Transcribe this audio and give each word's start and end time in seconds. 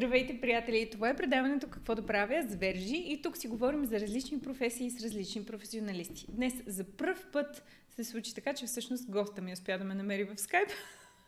Здравейте, 0.00 0.40
приятели! 0.40 0.90
Това 0.92 1.08
е 1.08 1.16
предаването 1.16 1.68
Какво 1.70 1.94
да 1.94 2.06
правя 2.06 2.42
с 2.48 2.54
Вержи 2.54 3.04
и 3.06 3.22
тук 3.22 3.36
си 3.36 3.48
говорим 3.48 3.86
за 3.86 4.00
различни 4.00 4.40
професии 4.40 4.90
с 4.90 5.04
различни 5.04 5.44
професионалисти. 5.44 6.26
Днес 6.28 6.54
за 6.66 6.84
първ 6.84 7.18
път 7.32 7.64
се 7.90 8.04
случи 8.04 8.34
така, 8.34 8.54
че 8.54 8.66
всъщност 8.66 9.10
госта 9.10 9.42
ми 9.42 9.52
успя 9.52 9.78
да 9.78 9.84
ме 9.84 9.94
намери 9.94 10.24
в 10.24 10.38
скайп. 10.38 10.68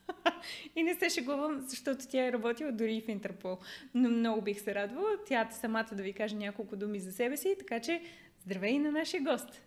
и 0.76 0.82
не 0.82 0.94
се 0.94 1.08
шегувам, 1.10 1.60
защото 1.60 2.08
тя 2.10 2.26
е 2.26 2.32
работила 2.32 2.72
дори 2.72 2.96
и 2.96 3.00
в 3.00 3.08
Интерпол. 3.08 3.58
Но 3.94 4.10
много 4.10 4.42
бих 4.42 4.60
се 4.60 4.74
радвала 4.74 5.10
тя 5.26 5.48
самата 5.50 5.88
да 5.92 6.02
ви 6.02 6.12
каже 6.12 6.36
няколко 6.36 6.76
думи 6.76 7.00
за 7.00 7.12
себе 7.12 7.36
си, 7.36 7.56
така 7.58 7.80
че 7.80 8.02
здравей 8.44 8.78
на 8.78 8.92
нашия 8.92 9.22
гост! 9.22 9.62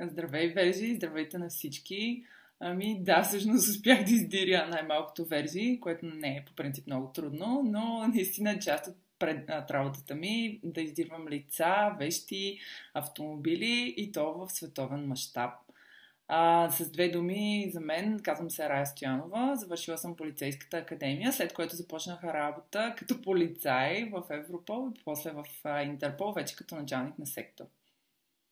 Здравей, 0.00 0.52
Вержи! 0.52 0.94
Здравейте 0.94 1.38
на 1.38 1.48
всички! 1.48 2.24
Ами 2.60 3.04
да, 3.04 3.22
всъщност 3.22 3.68
успях 3.68 4.04
да 4.04 4.10
издиря 4.10 4.66
най-малкото 4.66 5.24
версии, 5.24 5.80
което 5.80 6.06
не 6.06 6.36
е 6.36 6.44
по 6.46 6.52
принцип 6.52 6.86
много 6.86 7.12
трудно, 7.12 7.62
но 7.64 8.08
наистина 8.08 8.58
част 8.58 8.86
от 8.86 8.96
пред, 9.18 9.50
от 9.50 9.70
работата 9.70 10.14
ми 10.14 10.60
да 10.64 10.80
издирвам 10.80 11.28
лица, 11.28 11.96
вещи, 11.98 12.58
автомобили 12.94 13.94
и 13.96 14.12
то 14.12 14.32
в 14.32 14.52
световен 14.52 15.06
мащаб. 15.06 15.50
А, 16.28 16.70
с 16.70 16.90
две 16.90 17.08
думи 17.08 17.70
за 17.72 17.80
мен, 17.80 18.20
казвам 18.22 18.50
се 18.50 18.68
Рая 18.68 18.86
Стоянова, 18.86 19.56
завършила 19.56 19.98
съм 19.98 20.16
полицейската 20.16 20.76
академия, 20.76 21.32
след 21.32 21.52
което 21.52 21.76
започнах 21.76 22.24
работа 22.24 22.94
като 22.98 23.22
полицай 23.22 24.04
в 24.04 24.22
Европол 24.30 24.90
и 24.90 25.00
после 25.04 25.30
в 25.30 25.44
Интерпол, 25.84 26.32
вече 26.32 26.56
като 26.56 26.74
началник 26.74 27.18
на 27.18 27.26
сектор. 27.26 27.64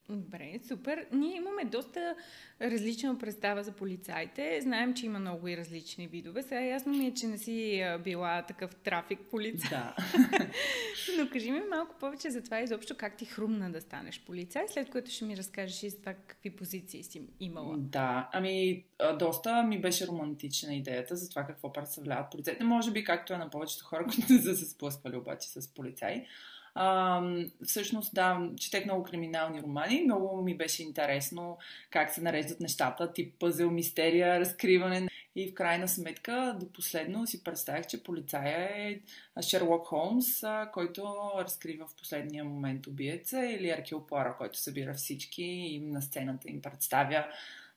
Добре, 0.09 0.61
супер. 0.69 1.07
Ние 1.13 1.37
имаме 1.37 1.65
доста 1.65 2.15
различна 2.61 3.19
представа 3.19 3.63
за 3.63 3.73
полицаите. 3.73 4.61
Знаем, 4.63 4.95
че 4.95 5.07
има 5.07 5.19
много 5.19 5.49
и 5.49 5.57
различни 5.57 6.07
видове. 6.07 6.43
Сега 6.43 6.61
ясно 6.61 6.93
ми 6.93 7.07
е, 7.07 7.15
че 7.15 7.27
не 7.27 7.39
си 7.39 7.85
била 8.05 8.43
такъв 8.43 8.75
трафик 8.75 9.21
полицай. 9.31 9.71
Да. 9.71 9.97
Но 11.19 11.29
кажи 11.33 11.51
ми 11.51 11.61
малко 11.71 11.95
повече 12.01 12.31
за 12.31 12.43
това 12.43 12.61
изобщо 12.61 12.97
как 12.97 13.17
ти 13.17 13.25
хрумна 13.25 13.73
да 13.73 13.81
станеш 13.81 14.21
полицай, 14.27 14.65
след 14.69 14.91
което 14.91 15.11
ще 15.11 15.25
ми 15.25 15.37
разкажеш 15.37 15.83
и 15.83 15.91
за 15.91 16.01
това 16.01 16.15
какви 16.27 16.57
позиции 16.57 17.03
си 17.03 17.23
имала. 17.41 17.77
Да, 17.79 18.31
ами 18.33 18.85
доста 19.19 19.63
ми 19.63 19.81
беше 19.81 20.07
романтична 20.07 20.75
идеята 20.75 21.17
за 21.17 21.31
това 21.31 21.45
какво 21.45 21.73
представляват 21.73 22.31
полицаите. 22.31 22.65
Може 22.65 22.91
би 22.91 23.05
както 23.05 23.33
е 23.33 23.39
на 23.39 23.51
повечето 23.51 23.85
хора, 23.85 24.05
които 24.05 24.33
не 24.33 24.43
са 24.43 24.57
се 24.57 24.65
сблъсквали 24.65 25.17
обаче 25.17 25.49
с 25.49 25.75
полицаи. 25.75 26.27
А, 26.75 27.23
всъщност, 27.65 28.15
да, 28.15 28.51
четех 28.57 28.85
много 28.85 29.03
криминални 29.03 29.63
романи. 29.63 30.03
Много 30.05 30.43
ми 30.43 30.57
беше 30.57 30.83
интересно 30.83 31.59
как 31.91 32.11
се 32.11 32.21
нареждат 32.21 32.61
нещата, 32.61 33.13
тип 33.13 33.35
пъзел, 33.39 33.71
мистерия, 33.71 34.41
разкриване. 34.41 35.09
И 35.37 35.51
в 35.51 35.55
крайна 35.55 35.89
сметка, 35.89 36.57
до 36.61 36.73
последно 36.73 37.27
си 37.27 37.45
представях, 37.45 37.87
че 37.87 38.03
полицая 38.03 38.89
е 38.89 39.01
Шерлок 39.43 39.87
Холмс, 39.87 40.27
който 40.73 41.15
разкрива 41.39 41.87
в 41.87 41.97
последния 41.97 42.45
момент 42.45 42.87
убиеца, 42.87 43.47
или 43.47 43.71
Аркил 43.71 44.07
Пуаро, 44.07 44.35
който 44.39 44.59
събира 44.59 44.95
всички 44.95 45.43
и 45.43 45.81
на 45.81 46.03
сцената 46.03 46.51
им 46.51 46.63
представя 46.63 47.25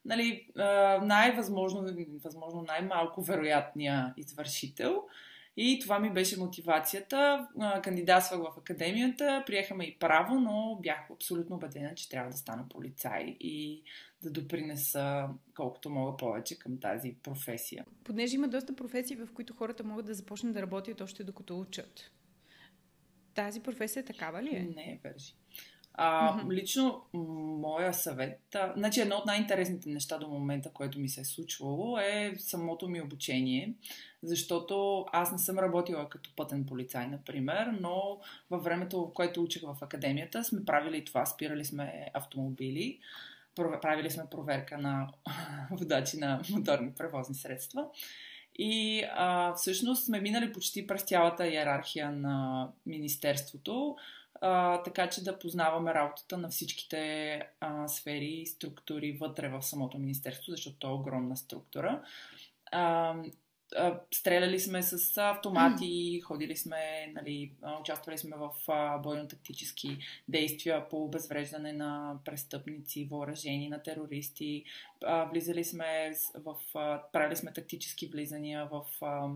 нали, 0.06 0.48
най-възможно, 1.02 1.88
възможно 2.24 2.62
най-малко 2.62 3.22
вероятния 3.22 4.14
извършител. 4.18 5.04
И 5.58 5.80
това 5.80 6.00
ми 6.00 6.14
беше 6.14 6.40
мотивацията. 6.40 7.48
Кандидатствах 7.84 8.40
в 8.40 8.58
академията, 8.58 9.44
приехаме 9.46 9.84
и 9.84 10.00
право, 10.00 10.40
но 10.40 10.80
бях 10.82 11.12
абсолютно 11.12 11.56
убедена, 11.56 11.96
че 11.96 12.10
трябва 12.10 12.32
да 12.32 12.38
стана 12.38 12.70
полицай 12.70 13.38
и 13.40 13.84
да 14.24 14.32
допринеса 14.32 15.28
колкото 15.56 15.90
мога 15.90 16.18
повече 16.18 16.60
към 16.60 16.80
тази 16.80 17.16
професия. 17.24 17.86
Понеже 18.04 18.36
има 18.36 18.48
доста 18.48 18.76
професии, 18.76 19.16
в 19.16 19.28
които 19.34 19.54
хората 19.54 19.84
могат 19.84 20.06
да 20.06 20.14
започнат 20.14 20.54
да 20.54 20.62
работят 20.62 21.02
още 21.02 21.24
докато 21.24 21.60
учат. 21.60 22.12
Тази 23.34 23.60
професия 23.60 24.06
такава 24.06 24.44
ли 24.44 24.56
е? 24.56 24.64
Не 24.76 24.84
е, 24.84 25.00
Бержи. 25.04 25.34
А, 25.98 26.34
mm-hmm. 26.34 26.54
Лично, 26.54 27.02
моя 27.14 27.94
съвет, 27.94 28.56
а, 28.56 28.74
значи 28.78 29.02
едно 29.02 29.16
от 29.16 29.26
най-интересните 29.26 29.90
неща 29.90 30.18
до 30.18 30.28
момента, 30.28 30.70
което 30.74 31.00
ми 31.00 31.10
се 31.10 31.22
е 31.22 31.26
случвало, 31.26 31.98
е 32.00 32.36
самото 32.38 32.88
ми 32.88 33.02
обучение, 33.02 33.74
защото 34.24 35.06
аз 35.12 35.32
не 35.32 35.38
съм 35.38 35.60
работила 35.60 36.10
като 36.10 36.36
пътен 36.36 36.66
полицай, 36.66 37.08
например, 37.08 37.68
но 37.82 38.20
във 38.50 38.64
времето, 38.64 39.02
в 39.02 39.14
което 39.14 39.44
учих 39.44 39.62
в 39.62 39.78
академията, 39.82 40.44
сме 40.44 40.66
правили 40.66 41.06
това, 41.06 41.26
спирали 41.26 41.66
сме 41.66 42.10
автомобили, 42.14 43.00
правили 43.82 44.12
сме 44.12 44.24
проверка 44.32 44.78
на 44.78 45.08
водачи 45.72 46.18
на 46.18 46.42
моторни 46.50 46.92
превозни 46.92 47.36
средства. 47.36 47.86
И 48.60 49.04
а, 49.14 49.54
всъщност 49.54 50.06
сме 50.06 50.22
минали 50.22 50.54
почти 50.54 50.88
през 50.88 51.04
цялата 51.04 51.48
иерархия 51.48 52.12
на 52.12 52.68
Министерството, 52.86 53.96
а, 54.42 54.84
така 54.84 55.10
че 55.10 55.24
да 55.24 55.40
познаваме 55.40 55.94
работата 55.94 56.38
на 56.38 56.50
всичките 56.50 57.42
а, 57.60 57.88
сфери 57.88 58.26
и 58.26 58.46
структури 58.46 59.18
вътре 59.22 59.50
в 59.50 59.62
самото 59.62 59.98
Министерство, 59.98 60.52
защото 60.52 60.78
то 60.80 60.90
е 60.90 60.94
огромна 60.94 61.38
структура. 61.38 62.02
А, 62.72 63.16
а, 63.76 64.00
стреляли 64.14 64.60
сме 64.60 64.82
с 64.84 65.18
автомати, 65.18 66.22
ходили 66.22 66.56
сме, 66.56 67.14
нали, 67.16 67.52
участвали 67.82 68.18
сме 68.18 68.38
в 68.38 68.52
бойно-тактически 69.04 69.98
действия 70.28 70.90
по 70.90 71.04
обезвреждане 71.04 71.74
на 71.74 72.20
престъпници, 72.26 73.08
въоръжени 73.12 73.70
на 73.70 73.84
терористи. 73.84 74.64
А, 75.06 75.26
влизали 75.26 75.64
сме 75.64 76.14
в, 76.36 76.56
а, 76.76 77.02
правили 77.12 77.36
сме 77.36 77.54
тактически 77.54 78.08
влизания 78.08 78.66
в 78.66 78.86
а, 79.02 79.30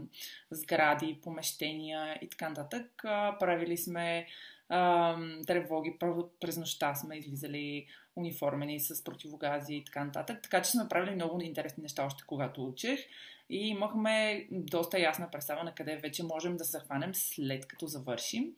сгради, 0.51 1.19
помещения 1.23 2.19
и 2.21 2.29
така 2.29 2.49
нататък. 2.49 3.01
А, 3.03 3.37
правили 3.39 3.77
сме 3.77 4.27
а, 4.69 5.17
тревоги. 5.47 5.97
През 6.39 6.57
нощта 6.57 6.95
сме 6.95 7.17
излизали 7.17 7.87
униформени 8.15 8.79
с 8.79 9.03
противогази 9.03 9.75
и 9.75 9.83
така 9.83 10.03
нататък. 10.03 10.39
Така 10.43 10.61
че 10.61 10.71
сме 10.71 10.89
правили 10.89 11.15
много 11.15 11.41
интересни 11.41 11.83
неща 11.83 12.05
още 12.05 12.23
когато 12.27 12.65
учех. 12.65 12.99
И 13.49 13.67
имахме 13.67 14.47
доста 14.51 14.99
ясна 14.99 15.31
представа 15.31 15.63
на 15.63 15.75
къде 15.75 15.97
вече 15.97 16.23
можем 16.23 16.57
да 16.57 16.65
се 16.65 16.71
захванем 16.71 17.15
след 17.15 17.67
като 17.67 17.87
завършим. 17.87 18.53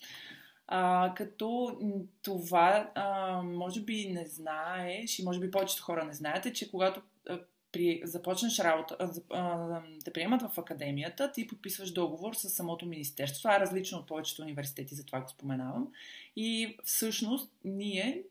А, 0.68 1.14
като 1.16 1.78
това, 2.22 2.92
а, 2.96 3.42
може 3.42 3.82
би 3.82 4.10
не 4.14 4.26
знаеш, 4.26 5.20
и 5.20 5.24
може 5.24 5.40
би 5.40 5.52
повечето 5.52 5.84
хора 5.84 6.06
не 6.06 6.14
знаете, 6.14 6.54
че 6.54 6.72
когато 6.72 7.02
при, 7.72 8.02
започнеш 8.04 8.60
работа, 8.60 8.98
а, 9.30 9.58
да 10.06 10.14
приемат 10.14 10.42
в 10.42 10.58
академията, 10.58 11.32
ти 11.32 11.48
подписваш 11.48 11.92
договор 11.92 12.34
с 12.34 12.50
самото 12.50 12.86
министерство. 12.86 13.42
Това 13.42 13.56
е 13.56 13.60
различно 13.60 13.98
от 13.98 14.08
повечето 14.08 14.42
университети, 14.42 14.96
затова 14.96 15.22
го 15.22 15.30
споменавам. 15.30 15.88
И 16.36 16.78
всъщност 16.84 17.52
ние, 17.66 18.24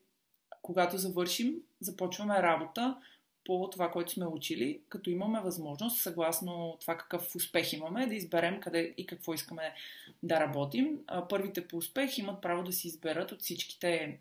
когато 0.62 0.98
завършим, 0.98 1.54
започваме 1.80 2.42
работа 2.42 2.96
по 3.44 3.68
това, 3.72 3.90
което 3.90 4.12
сме 4.12 4.26
учили, 4.26 4.80
като 4.88 5.10
имаме 5.10 5.40
възможност, 5.40 6.02
съгласно 6.02 6.76
това 6.80 6.96
какъв 6.96 7.34
успех 7.34 7.72
имаме, 7.72 8.06
да 8.06 8.14
изберем 8.14 8.60
къде 8.60 8.94
и 8.96 9.06
какво 9.06 9.34
искаме 9.34 9.74
да 10.22 10.40
работим. 10.40 10.98
Първите 11.28 11.68
по 11.68 11.76
успех 11.76 12.18
имат 12.18 12.42
право 12.42 12.62
да 12.62 12.72
си 12.72 12.88
изберат 12.88 13.32
от 13.32 13.40
всичките 13.40 14.18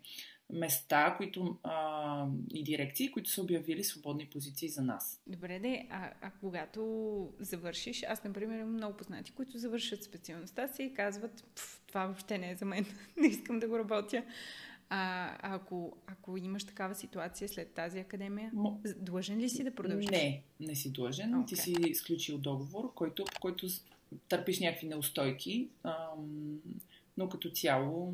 места 0.52 1.14
които, 1.16 1.58
а, 1.62 2.26
и 2.54 2.64
дирекции, 2.64 3.10
които 3.10 3.30
са 3.30 3.42
обявили 3.42 3.84
свободни 3.84 4.26
позиции 4.26 4.68
за 4.68 4.82
нас. 4.82 5.22
Добре, 5.26 5.58
де, 5.58 5.86
а, 5.90 6.10
а 6.20 6.30
когато 6.40 7.32
завършиш, 7.38 8.02
аз, 8.02 8.24
например, 8.24 8.58
имам 8.58 8.72
много 8.72 8.96
познати, 8.96 9.32
които 9.32 9.58
завършат 9.58 10.04
специалността 10.04 10.68
си 10.68 10.82
и 10.82 10.94
казват, 10.94 11.44
това 11.86 12.06
въобще 12.06 12.38
не 12.38 12.50
е 12.50 12.56
за 12.56 12.64
мен, 12.64 12.86
не 13.16 13.26
искам 13.26 13.58
да 13.58 13.68
го 13.68 13.78
работя. 13.78 14.24
А, 14.92 15.36
ако, 15.54 15.96
ако 16.06 16.36
имаш 16.36 16.64
такава 16.64 16.94
ситуация 16.94 17.48
след 17.48 17.72
тази 17.72 17.98
академия, 17.98 18.50
Мо... 18.54 18.80
длъжен 18.96 19.38
ли 19.38 19.48
си 19.48 19.64
да 19.64 19.74
продължиш? 19.74 20.10
Не, 20.10 20.42
не 20.60 20.74
си 20.74 20.92
длъжен. 20.92 21.32
Okay. 21.32 21.46
Ти 21.46 21.56
си 21.56 21.74
изключил 21.86 22.38
договор, 22.38 22.94
който, 22.94 23.24
който 23.40 23.66
търпиш 24.28 24.60
някакви 24.60 24.86
неустойки. 24.86 25.68
Ам 25.84 26.60
но 27.16 27.28
като 27.28 27.50
цяло 27.50 28.12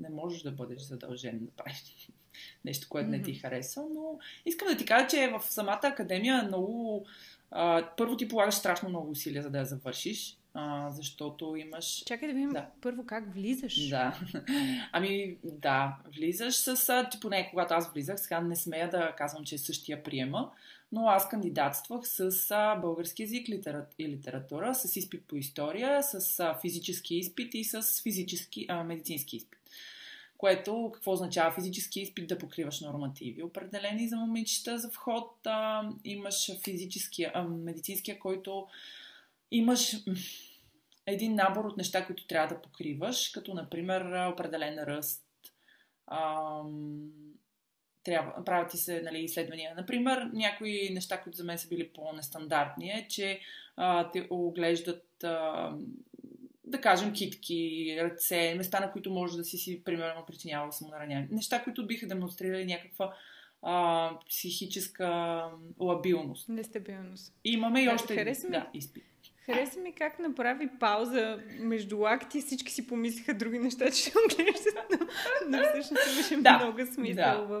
не 0.00 0.08
можеш 0.10 0.42
да 0.42 0.50
бъдеш 0.50 0.82
задължен 0.82 1.38
да 1.38 1.50
правиш 1.50 2.08
нещо, 2.64 2.86
което 2.90 3.10
не 3.10 3.22
ти 3.22 3.34
харесва. 3.34 3.82
Но 3.94 4.18
искам 4.46 4.68
да 4.68 4.76
ти 4.76 4.84
кажа, 4.84 5.08
че 5.08 5.32
в 5.38 5.52
самата 5.52 5.80
академия 5.82 6.42
много. 6.42 7.06
А, 7.50 7.88
първо 7.96 8.16
ти 8.16 8.28
полагаш 8.28 8.54
страшно 8.54 8.88
много 8.88 9.10
усилия, 9.10 9.42
за 9.42 9.50
да 9.50 9.58
я 9.58 9.64
завършиш. 9.64 10.38
А, 10.54 10.90
защото 10.90 11.56
имаш. 11.56 12.04
Чакай 12.06 12.28
да 12.28 12.34
видим 12.34 12.50
да. 12.50 12.66
първо 12.80 13.06
как 13.06 13.34
влизаш. 13.34 13.88
Да. 13.88 14.20
Ами, 14.92 15.36
да, 15.44 15.96
влизаш 16.16 16.54
с. 16.54 17.06
Ти 17.10 17.20
поне 17.20 17.48
когато 17.50 17.74
аз 17.74 17.92
влизах, 17.92 18.20
сега 18.20 18.40
не 18.40 18.56
смея 18.56 18.90
да 18.90 19.14
казвам, 19.16 19.44
че 19.44 19.54
е 19.54 19.58
същия 19.58 20.02
приема, 20.02 20.50
но 20.92 21.08
аз 21.08 21.28
кандидатствах 21.28 22.00
с 22.04 22.30
български 22.82 23.22
язик 23.22 23.48
и 23.98 24.08
литература, 24.08 24.74
с 24.74 24.96
изпит 24.96 25.24
по 25.28 25.36
история, 25.36 26.02
с 26.02 26.54
физически 26.60 27.16
изпит 27.16 27.54
и 27.54 27.64
с 27.64 28.02
физически, 28.02 28.66
а, 28.68 28.84
медицински 28.84 29.36
изпит. 29.36 29.58
Което 30.38 30.90
какво 30.94 31.12
означава 31.12 31.54
физически 31.54 32.00
изпит 32.00 32.28
да 32.28 32.38
покриваш 32.38 32.80
нормативи, 32.80 33.42
определени 33.42 34.08
за 34.08 34.16
момичета 34.16 34.78
за 34.78 34.90
вход. 34.90 35.46
А, 35.46 35.90
имаш 36.04 36.62
физическия, 36.64 37.30
а, 37.34 37.42
медицинския, 37.42 38.18
който 38.18 38.66
имаш 39.50 39.96
един 41.06 41.34
набор 41.34 41.64
от 41.64 41.76
неща, 41.76 42.06
които 42.06 42.26
трябва 42.26 42.54
да 42.54 42.62
покриваш, 42.62 43.28
като 43.28 43.54
например 43.54 44.28
определен 44.32 44.78
ръст. 44.78 45.24
Ам, 46.06 47.10
трябва, 48.04 48.44
правят 48.44 48.70
ти 48.70 48.76
се 48.76 49.02
нали, 49.02 49.18
изследвания. 49.18 49.74
Например, 49.76 50.30
някои 50.32 50.90
неща, 50.92 51.20
които 51.20 51.36
за 51.36 51.44
мен 51.44 51.58
са 51.58 51.68
били 51.68 51.88
по-нестандартни, 51.88 52.90
е, 52.90 53.06
че 53.10 53.40
а, 53.76 54.10
те 54.10 54.26
оглеждат, 54.30 55.24
а, 55.24 55.70
да 56.64 56.80
кажем, 56.80 57.12
китки, 57.12 57.96
ръце, 58.00 58.54
места, 58.56 58.80
на 58.80 58.92
които 58.92 59.10
може 59.10 59.36
да 59.36 59.44
си 59.44 59.58
си, 59.58 59.84
примерно, 59.84 60.26
причинявал 60.26 60.72
самонараняване. 60.72 61.28
Неща, 61.30 61.62
които 61.62 61.86
биха 61.86 62.06
демонстрирали 62.06 62.64
някаква 62.64 63.14
а, 63.62 64.10
психическа 64.28 65.42
лабилност. 65.80 66.48
Нестабилност. 66.48 67.34
И 67.44 67.52
имаме 67.52 67.82
и 67.82 67.88
още 67.88 68.20
един 68.20 68.50
да, 68.50 68.70
изпит. 68.74 69.04
Хареса 69.46 69.80
ми 69.80 69.94
как 69.94 70.18
направи 70.18 70.68
пауза 70.80 71.38
между 71.60 71.98
лакти. 71.98 72.40
Всички 72.40 72.72
си 72.72 72.86
помислиха 72.86 73.34
други 73.34 73.58
неща, 73.58 73.90
че 73.90 73.96
ще 73.96 74.12
оглеждат, 74.18 74.90
но, 74.90 75.06
но 75.48 75.64
всъщност 75.64 76.02
имаше 76.14 76.36
да, 76.36 76.58
много 76.58 76.86
смисъл 76.94 77.46
да. 77.46 77.60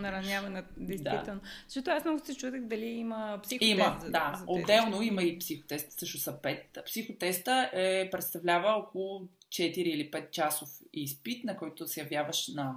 нараняване, 0.00 0.62
действително. 0.76 1.40
Да. 1.40 1.48
Защото 1.68 1.90
аз 1.90 2.04
много 2.04 2.24
се 2.24 2.36
чудех 2.36 2.60
дали 2.60 2.86
има 2.86 3.40
психотест. 3.42 3.70
Има, 3.70 3.98
за, 4.00 4.10
да. 4.10 4.32
За 4.38 4.44
Отделно 4.46 5.02
има 5.02 5.22
и 5.22 5.38
психотест, 5.38 5.92
също 5.92 6.18
са 6.18 6.42
пет. 6.42 6.78
Психотеста 6.86 7.70
е, 7.72 8.10
представлява 8.10 8.68
около 8.68 9.28
4 9.48 9.62
или 9.62 10.10
5 10.10 10.30
часов 10.30 10.68
изпит, 10.92 11.44
на 11.44 11.56
който 11.56 11.86
се 11.86 12.00
явяваш 12.00 12.48
на 12.48 12.74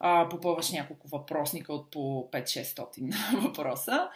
а, 0.00 0.28
попълваш 0.28 0.70
няколко 0.70 1.08
въпросника 1.08 1.72
от 1.72 1.90
по 1.90 2.28
5-600 2.32 3.42
въпроса. 3.46 4.08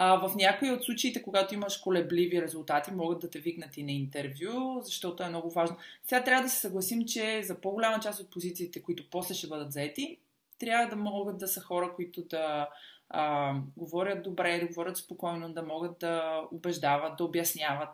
А, 0.00 0.28
в 0.28 0.36
някои 0.36 0.70
от 0.70 0.84
случаите, 0.84 1.22
когато 1.22 1.54
имаш 1.54 1.76
колебливи 1.76 2.42
резултати, 2.42 2.90
могат 2.90 3.20
да 3.20 3.30
те 3.30 3.38
викнат 3.38 3.76
и 3.76 3.82
на 3.82 3.92
интервю, 3.92 4.80
защото 4.82 5.22
е 5.22 5.28
много 5.28 5.50
важно. 5.50 5.76
Сега 6.06 6.24
трябва 6.24 6.42
да 6.42 6.48
се 6.48 6.60
съгласим, 6.60 7.06
че 7.06 7.42
за 7.42 7.60
по-голяма 7.60 8.00
част 8.00 8.20
от 8.20 8.30
позициите, 8.30 8.82
които 8.82 9.10
после 9.10 9.34
ще 9.34 9.46
бъдат 9.46 9.72
заети, 9.72 10.18
трябва 10.58 10.88
да 10.88 10.96
могат 10.96 11.38
да 11.38 11.48
са 11.48 11.60
хора, 11.60 11.92
които 11.96 12.22
да 12.22 12.68
а, 13.10 13.54
говорят 13.76 14.22
добре, 14.22 14.60
да 14.60 14.66
говорят 14.66 14.96
спокойно, 14.96 15.52
да 15.52 15.62
могат 15.62 15.98
да 15.98 16.42
убеждават, 16.52 17.16
да 17.16 17.24
обясняват. 17.24 17.90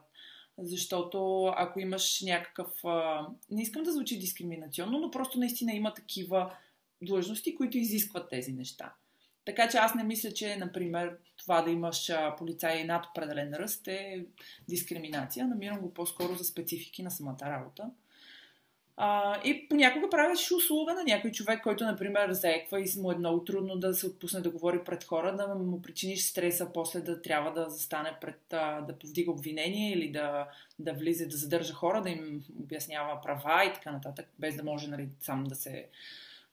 Защото 0.58 1.46
ако 1.56 1.80
имаш 1.80 2.20
някакъв... 2.20 2.84
А, 2.84 3.26
не 3.50 3.62
искам 3.62 3.82
да 3.82 3.92
звучи 3.92 4.18
дискриминационно, 4.18 4.98
но 4.98 5.10
просто 5.10 5.38
наистина 5.38 5.72
има 5.72 5.94
такива 5.94 6.52
длъжности, 7.02 7.54
които 7.54 7.78
изискват 7.78 8.30
тези 8.30 8.52
неща. 8.52 8.92
Така 9.44 9.68
че 9.68 9.76
аз 9.76 9.94
не 9.94 10.04
мисля, 10.04 10.32
че, 10.32 10.56
например, 10.56 11.16
това 11.44 11.62
да 11.62 11.70
имаш 11.70 12.12
полицаи 12.38 12.84
над 12.84 13.06
определен 13.06 13.54
ръст 13.54 13.88
е 13.88 14.26
дискриминация. 14.68 15.48
Намирам 15.48 15.80
го 15.80 15.94
по-скоро 15.94 16.34
за 16.34 16.44
специфики 16.44 17.02
на 17.02 17.10
самата 17.10 17.42
работа. 17.42 17.90
А, 18.96 19.40
и 19.44 19.68
понякога 19.68 20.10
правиш 20.10 20.52
услуга 20.52 20.94
на 20.94 21.04
някой 21.04 21.30
човек, 21.30 21.62
който, 21.62 21.84
например, 21.84 22.32
заеква 22.32 22.80
и 22.80 23.00
му 23.00 23.12
е 23.12 23.16
много 23.16 23.44
трудно 23.44 23.76
да 23.76 23.94
се 23.94 24.06
отпусне 24.06 24.40
да 24.40 24.50
говори 24.50 24.84
пред 24.84 25.04
хора, 25.04 25.36
да 25.36 25.54
му 25.54 25.82
причиниш 25.82 26.24
стреса, 26.24 26.70
после 26.74 27.00
да 27.00 27.22
трябва 27.22 27.52
да 27.52 27.70
застане 27.70 28.16
пред, 28.20 28.40
да 28.86 28.96
повдига 29.00 29.30
обвинение 29.30 29.92
или 29.92 30.12
да, 30.12 30.48
да 30.78 30.92
влиза, 30.92 31.28
да 31.28 31.36
задържа 31.36 31.74
хора, 31.74 32.02
да 32.02 32.10
им 32.10 32.44
обяснява 32.60 33.20
права 33.20 33.64
и 33.64 33.74
така 33.74 33.92
нататък, 33.92 34.28
без 34.38 34.56
да 34.56 34.64
може 34.64 34.88
нали, 34.88 35.08
сам 35.20 35.44
да 35.44 35.54
се, 35.54 35.88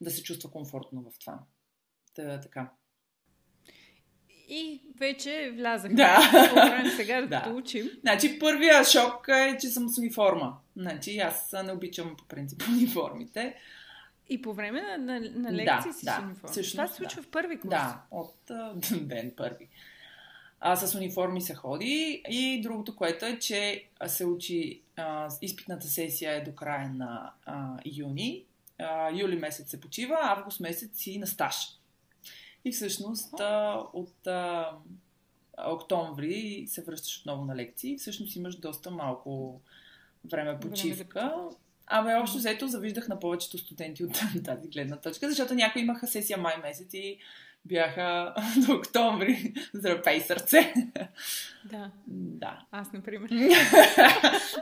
да 0.01 0.11
се 0.11 0.23
чувства 0.23 0.51
комфортно 0.51 1.01
в 1.01 1.19
това. 1.19 1.39
Та, 2.15 2.39
така. 2.39 2.71
И 4.53 4.81
вече 4.99 5.51
влязах. 5.55 5.93
Да. 5.93 6.17
По 6.83 6.89
сега 6.95 7.21
да, 7.27 7.27
да 7.27 7.49
учим. 7.53 7.89
Значи 8.01 8.39
първия 8.39 8.83
шок 8.83 9.27
е, 9.27 9.57
че 9.61 9.67
съм 9.67 9.89
с 9.89 9.97
униформа. 9.97 10.57
Значи 10.75 11.17
аз 11.17 11.55
не 11.65 11.71
обичам 11.71 12.15
по 12.17 12.25
принцип 12.25 12.63
униформите. 12.69 13.55
И 14.29 14.41
по 14.41 14.53
време 14.53 14.81
на, 14.81 14.97
на, 14.97 15.19
на 15.19 15.53
лекции 15.53 15.91
да, 15.91 15.97
си 15.97 16.05
да, 16.05 16.11
с 16.11 16.23
униформа. 16.23 16.51
Всъщност, 16.51 16.75
Това 16.75 16.87
се 16.87 16.95
случва 16.95 17.21
да. 17.21 17.27
в 17.27 17.31
първи 17.31 17.59
курс. 17.59 17.69
Да, 17.69 18.01
от 18.11 18.35
uh, 18.49 18.99
ден 19.07 19.33
първи. 19.37 19.67
А, 20.59 20.75
с 20.75 20.95
униформи 20.95 21.41
се 21.41 21.55
ходи 21.55 22.23
и 22.29 22.61
другото, 22.61 22.95
което 22.95 23.25
е, 23.25 23.39
че 23.39 23.85
се 24.07 24.25
учи 24.25 24.81
а, 24.95 25.29
изпитната 25.41 25.87
сесия 25.87 26.33
е 26.33 26.41
до 26.41 26.55
края 26.55 26.89
на 26.89 27.33
а, 27.45 27.77
юни. 27.85 28.45
А, 28.79 29.09
юли 29.11 29.35
месец 29.35 29.69
се 29.69 29.81
почива, 29.81 30.17
август 30.21 30.59
месец 30.59 30.97
си 30.97 31.19
на 31.19 31.27
стаж. 31.27 31.80
И 32.65 32.71
всъщност 32.71 33.39
а, 33.39 33.83
от 33.93 34.27
а, 34.27 34.71
октомври 35.67 36.65
се 36.67 36.83
връщаш 36.83 37.19
отново 37.19 37.45
на 37.45 37.55
лекции. 37.55 37.97
Всъщност 37.97 38.35
имаш 38.35 38.55
доста 38.55 38.91
малко 38.91 39.61
време 40.31 40.59
почивка. 40.59 41.33
Ами 41.87 42.15
общо 42.15 42.37
взето 42.37 42.67
завиждах 42.67 43.07
на 43.07 43.19
повечето 43.19 43.57
студенти 43.57 44.03
от 44.03 44.21
тази 44.45 44.67
гледна 44.67 44.97
точка, 44.97 45.29
защото 45.29 45.53
някои 45.53 45.81
имаха 45.81 46.07
сесия 46.07 46.37
май 46.37 46.57
месец 46.57 46.93
и 46.93 47.17
бяха 47.65 48.33
до 48.67 48.73
октомври. 48.73 49.53
Здравей 49.73 50.21
сърце! 50.21 50.73
Да. 51.65 51.91
Да. 52.07 52.65
Аз, 52.71 52.93
например. 52.93 53.29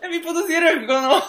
Ами 0.03 0.21
подозирах 0.23 0.85
го, 0.85 0.93
но... 0.93 1.21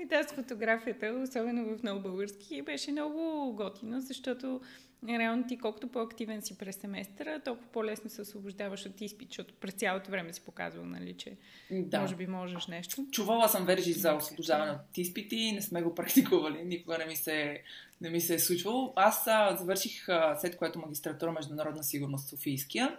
Ами 0.00 0.08
да, 0.08 0.28
с 0.28 0.32
фотографията, 0.32 1.20
особено 1.22 1.76
в 1.76 1.82
много 1.82 2.00
български, 2.00 2.62
беше 2.62 2.92
много 2.92 3.52
готино, 3.56 4.00
защото 4.00 4.60
реално 5.08 5.46
ти 5.46 5.58
колкото 5.58 5.88
по-активен 5.88 6.42
си 6.42 6.58
през 6.58 6.76
семестъра, 6.76 7.40
толкова 7.44 7.68
по-лесно 7.72 8.10
се 8.10 8.22
освобождаваш 8.22 8.86
от 8.86 9.00
изпит, 9.00 9.28
защото 9.28 9.54
през 9.54 9.74
цялото 9.74 10.10
време 10.10 10.32
си 10.32 10.40
показвал, 10.40 10.84
нали, 10.84 11.14
че 11.14 11.36
да. 11.70 12.00
може 12.00 12.16
би 12.16 12.26
можеш 12.26 12.66
нещо. 12.66 13.06
Чувала 13.12 13.48
съм 13.48 13.66
вержи 13.66 13.92
за 13.92 14.14
освобождаване 14.14 14.70
от 14.70 14.98
изпити 14.98 15.36
и 15.36 15.52
не 15.52 15.62
сме 15.62 15.82
го 15.82 15.94
практикували. 15.94 16.64
Никога 16.64 16.98
не 16.98 17.06
ми 17.06 17.16
се, 17.16 17.62
не 18.00 18.10
ми 18.10 18.20
се 18.20 18.34
е 18.34 18.38
случвало. 18.38 18.92
Аз 18.96 19.26
а, 19.26 19.56
завърших 19.56 20.08
а, 20.08 20.36
след 20.40 20.56
което 20.56 20.78
магистратура 20.78 21.32
Международна 21.32 21.84
сигурност 21.84 22.28
Софийския 22.28 22.98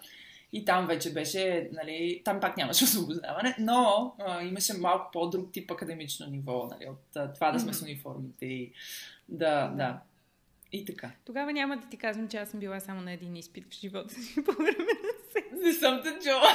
и 0.53 0.65
там 0.65 0.88
вече 0.88 1.13
беше, 1.13 1.69
нали, 1.74 2.21
там 2.25 2.39
пак 2.39 2.57
нямаше 2.57 2.83
освобождаване, 2.83 3.56
но 3.59 4.13
а, 4.19 4.44
имаше 4.44 4.74
малко 4.74 5.09
по-друг 5.13 5.51
тип 5.51 5.71
академично 5.71 6.27
ниво, 6.27 6.68
нали, 6.71 6.89
от 6.89 7.15
а, 7.15 7.33
това 7.33 7.51
да 7.51 7.59
сме 7.59 7.74
с 7.74 7.81
униформите 7.81 8.45
и 8.45 8.71
да, 9.30 9.68
да. 9.68 10.00
И 10.71 10.86
така. 10.86 11.12
Тогава 11.25 11.53
няма 11.53 11.77
да 11.77 11.89
ти 11.89 11.98
казвам, 11.98 12.27
че 12.27 12.38
аз 12.38 12.50
съм 12.50 12.59
била 12.59 12.80
само 12.80 13.01
на 13.01 13.12
един 13.12 13.36
изпит 13.36 13.65
в 13.69 13.80
живота 13.80 14.13
си 14.13 14.44
по 14.45 14.51
време 14.51 14.77
на 14.77 15.31
сесия. 15.31 15.68
Не 15.68 15.74
съм 15.74 16.01
те 16.03 16.30
чула. 16.30 16.51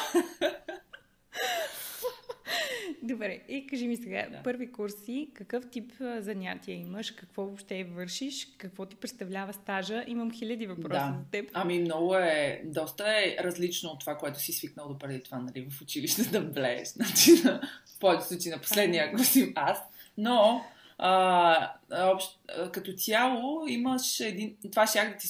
Добре, 3.03 3.41
и 3.49 3.67
кажи 3.67 3.89
ми 3.89 3.97
сега, 3.97 4.27
да. 4.31 4.43
първи 4.43 4.73
курси, 4.73 5.31
какъв 5.35 5.71
тип 5.71 5.93
занятия 6.19 6.77
имаш, 6.77 7.11
какво 7.11 7.43
въобще 7.43 7.85
вършиш, 7.85 8.49
какво 8.59 8.87
ти 8.87 8.97
представлява 8.97 9.53
стажа? 9.53 10.05
Имам 10.07 10.33
хиляди 10.33 10.67
въпроси 10.67 10.89
да. 10.89 11.17
за 11.19 11.31
теб. 11.31 11.51
Ами 11.53 11.79
много 11.79 12.15
е, 12.15 12.63
доста 12.65 13.05
е 13.09 13.37
различно 13.45 13.91
от 13.91 14.01
това, 14.01 14.17
което 14.17 14.41
си 14.41 14.53
свикнал 14.53 14.89
до 14.89 14.99
преди 14.99 15.23
това, 15.23 15.39
нали, 15.39 15.67
в 15.71 15.83
училище 15.83 16.23
да 16.33 16.41
блееш, 16.41 16.89
значи 16.89 17.31
на, 17.45 17.61
в 17.87 17.99
повечето 17.99 18.29
случаи 18.29 18.53
на 18.53 18.61
последния 18.61 19.13
курс 19.13 19.37
им 19.37 19.53
аз, 19.55 19.79
но 20.19 20.65
а, 20.99 21.73
общ, 21.91 22.41
като 22.73 22.93
цяло 22.93 23.67
имаш 23.69 24.21
един, 24.21 24.57
това 24.73 24.87
ще 24.87 25.09
да 25.09 25.17
ти 25.17 25.29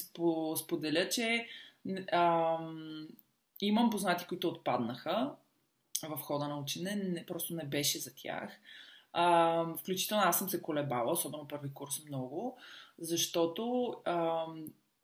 споделя, 0.57 1.09
че 1.09 1.47
а, 2.11 2.57
имам 3.61 3.89
познати, 3.89 4.25
които 4.25 4.47
отпаднаха, 4.47 5.31
в 6.03 6.17
хода 6.17 6.47
на 6.47 6.59
учене, 6.59 6.95
не, 6.95 7.25
просто 7.25 7.55
не 7.55 7.63
беше 7.63 7.99
за 7.99 8.15
тях. 8.15 8.59
А, 9.13 9.65
включително 9.77 10.23
аз 10.25 10.39
съм 10.39 10.49
се 10.49 10.61
колебала, 10.61 11.11
особено 11.11 11.47
първи 11.47 11.73
курс 11.73 12.05
много, 12.07 12.57
защото 12.99 13.95
а, 14.05 14.45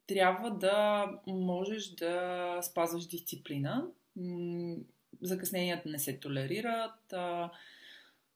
трябва 0.08 0.52
да 0.52 1.08
можеш 1.28 1.88
да 1.88 2.60
спазваш 2.62 3.06
дисциплина. 3.06 3.88
Закъсненията 5.22 5.90
не 5.90 6.00
се 6.00 6.20
толерират. 6.20 7.14
А, 7.14 7.52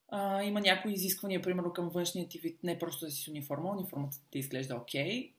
а, 0.08 0.42
има 0.42 0.60
някои 0.60 0.92
изисквания, 0.92 1.42
примерно 1.42 1.72
към 1.72 1.88
външния 1.88 2.28
ти 2.28 2.38
вид, 2.38 2.58
не 2.62 2.78
просто 2.78 3.04
да 3.04 3.10
си 3.10 3.22
с 3.22 3.28
униформа, 3.28 3.70
униформата 3.70 4.16
ти 4.30 4.38
изглежда 4.38 4.76
окей. 4.76 5.08
Okay. 5.08 5.32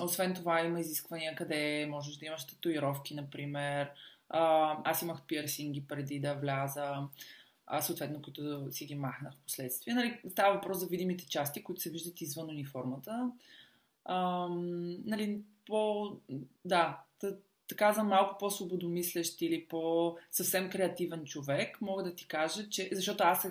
Освен 0.00 0.34
това 0.34 0.60
има 0.60 0.80
изисквания, 0.80 1.34
къде 1.34 1.86
можеш 1.90 2.16
да 2.16 2.26
имаш 2.26 2.46
татуировки, 2.46 3.14
например, 3.14 3.90
а, 4.30 4.76
аз 4.84 5.02
имах 5.02 5.22
пирсинги 5.26 5.86
преди 5.86 6.20
да 6.20 6.34
вляза, 6.34 6.96
а, 7.66 7.82
съответно, 7.82 8.22
които 8.22 8.66
си 8.70 8.86
ги 8.86 8.94
махнах 8.94 9.34
в 9.34 9.42
последствие. 9.44 9.94
Нали, 9.94 10.20
става 10.30 10.54
въпрос 10.54 10.78
за 10.78 10.86
видимите 10.86 11.26
части, 11.26 11.64
които 11.64 11.80
се 11.80 11.90
виждат 11.90 12.20
извън 12.20 12.48
униформата. 12.50 13.30
А, 14.04 14.48
нали, 15.04 15.40
по, 15.66 16.12
да, 16.64 17.00
така 17.68 17.92
за 17.92 18.04
малко 18.04 18.38
по-свободомислещ 18.38 19.42
или 19.42 19.66
по-съвсем 19.66 20.70
креативен 20.70 21.24
човек, 21.24 21.80
мога 21.80 22.02
да 22.02 22.14
ти 22.14 22.26
кажа, 22.26 22.68
че... 22.68 22.88
Защото 22.92 23.24
аз 23.24 23.48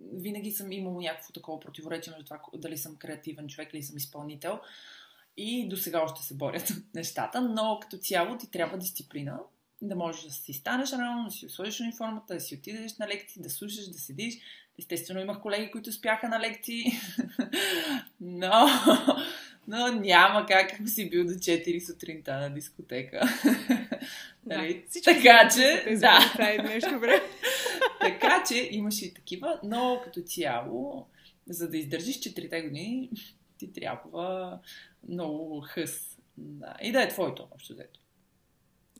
винаги 0.00 0.50
съм 0.50 0.72
имал 0.72 1.00
някакво 1.00 1.32
такова 1.32 1.60
противоречие 1.60 2.12
между 2.12 2.24
това 2.24 2.40
дали 2.54 2.78
съм 2.78 2.96
креативен 2.96 3.48
човек 3.48 3.70
или 3.72 3.82
съм 3.82 3.96
изпълнител. 3.96 4.60
И 5.36 5.68
до 5.68 5.76
сега 5.76 6.02
още 6.02 6.22
се 6.22 6.34
борят 6.34 6.72
нещата, 6.94 7.40
но 7.40 7.78
като 7.82 7.98
цяло 7.98 8.38
ти 8.38 8.50
трябва 8.50 8.78
дисциплина 8.78 9.40
да 9.82 9.96
можеш 9.96 10.24
да 10.24 10.30
си 10.30 10.52
станеш 10.52 10.92
рано, 10.92 11.24
да 11.24 11.30
си 11.30 11.48
сложиш 11.48 11.80
униформата, 11.80 12.34
да 12.34 12.40
си 12.40 12.54
отидеш 12.54 12.96
на 12.96 13.08
лекции, 13.08 13.42
да 13.42 13.50
слушаш, 13.50 13.88
да 13.88 13.98
седиш. 13.98 14.34
Естествено, 14.78 15.20
имах 15.20 15.40
колеги, 15.40 15.70
които 15.70 15.92
спяха 15.92 16.28
на 16.28 16.40
лекции, 16.40 16.84
но, 18.20 18.66
но 19.68 19.88
няма 19.88 20.46
как, 20.46 20.72
ако 20.72 20.86
си 20.86 21.10
бил 21.10 21.24
до 21.24 21.32
4 21.32 21.86
сутринта 21.86 22.38
на 22.38 22.54
дискотека. 22.54 23.20
Да, 24.42 24.58
нали? 24.58 24.84
така 25.04 25.48
че, 25.54 25.96
да. 25.96 26.34
Нещо 26.62 26.98
време. 27.00 27.22
така 28.00 28.44
че 28.48 28.68
имаше 28.70 29.04
и 29.04 29.14
такива, 29.14 29.60
но 29.62 30.00
като 30.04 30.22
цяло, 30.22 31.06
за 31.46 31.70
да 31.70 31.78
издържиш 31.78 32.20
4 32.20 32.68
години, 32.68 33.10
ти 33.58 33.72
трябва 33.72 34.58
много 35.08 35.60
хъс. 35.60 36.18
Да. 36.36 36.74
И 36.82 36.92
да 36.92 37.02
е 37.02 37.08
твоето, 37.08 37.48
общо 37.50 37.72
взето. 37.72 37.97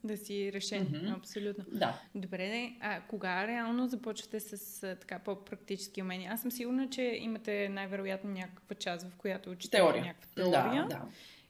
Да 0.03 0.17
си 0.17 0.53
решен, 0.53 0.87
mm-hmm. 0.87 1.17
абсолютно. 1.17 1.65
Да. 1.71 2.01
Добре, 2.15 2.73
а 2.81 3.01
кога 3.01 3.47
реално 3.47 3.87
започвате 3.87 4.39
с 4.39 4.81
така 4.81 5.19
по-практически 5.19 6.01
умения? 6.01 6.31
Аз 6.33 6.41
съм 6.41 6.51
сигурна, 6.51 6.89
че 6.89 7.01
имате 7.01 7.69
най-вероятно 7.69 8.29
някаква 8.31 8.75
част, 8.75 9.07
в 9.07 9.15
която 9.17 9.49
учите 9.49 9.77
теория. 9.77 10.03
някаква 10.03 10.29
теория. 10.35 10.83
Да, 10.83 10.95
да. 10.95 11.01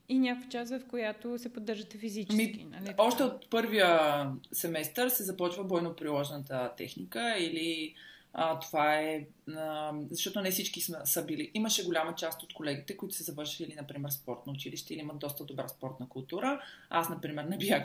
И 0.10 0.20
някаква 0.20 0.50
част, 0.50 0.72
в 0.72 0.82
която 0.90 1.38
се 1.38 1.54
поддържате 1.54 1.98
физически. 1.98 2.36
Ми, 2.36 2.68
нали? 2.72 2.94
Още 2.98 3.24
от 3.24 3.50
първия 3.50 4.26
семестър 4.52 5.10
се 5.10 5.24
започва 5.24 5.64
бойно-приложната 5.64 6.76
техника 6.76 7.36
или 7.40 7.96
а, 8.34 8.60
това 8.60 8.96
е, 8.96 9.26
а, 9.56 9.94
защото 10.12 10.42
не 10.42 10.52
всички 10.52 10.82
сме, 10.82 10.98
са 11.04 11.26
били. 11.26 11.52
Имаше 11.54 11.86
голяма 11.86 12.16
част 12.16 12.44
от 12.44 12.54
колегите, 12.54 12.98
които 12.98 13.16
са 13.16 13.24
завършили, 13.24 13.76
например, 13.78 14.10
спортно 14.10 14.54
училище 14.54 14.94
или 14.94 15.02
имат 15.02 15.20
доста 15.20 15.46
добра 15.46 15.68
спортна 15.68 16.10
култура. 16.10 16.62
Аз, 16.90 17.10
например, 17.10 17.44
не 17.44 17.58
бях. 17.58 17.84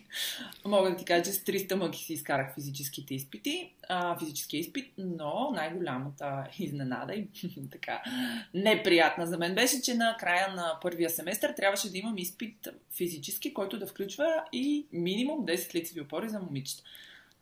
Мога 0.64 0.90
да 0.90 0.96
ти 0.96 1.04
кажа, 1.04 1.24
че 1.24 1.32
с 1.32 1.44
300 1.44 1.74
мъки 1.74 1.98
си 1.98 2.12
изкарах 2.12 2.54
физическите 2.54 3.14
изпити, 3.14 3.72
а, 3.88 4.18
физическия 4.18 4.60
изпит, 4.60 4.92
но 4.98 5.50
най-голямата 5.54 6.46
изненада 6.58 7.14
и 7.14 7.28
така 7.72 8.02
неприятна 8.54 9.26
за 9.26 9.38
мен 9.38 9.54
беше, 9.54 9.82
че 9.82 9.94
на 9.94 10.16
края 10.20 10.54
на 10.54 10.78
първия 10.82 11.10
семестър 11.10 11.52
трябваше 11.56 11.90
да 11.90 11.98
имам 11.98 12.18
изпит 12.18 12.68
физически, 12.96 13.54
който 13.54 13.78
да 13.78 13.86
включва 13.86 14.44
и 14.52 14.86
минимум 14.92 15.46
10 15.46 15.74
лицеви 15.74 16.00
опори 16.00 16.28
за 16.28 16.40
момичета. 16.40 16.82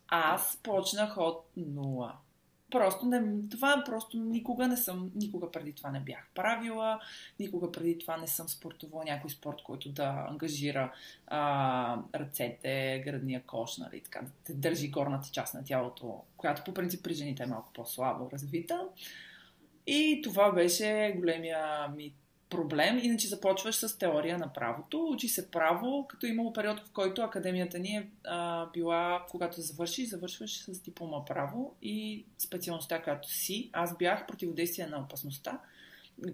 Аз 0.08 0.58
почнах 0.62 1.16
от 1.16 1.44
нула 1.56 2.14
Просто 2.70 3.06
не, 3.06 3.48
това 3.50 3.82
просто 3.86 4.16
никога 4.16 4.68
не 4.68 4.76
съм, 4.76 5.10
никога 5.14 5.50
преди 5.50 5.72
това 5.72 5.90
не 5.90 6.00
бях 6.00 6.28
правила, 6.34 7.00
никога 7.40 7.72
преди 7.72 7.98
това 7.98 8.16
не 8.16 8.26
съм 8.26 8.48
спортувала 8.48 9.04
някой 9.04 9.30
спорт, 9.30 9.62
който 9.62 9.88
да 9.88 10.26
ангажира 10.28 10.92
а, 11.26 11.98
ръцете, 12.14 13.02
градния 13.04 13.42
кош, 13.46 13.76
нали, 13.78 14.00
така, 14.00 14.20
да 14.20 14.30
те 14.44 14.54
държи 14.54 14.90
горната 14.90 15.28
част 15.32 15.54
на 15.54 15.64
тялото, 15.64 16.22
която 16.36 16.64
по 16.64 16.74
принцип 16.74 17.04
при 17.04 17.14
жените 17.14 17.42
е 17.42 17.46
малко 17.46 17.72
по-слабо 17.72 18.30
развита. 18.32 18.88
И 19.86 20.20
това 20.24 20.52
беше 20.52 21.14
големия 21.16 21.88
ми 21.88 22.12
проблем. 22.50 22.98
Иначе 23.02 23.28
започваш 23.28 23.74
с 23.74 23.98
теория 23.98 24.38
на 24.38 24.52
правото. 24.52 25.08
Учи 25.10 25.28
се 25.28 25.50
право, 25.50 26.06
като 26.08 26.26
имало 26.26 26.52
период, 26.52 26.80
в 26.80 26.90
който 26.92 27.22
академията 27.22 27.78
ни 27.78 27.96
е 27.96 28.08
а, 28.24 28.66
била, 28.66 29.26
когато 29.30 29.60
завършиш, 29.60 30.08
завършваш 30.08 30.64
с 30.64 30.80
диплома 30.80 31.24
право 31.24 31.74
и 31.82 32.24
специалността, 32.38 33.02
която 33.02 33.28
си. 33.32 33.70
Аз 33.72 33.96
бях 33.96 34.26
противодействие 34.26 34.86
на 34.86 34.98
опасността, 34.98 35.60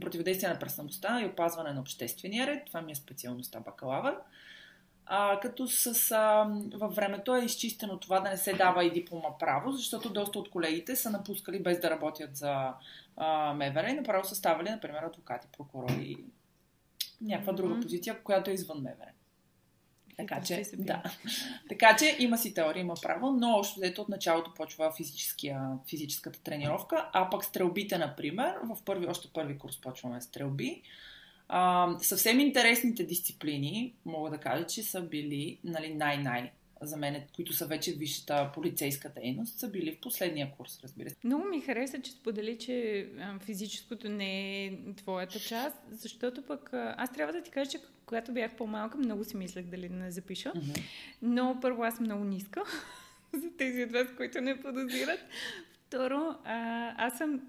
противодействие 0.00 0.48
на 0.48 0.58
престъпността 0.58 1.20
и 1.22 1.26
опазване 1.26 1.72
на 1.72 1.80
обществения 1.80 2.46
ред. 2.46 2.66
Това 2.66 2.82
ми 2.82 2.92
е 2.92 2.94
специалността 2.94 3.60
бакалавър. 3.60 4.16
А, 5.06 5.40
като 5.40 5.68
с, 5.68 6.10
а, 6.12 6.50
във 6.74 6.94
времето 6.94 7.36
е 7.36 7.44
изчистено 7.44 8.00
това 8.00 8.20
да 8.20 8.30
не 8.30 8.36
се 8.36 8.52
дава 8.52 8.84
и 8.84 8.90
диплома 8.90 9.38
право, 9.38 9.72
защото 9.72 10.10
доста 10.10 10.38
от 10.38 10.50
колегите 10.50 10.96
са 10.96 11.10
напускали 11.10 11.62
без 11.62 11.80
да 11.80 11.90
работят 11.90 12.36
за 12.36 12.72
а, 13.16 13.54
МВР 13.54 13.90
и 13.90 13.94
направо 13.94 14.24
са 14.24 14.34
ставали, 14.34 14.70
например, 14.70 15.02
адвокати, 15.02 15.48
прокурори, 15.56 16.16
някаква 17.20 17.52
mm-hmm. 17.52 17.56
друга 17.56 17.80
позиция, 17.80 18.22
която 18.22 18.50
е 18.50 18.54
извън 18.54 18.78
МВР. 18.78 19.10
Така 20.16 20.40
че, 20.42 20.62
да. 20.78 21.02
така 21.68 21.96
че 21.96 22.16
има 22.18 22.38
си 22.38 22.54
теория, 22.54 22.80
има 22.80 22.94
право, 23.02 23.30
но 23.30 23.48
още 23.48 23.80
дето 23.80 24.02
от 24.02 24.08
началото 24.08 24.54
почва 24.54 24.92
физическата 25.88 26.42
тренировка, 26.42 27.10
а 27.12 27.30
пък 27.30 27.44
стрелбите, 27.44 27.98
например, 27.98 28.54
в 28.62 28.84
първи, 28.84 29.06
още 29.06 29.28
първи 29.34 29.58
курс 29.58 29.80
почваме 29.80 30.20
стрелби. 30.20 30.82
А, 31.48 31.88
съвсем 32.00 32.40
интересните 32.40 33.04
дисциплини, 33.04 33.94
мога 34.04 34.30
да 34.30 34.38
кажа, 34.38 34.66
че 34.66 34.82
са 34.82 35.02
били 35.02 35.58
нали, 35.64 35.94
най-най 35.94 36.52
за 36.82 36.96
мен, 36.96 37.22
които 37.36 37.52
са 37.52 37.66
вече 37.66 37.92
висшата 37.92 38.50
полицейска 38.54 39.08
дейност, 39.08 39.58
са 39.58 39.70
били 39.70 39.92
в 39.92 40.00
последния 40.00 40.52
курс, 40.56 40.80
разбира 40.82 41.10
се. 41.10 41.16
Много 41.24 41.44
ми 41.44 41.60
хареса, 41.60 42.02
че 42.02 42.10
сподели, 42.10 42.58
че 42.58 43.08
физическото 43.44 44.08
не 44.08 44.64
е 44.64 44.72
твоята 44.96 45.40
част, 45.40 45.76
защото 45.90 46.42
пък 46.42 46.70
аз 46.72 47.12
трябва 47.12 47.32
да 47.32 47.42
ти 47.42 47.50
кажа, 47.50 47.70
че 47.70 47.78
когато 48.06 48.32
бях 48.32 48.56
по-малка, 48.56 48.98
много 48.98 49.24
си 49.24 49.36
мислех 49.36 49.66
дали 49.66 49.88
да 49.88 49.94
не 49.94 50.10
запиша. 50.10 50.52
Mm-hmm. 50.52 50.82
Но 51.22 51.58
първо 51.62 51.82
аз 51.82 51.96
съм 51.96 52.04
много 52.04 52.24
ниска, 52.24 52.62
за 53.32 53.56
тези 53.58 53.84
от 53.84 53.92
вас, 53.92 54.06
които 54.16 54.40
не 54.40 54.60
подозират. 54.60 55.20
Второ, 55.86 56.36
а, 56.44 56.94
аз 57.06 57.18
съм 57.18 57.40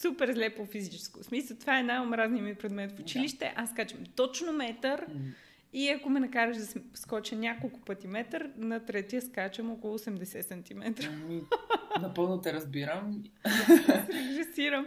супер 0.00 0.32
зле 0.32 0.50
по 0.50 0.66
физическо. 0.66 1.20
В 1.20 1.24
смисъл, 1.24 1.56
това 1.56 1.78
е 1.78 1.82
най-омразният 1.82 2.46
ми 2.46 2.54
предмет 2.54 2.96
в 2.96 3.00
училище. 3.00 3.52
Да. 3.56 3.62
Аз 3.62 3.74
качвам 3.74 4.04
точно 4.16 4.52
метър. 4.52 5.06
Mm-hmm 5.06 5.32
и 5.72 5.88
ако 5.88 6.10
ме 6.10 6.20
накараш 6.20 6.56
да 6.56 6.66
скоча 6.94 7.36
няколко 7.36 7.80
пъти 7.80 8.06
метър, 8.06 8.50
на 8.56 8.80
третия 8.80 9.22
скачам 9.22 9.70
около 9.70 9.98
80 9.98 10.42
см. 10.42 11.06
Ами, 11.06 11.42
напълно 12.00 12.40
те 12.40 12.52
разбирам. 12.52 13.22
Режисирам. 14.08 14.86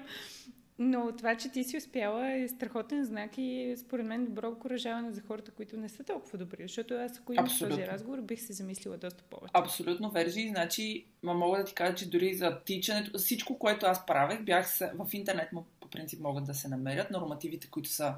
Но 0.83 1.11
това, 1.17 1.37
че 1.37 1.49
ти 1.49 1.63
си 1.63 1.77
успяла 1.77 2.31
е 2.31 2.47
страхотен 2.47 3.05
знак 3.05 3.31
и 3.37 3.75
според 3.77 4.05
мен 4.05 4.25
добро 4.25 4.47
окоръжаване 4.47 5.11
за 5.11 5.21
хората, 5.21 5.51
които 5.51 5.77
не 5.77 5.89
са 5.89 6.03
толкова 6.03 6.37
добри. 6.37 6.57
Защото 6.61 6.93
аз, 6.93 7.19
ако 7.19 7.33
имам 7.33 7.47
този 7.59 7.87
разговор, 7.87 8.21
бих 8.21 8.41
се 8.41 8.53
замислила 8.53 8.97
доста 8.97 9.23
повече. 9.23 9.51
Абсолютно, 9.53 10.11
Вержи. 10.11 10.49
Значи, 10.49 11.05
ма 11.23 11.33
мога 11.33 11.57
да 11.57 11.63
ти 11.63 11.73
кажа, 11.73 11.95
че 11.95 12.09
дори 12.09 12.33
за 12.33 12.59
тичането, 12.65 13.17
всичко, 13.17 13.59
което 13.59 13.85
аз 13.85 14.05
правех, 14.05 14.43
бях 14.43 14.77
в 14.79 15.13
интернет, 15.13 15.49
по 15.79 15.87
принцип 15.87 16.19
могат 16.19 16.45
да 16.45 16.53
се 16.53 16.67
намерят 16.67 17.11
нормативите, 17.11 17.67
които 17.67 17.89
са 17.89 18.13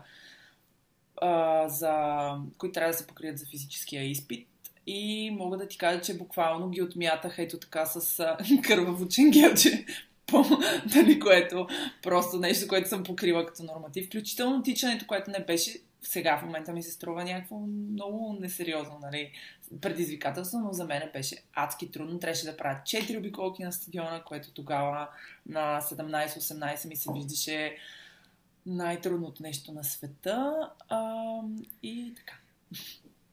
а, 1.22 1.70
за, 1.70 1.94
които 2.58 2.74
трябва 2.74 2.92
да 2.92 2.98
се 2.98 3.08
покрият 3.08 3.38
за 3.38 3.46
физическия 3.46 4.04
изпит. 4.04 4.48
И 4.88 5.32
мога 5.32 5.58
да 5.58 5.68
ти 5.68 5.78
кажа, 5.78 6.02
че 6.02 6.18
буквално 6.18 6.70
ги 6.70 6.82
отмятах 6.82 7.36
ето 7.40 7.60
така 7.60 7.86
с 7.86 8.26
кърваво 8.64 9.08
ченгелче, 9.08 9.86
по, 10.28 10.44
което 11.22 11.68
просто 12.02 12.38
нещо, 12.38 12.68
което 12.68 12.90
съм 12.90 13.04
покрила 13.04 13.46
като 13.46 13.64
норматив. 13.64 14.06
Включително 14.06 14.64
тичането, 14.64 15.08
което 15.08 15.32
не 15.32 15.46
беше 15.46 15.80
сега 16.04 16.38
в 16.38 16.44
момента 16.44 16.74
ми 16.74 16.84
се 16.84 16.92
струва 16.92 17.24
някакво 17.24 17.60
много 17.92 18.38
несериозно, 18.40 19.00
нали, 19.02 19.32
предизвикателство, 19.82 20.60
но 20.60 20.74
за 20.74 20.86
мен 20.86 21.10
беше 21.14 21.44
адски 21.54 21.92
трудно. 21.92 22.20
Трябваше 22.20 22.46
да 22.46 22.58
правя 22.58 22.80
4 22.84 23.18
обиколки 23.18 23.64
на 23.64 23.72
стадиона, 23.72 24.24
което 24.26 24.52
тогава 24.52 25.10
на 25.46 25.82
17-18 25.82 26.88
ми 26.88 26.96
се 26.96 27.10
виждаше 27.14 27.78
най-трудното 28.66 29.44
нещо 29.44 29.72
на 29.72 29.84
света. 29.84 30.70
А, 30.90 31.24
и 31.84 32.14
така. 32.16 32.34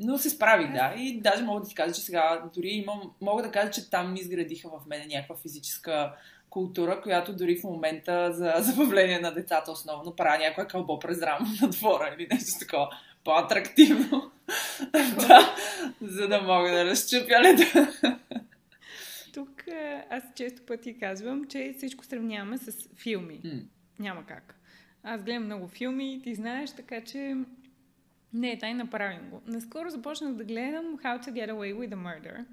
Но 0.01 0.19
се 0.19 0.31
справих, 0.31 0.73
да. 0.73 0.95
И 0.99 1.21
даже 1.21 1.43
мога 1.43 1.61
да 1.61 1.69
ти 1.69 1.75
кажа, 1.75 1.95
че 1.95 2.01
сега 2.01 2.51
дори 2.55 2.69
имам... 2.69 3.13
Мога 3.21 3.43
да 3.43 3.51
кажа, 3.51 3.71
че 3.71 3.91
там 3.91 4.13
ми 4.13 4.21
изградиха 4.21 4.69
в 4.69 4.87
мене 4.87 5.07
някаква 5.07 5.37
физическа 5.37 6.15
култура, 6.51 7.01
която 7.03 7.37
дори 7.37 7.61
в 7.61 7.65
момента 7.65 8.33
за 8.33 8.55
забавление 8.59 9.21
на 9.21 9.35
децата 9.35 9.73
основно 9.73 10.17
правя 10.17 10.39
някоя 10.39 10.67
кълбо 10.67 10.99
през 10.99 11.23
рамо 11.23 11.47
на 11.63 11.69
двора 11.69 12.15
или 12.19 12.29
нещо 12.31 12.59
такова 12.61 12.89
по-атрактивно. 13.25 14.31
да, 15.29 15.57
за 16.03 16.29
да 16.29 16.43
мога 16.43 16.71
да 16.71 16.85
разчупя 16.85 17.41
леда. 17.43 17.93
Тук 19.35 19.67
е, 19.67 20.05
аз 20.11 20.23
често 20.35 20.63
пъти 20.67 20.99
казвам, 20.99 21.45
че 21.45 21.75
всичко 21.77 22.05
сравняваме 22.05 22.59
с 22.59 22.73
филми. 22.97 23.41
Mm. 23.45 23.63
Няма 23.99 24.27
как. 24.27 24.55
Аз 25.03 25.23
гледам 25.23 25.45
много 25.45 25.69
филми, 25.69 26.21
ти 26.25 26.35
знаеш, 26.35 26.71
така 26.71 27.01
че 27.05 27.37
не, 28.33 28.59
тай 28.59 28.75
направим 28.75 29.31
го. 29.31 29.43
Наскоро 29.47 29.91
започнах 29.91 30.35
да 30.35 30.45
гледам 30.45 30.99
How 30.99 31.27
to 31.27 31.31
Get 31.31 31.51
Away 31.51 31.75
with 31.75 31.95
a 31.95 31.97
Murder, 31.97 32.45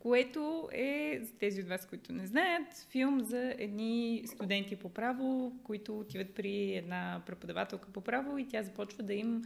което 0.00 0.68
е, 0.72 1.18
за 1.22 1.32
тези 1.32 1.60
от 1.60 1.68
вас, 1.68 1.86
които 1.86 2.12
не 2.12 2.26
знаят, 2.26 2.86
филм 2.90 3.20
за 3.20 3.54
едни 3.58 4.22
студенти 4.26 4.76
по 4.76 4.88
право, 4.88 5.52
които 5.64 5.98
отиват 5.98 6.34
при 6.34 6.74
една 6.76 7.22
преподавателка 7.26 7.88
по 7.92 8.00
право 8.00 8.38
и 8.38 8.48
тя 8.48 8.62
започва 8.62 9.02
да 9.02 9.14
им 9.14 9.42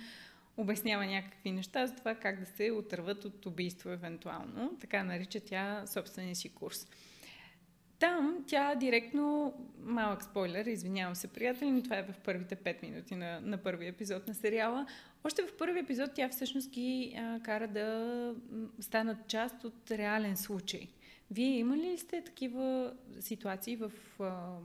обяснява 0.57 1.07
някакви 1.07 1.53
неща 1.53 1.87
за 1.87 1.95
това 1.95 2.15
как 2.15 2.41
да 2.41 2.47
се 2.47 2.71
отърват 2.71 3.25
от 3.25 3.47
убийство 3.47 3.91
евентуално. 3.91 4.77
Така 4.81 5.05
нарича 5.05 5.41
тя 5.41 5.87
собствения 5.87 6.37
си 6.37 6.49
курс. 6.49 6.87
Там 7.99 8.45
тя 8.47 8.75
директно, 8.75 9.55
малък 9.79 10.23
спойлер, 10.23 10.67
извинявам 10.67 11.15
се, 11.15 11.29
приятели, 11.29 11.71
но 11.71 11.83
това 11.83 11.99
е 11.99 12.03
в 12.03 12.15
първите 12.25 12.57
5 12.57 12.83
минути 12.83 13.15
на, 13.15 13.41
на 13.41 13.59
първи 13.59 13.87
епизод 13.87 14.29
на 14.29 14.35
сериала. 14.35 14.87
Още 15.25 15.43
в 15.43 15.57
първи 15.57 15.81
епизод 15.81 16.11
тя 16.15 16.29
всъщност 16.29 16.71
ги 16.71 17.15
а, 17.19 17.41
кара 17.43 17.69
да 17.69 18.35
станат 18.81 19.29
част 19.29 19.65
от 19.65 19.91
реален 19.91 20.37
случай. 20.37 20.89
Вие 21.31 21.59
имали 21.59 21.93
ли 21.93 21.99
сте 21.99 22.25
такива 22.25 22.93
ситуации 23.21 23.77
в, 23.77 23.93
а, 24.21 24.57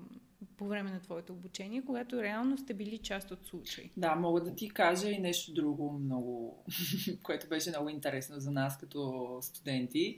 по 0.58 0.68
време 0.68 0.92
на 0.92 1.00
твоето 1.00 1.34
обучение, 1.34 1.84
когато 1.86 2.24
реално 2.24 2.58
сте 2.58 2.74
били 2.74 2.98
част 2.98 3.32
от 3.32 3.46
случай? 3.46 3.90
Да, 3.98 4.16
мога 4.16 4.42
да 4.42 4.56
ти 4.56 4.70
кажа 4.70 5.10
и 5.10 5.20
нещо 5.20 5.54
друго 5.54 5.92
много, 5.92 6.64
което 7.24 7.48
беше 7.48 7.70
много 7.70 7.90
интересно 7.90 8.40
за 8.40 8.52
нас 8.52 8.78
като 8.78 9.38
студенти. 9.42 10.18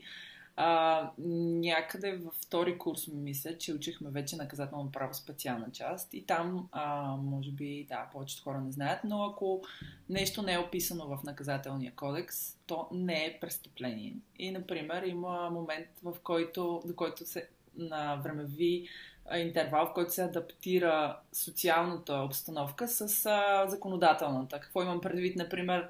А, 0.56 1.10
някъде 1.18 2.16
във 2.16 2.34
втори 2.34 2.78
курс 2.78 3.08
ми 3.08 3.20
мисля, 3.20 3.58
че 3.58 3.74
учихме 3.74 4.10
вече 4.10 4.36
наказателно 4.36 4.92
право 4.92 5.14
специална 5.14 5.72
част 5.72 6.14
и 6.14 6.26
там, 6.26 6.68
а, 6.72 7.16
може 7.16 7.50
би, 7.50 7.86
да, 7.88 8.08
повечето 8.12 8.42
хора 8.42 8.60
не 8.60 8.72
знаят, 8.72 9.00
но 9.04 9.24
ако 9.24 9.62
нещо 10.08 10.42
не 10.42 10.52
е 10.52 10.58
описано 10.58 11.06
в 11.06 11.22
наказателния 11.24 11.92
кодекс, 11.96 12.56
то 12.66 12.88
не 12.92 13.24
е 13.24 13.38
престъпление. 13.40 14.16
И, 14.38 14.50
например, 14.50 15.02
има 15.02 15.50
момент, 15.50 15.88
в 16.02 16.16
който, 16.22 16.82
до 16.86 16.94
който 16.94 17.26
се 17.26 17.48
на 17.76 18.16
времеви 18.16 18.88
интервал, 19.36 19.86
в 19.86 19.92
който 19.94 20.12
се 20.12 20.22
адаптира 20.22 21.18
социалната 21.32 22.14
обстановка 22.14 22.88
с 22.88 23.26
а, 23.26 23.66
законодателната. 23.68 24.60
Какво 24.60 24.82
имам 24.82 25.00
предвид, 25.00 25.36
например, 25.36 25.88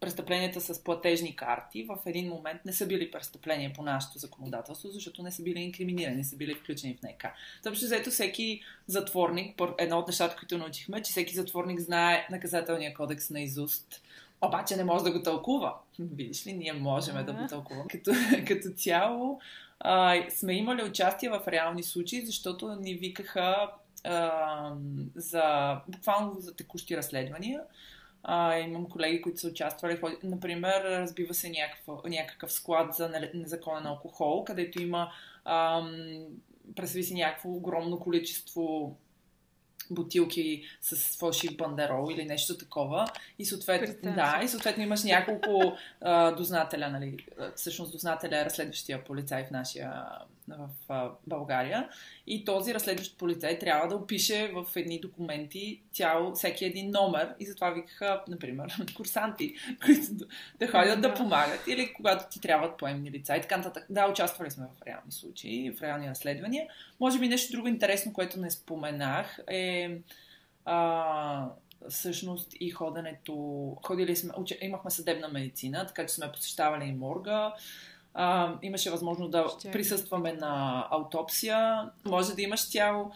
престъпленията 0.00 0.60
с 0.60 0.84
платежни 0.84 1.36
карти 1.36 1.84
в 1.84 1.98
един 2.06 2.28
момент 2.28 2.64
не 2.64 2.72
са 2.72 2.86
били 2.86 3.10
престъпления 3.10 3.72
по 3.72 3.82
нашето 3.82 4.18
законодателство, 4.18 4.88
защото 4.88 5.22
не 5.22 5.30
са 5.30 5.42
били 5.42 5.60
инкриминирани, 5.60 6.16
не 6.16 6.24
са 6.24 6.36
били 6.36 6.54
включени 6.54 6.94
в 6.94 7.02
НК. 7.02 7.24
Защото 7.62 7.86
заето 7.86 8.10
всеки 8.10 8.60
затворник, 8.86 9.60
едно 9.78 9.98
от 9.98 10.08
нещата, 10.08 10.36
които 10.36 10.58
научихме, 10.58 11.02
че 11.02 11.10
всеки 11.10 11.34
затворник 11.34 11.80
знае 11.80 12.26
наказателния 12.30 12.94
кодекс 12.94 13.30
на 13.30 13.40
изуст, 13.40 14.02
обаче 14.42 14.76
не 14.76 14.84
може 14.84 15.04
да 15.04 15.12
го 15.12 15.22
тълкува. 15.22 15.76
Видиш 15.98 16.46
ли, 16.46 16.52
ние 16.52 16.72
можем 16.72 17.26
да 17.26 17.32
го 17.32 17.46
тълкуваме. 17.46 17.88
Като, 17.90 18.10
като 18.48 18.68
цяло 18.76 19.40
а, 19.84 20.30
сме 20.30 20.52
имали 20.52 20.82
участие 20.82 21.30
в 21.30 21.42
реални 21.48 21.82
случаи, 21.82 22.26
защото 22.26 22.74
ни 22.74 22.94
викаха 22.94 23.70
а, 24.04 24.74
за, 25.14 25.76
буквално 25.88 26.34
за 26.40 26.56
текущи 26.56 26.96
разследвания. 26.96 27.60
А, 28.22 28.58
имам 28.58 28.88
колеги, 28.88 29.22
които 29.22 29.40
са 29.40 29.48
участвали. 29.48 30.00
Например, 30.22 30.84
разбива 30.84 31.34
се 31.34 31.50
някакъв, 31.50 32.04
някакъв 32.04 32.52
склад 32.52 32.94
за 32.94 33.30
незаконен 33.34 33.86
алкохол, 33.86 34.44
където 34.44 34.82
има 34.82 35.12
представи 36.76 37.04
си 37.04 37.14
някакво 37.14 37.48
огромно 37.48 38.00
количество 38.00 38.96
бутилки 39.94 40.62
с 40.80 41.18
фалшив 41.18 41.56
бандерол 41.56 42.08
или 42.12 42.24
нещо 42.24 42.58
такова. 42.58 43.06
И 43.38 43.44
съответно, 43.44 44.12
да, 44.14 44.40
и 44.44 44.48
съответно 44.48 44.82
имаш 44.82 45.02
няколко 45.02 45.76
а, 46.00 46.30
дознателя, 46.30 46.88
нали, 46.88 47.16
всъщност 47.56 47.92
дознателя 47.92 48.38
е 48.38 48.44
разследващия 48.44 49.04
полицай 49.04 49.44
в 49.44 49.50
нашия 49.50 50.02
в 50.48 50.68
а, 50.88 51.10
България. 51.26 51.88
И 52.26 52.44
този 52.44 52.74
разследващ 52.74 53.18
полицай 53.18 53.58
трябва 53.58 53.88
да 53.88 53.96
опише 53.96 54.52
в 54.54 54.66
едни 54.76 55.00
документи 55.00 55.82
цяло, 55.92 56.34
всеки 56.34 56.64
един 56.64 56.90
номер. 56.90 57.34
И 57.40 57.46
затова 57.46 57.70
викаха, 57.70 58.22
например, 58.28 58.76
курсанти, 58.96 59.54
които 59.84 60.26
да 60.58 60.68
ходят 60.68 61.02
да 61.02 61.14
помагат. 61.14 61.66
Или 61.66 61.92
когато 61.94 62.30
ти 62.30 62.40
трябват 62.40 62.78
поемни 62.78 63.10
лица 63.10 63.36
и 63.36 63.40
така 63.40 63.56
нататък. 63.56 63.86
Да, 63.90 64.10
участвали 64.10 64.50
сме 64.50 64.66
в 64.66 64.86
реални 64.86 65.12
случаи, 65.12 65.70
в 65.70 65.82
реални 65.82 66.10
разследвания. 66.10 66.66
Може 67.00 67.18
би 67.18 67.28
нещо 67.28 67.52
друго 67.52 67.68
интересно, 67.68 68.12
което 68.12 68.40
не 68.40 68.50
споменах 68.50 69.38
е 69.48 69.98
а, 70.64 71.48
всъщност 71.88 72.52
и 72.60 72.70
ходенето. 72.70 73.34
Ходили 73.82 74.16
сме, 74.16 74.32
имахме 74.60 74.90
съдебна 74.90 75.28
медицина, 75.28 75.86
така 75.86 76.06
че 76.06 76.14
сме 76.14 76.32
посещавали 76.32 76.84
и 76.84 76.92
морга 76.92 77.54
а, 78.14 78.58
имаше 78.62 78.90
възможност 78.90 79.30
да 79.30 79.48
Ще... 79.58 79.70
присъстваме 79.70 80.32
на 80.32 80.86
аутопсия. 80.90 81.90
Може 82.04 82.34
да 82.34 82.42
имаш 82.42 82.70
цял 82.70 83.12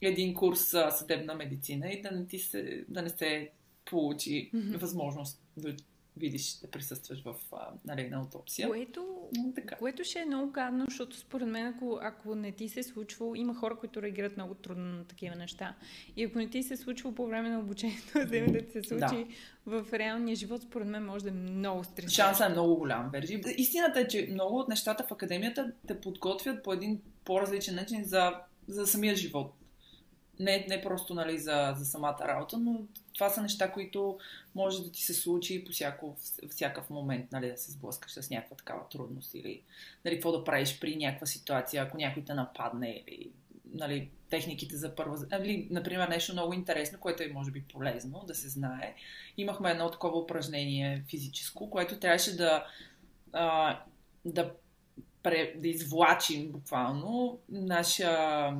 един 0.00 0.34
курс 0.34 0.74
съдебна 0.90 1.34
медицина 1.34 1.88
и 1.88 2.02
да 2.02 2.10
не, 2.10 2.26
ти 2.26 2.38
се, 2.38 2.84
да 2.88 3.02
не 3.02 3.08
се 3.08 3.50
получи 3.84 4.50
mm-hmm. 4.54 4.76
възможност 4.76 5.42
да 5.56 5.74
видиш, 6.18 6.54
да 6.54 6.70
присъстваш 6.70 7.22
в 7.22 7.34
нали, 7.84 8.08
на 8.08 8.16
аутопсия. 8.16 8.68
Което, 8.68 9.28
така. 9.54 9.76
което 9.76 10.04
ще 10.04 10.18
е 10.18 10.24
много 10.24 10.50
гадно, 10.50 10.84
защото 10.88 11.16
според 11.16 11.48
мен, 11.48 11.66
ако, 11.66 11.98
ако 12.02 12.34
не 12.34 12.52
ти 12.52 12.68
се 12.68 12.80
е 12.80 12.82
случва, 12.82 13.38
има 13.38 13.54
хора, 13.54 13.76
които 13.76 14.02
реагират 14.02 14.36
много 14.36 14.54
трудно 14.54 14.84
на 14.84 15.04
такива 15.04 15.36
неща. 15.36 15.74
И 16.16 16.24
ако 16.24 16.38
не 16.38 16.50
ти 16.50 16.62
се 16.62 16.74
е 16.74 16.76
случва 16.76 17.14
по 17.14 17.26
време 17.26 17.48
на 17.48 17.58
обучението, 17.58 18.12
да 18.14 18.26
да 18.26 18.66
ти 18.66 18.72
се 18.72 18.82
случи 18.82 19.26
да. 19.66 19.82
в 19.82 19.92
реалния 19.92 20.36
живот, 20.36 20.62
според 20.62 20.88
мен 20.88 21.04
може 21.04 21.24
да 21.24 21.30
е 21.30 21.32
много 21.32 21.84
стресиращо. 21.84 22.22
Шансът 22.22 22.46
е 22.46 22.52
много 22.52 22.76
голям, 22.76 23.10
Вержи. 23.10 23.42
Истината 23.56 24.00
е, 24.00 24.08
че 24.08 24.28
много 24.32 24.58
от 24.58 24.68
нещата 24.68 25.04
в 25.08 25.12
академията 25.12 25.72
те 25.86 26.00
подготвят 26.00 26.62
по 26.64 26.72
един 26.72 27.00
по-различен 27.24 27.74
начин 27.74 28.04
за, 28.04 28.34
за 28.68 28.86
самия 28.86 29.16
живот 29.16 29.57
не, 30.40 30.66
не 30.68 30.82
просто 30.82 31.14
нали, 31.14 31.38
за, 31.38 31.74
за 31.76 31.84
самата 31.84 32.18
работа, 32.20 32.58
но 32.58 32.80
това 33.14 33.30
са 33.30 33.42
неща, 33.42 33.72
които 33.72 34.18
може 34.54 34.82
да 34.82 34.92
ти 34.92 35.02
се 35.02 35.14
случи 35.14 35.64
по 35.64 35.72
всяко, 35.72 36.16
всякакъв 36.50 36.90
момент, 36.90 37.32
нали, 37.32 37.50
да 37.50 37.56
се 37.56 37.72
сблъскаш 37.72 38.12
с 38.12 38.30
някаква 38.30 38.56
такава 38.56 38.88
трудност 38.88 39.34
или 39.34 39.62
нали, 40.04 40.14
какво 40.14 40.32
да 40.32 40.44
правиш 40.44 40.80
при 40.80 40.96
някаква 40.96 41.26
ситуация, 41.26 41.82
ако 41.82 41.96
някой 41.96 42.24
те 42.24 42.34
нападне 42.34 43.04
или 43.08 43.30
нали, 43.74 44.10
техниките 44.30 44.76
за 44.76 44.94
първа... 44.94 45.26
Нали, 45.30 45.68
например, 45.70 46.08
нещо 46.08 46.32
много 46.32 46.52
интересно, 46.52 47.00
което 47.00 47.22
е 47.22 47.32
може 47.34 47.50
би 47.50 47.62
полезно 47.62 48.24
да 48.26 48.34
се 48.34 48.48
знае. 48.48 48.94
Имахме 49.36 49.70
едно 49.70 49.90
такова 49.90 50.18
упражнение 50.18 51.04
физическо, 51.10 51.70
което 51.70 51.98
трябваше 51.98 52.36
да, 52.36 52.66
а, 53.32 53.78
да 54.24 54.52
да 55.56 55.68
извлачим 55.68 56.52
буквално 56.52 57.38
нашия 57.48 58.54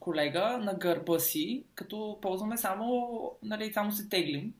колега 0.00 0.58
на 0.58 0.74
гърба 0.74 1.18
си, 1.18 1.64
като 1.74 2.18
ползваме 2.22 2.58
само, 2.58 3.08
нали, 3.42 3.72
само 3.72 3.92
се 3.92 4.08
теглим. 4.08 4.54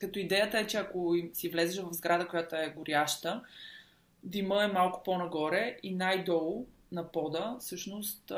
Като 0.00 0.18
идеята 0.18 0.58
е, 0.58 0.66
че 0.66 0.76
ако 0.76 1.16
си 1.32 1.48
влезеш 1.48 1.82
в 1.82 1.92
сграда, 1.92 2.28
която 2.28 2.56
е 2.56 2.72
горяща, 2.76 3.42
дима 4.22 4.64
е 4.64 4.68
малко 4.68 5.02
по-нагоре 5.02 5.78
и 5.82 5.94
най-долу 5.94 6.66
на 6.92 7.12
пода 7.12 7.56
всъщност 7.60 8.32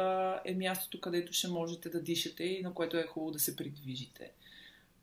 е 0.44 0.55
мястото, 0.55 1.01
където 1.01 1.33
ще 1.33 1.48
можете 1.48 1.88
да 1.88 2.03
дишате 2.03 2.44
и 2.44 2.62
на 2.62 2.74
което 2.74 2.96
е 2.96 3.07
хубаво 3.07 3.31
да 3.31 3.38
се 3.38 3.57
придвижите. 3.57 4.31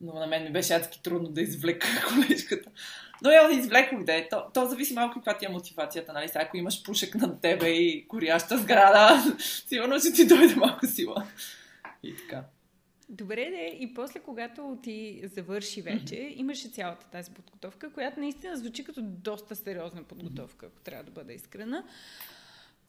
Но 0.02 0.14
на 0.14 0.28
мен 0.28 0.44
ми 0.44 0.52
беше 0.52 0.74
адски 0.74 1.04
трудно 1.04 1.30
да 1.30 1.42
извлека 1.42 1.88
колежката. 2.08 2.70
Но 3.24 3.30
я 3.30 3.52
извлекох 3.52 4.04
да 4.04 4.16
е. 4.16 4.30
То, 4.30 4.44
то 4.54 4.66
зависи 4.66 4.94
малко 4.94 5.14
каква 5.14 5.38
ти 5.38 5.46
е 5.46 5.50
мотивацията, 5.50 6.14
нали? 6.14 6.28
Сега, 6.28 6.42
ако 6.42 6.58
имаш 6.58 6.84
пушек 6.84 7.16
над 7.16 7.42
тебе 7.42 7.70
и 7.70 8.06
горяща 8.10 8.58
сграда, 8.58 9.36
сигурно 9.40 10.00
ще 10.00 10.14
ти 10.14 10.28
дойде 10.28 10.56
малко 10.56 10.88
сила. 10.88 11.28
И 12.04 12.16
така. 12.16 12.44
Добре, 13.10 13.50
де, 13.50 13.78
и 13.80 13.94
после, 13.94 14.20
когато 14.20 14.78
ти 14.84 15.22
завърши 15.24 15.82
вече, 15.82 16.16
mm-hmm. 16.16 16.36
имаше 16.36 16.70
цялата 16.70 17.08
тази 17.08 17.32
подготовка, 17.32 17.94
която 17.94 18.20
наистина 18.20 18.58
звучи 18.58 18.84
като 18.84 19.02
доста 19.02 19.56
сериозна 19.56 20.04
подготовка, 20.04 20.66
ако 20.66 20.82
трябва 20.82 21.04
да 21.04 21.12
бъда 21.12 21.34
искрена. 21.34 21.84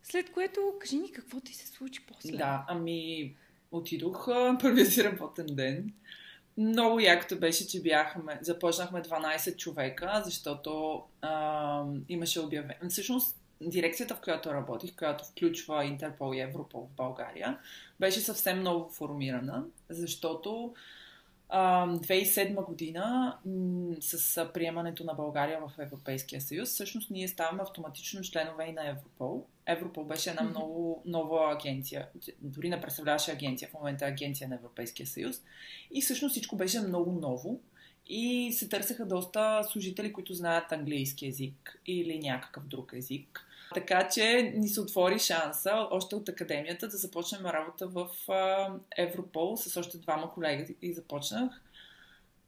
След 0.03 0.33
което, 0.33 0.75
кажи 0.81 0.97
ни 0.97 1.13
какво 1.13 1.41
ти 1.41 1.55
се 1.55 1.67
случи 1.67 2.07
после. 2.07 2.37
Да, 2.37 2.65
ами 2.69 3.35
отидох 3.71 4.27
първият 4.61 4.93
си 4.93 5.05
работен 5.05 5.47
ден. 5.51 5.93
Много 6.59 7.01
якото 7.01 7.39
беше, 7.39 7.69
че 7.69 7.83
бяхме, 7.83 8.39
започнахме 8.43 9.03
12 9.03 9.57
човека, 9.57 10.23
защото 10.25 11.03
а, 11.23 11.85
имаше 12.09 12.41
обявен. 12.41 12.77
Всъщност, 12.89 13.37
дирекцията, 13.61 14.15
в 14.15 14.21
която 14.21 14.55
работих, 14.55 14.97
която 14.97 15.25
включва 15.25 15.85
Интерпол 15.85 16.35
и 16.35 16.41
Европол 16.41 16.89
в 16.93 16.97
България, 16.97 17.59
беше 18.01 18.21
съвсем 18.21 18.61
много 18.61 18.89
формирана, 18.89 19.65
защото 19.89 20.75
2007 21.51 22.65
година 22.65 23.37
с 24.01 24.51
приемането 24.55 25.05
на 25.05 25.15
България 25.15 25.61
в 25.61 25.73
Европейския 25.79 26.41
съюз, 26.41 26.69
всъщност 26.69 27.11
ние 27.11 27.29
ставаме 27.29 27.63
автоматично 27.63 28.23
членове 28.23 28.65
и 28.65 28.73
на 28.73 28.89
Европол. 28.89 29.47
Европол 29.67 30.05
беше 30.05 30.31
една 30.31 30.43
много 30.43 31.03
нова 31.07 31.53
агенция, 31.53 32.09
дори 32.41 32.69
не 32.69 32.81
представляваше 32.81 33.33
агенция, 33.33 33.69
в 33.69 33.75
момента 33.75 34.05
е 34.05 34.09
агенция 34.09 34.49
на 34.49 34.55
Европейския 34.55 35.07
съюз. 35.07 35.43
И 35.91 36.03
всъщност 36.03 36.33
всичко 36.33 36.57
беше 36.57 36.81
много 36.81 37.13
ново. 37.13 37.61
И 38.09 38.53
се 38.53 38.69
търсеха 38.69 39.07
доста 39.07 39.65
служители, 39.65 40.13
които 40.13 40.35
знаят 40.35 40.73
английски 40.73 41.27
язик 41.27 41.81
или 41.87 42.19
някакъв 42.19 42.67
друг 42.67 42.93
език. 42.97 43.47
Така 43.75 44.09
че 44.09 44.53
ни 44.57 44.69
се 44.69 44.81
отвори 44.81 45.19
шанса 45.19 45.89
още 45.91 46.17
от 46.17 46.29
академията 46.29 46.89
да 46.89 46.97
започнем 46.97 47.47
работа 47.47 47.87
в 47.87 48.09
Европол. 48.97 49.57
С 49.57 49.77
още 49.77 49.99
двама 49.99 50.33
колеги 50.33 50.77
и 50.83 50.95
започнах 50.95 51.63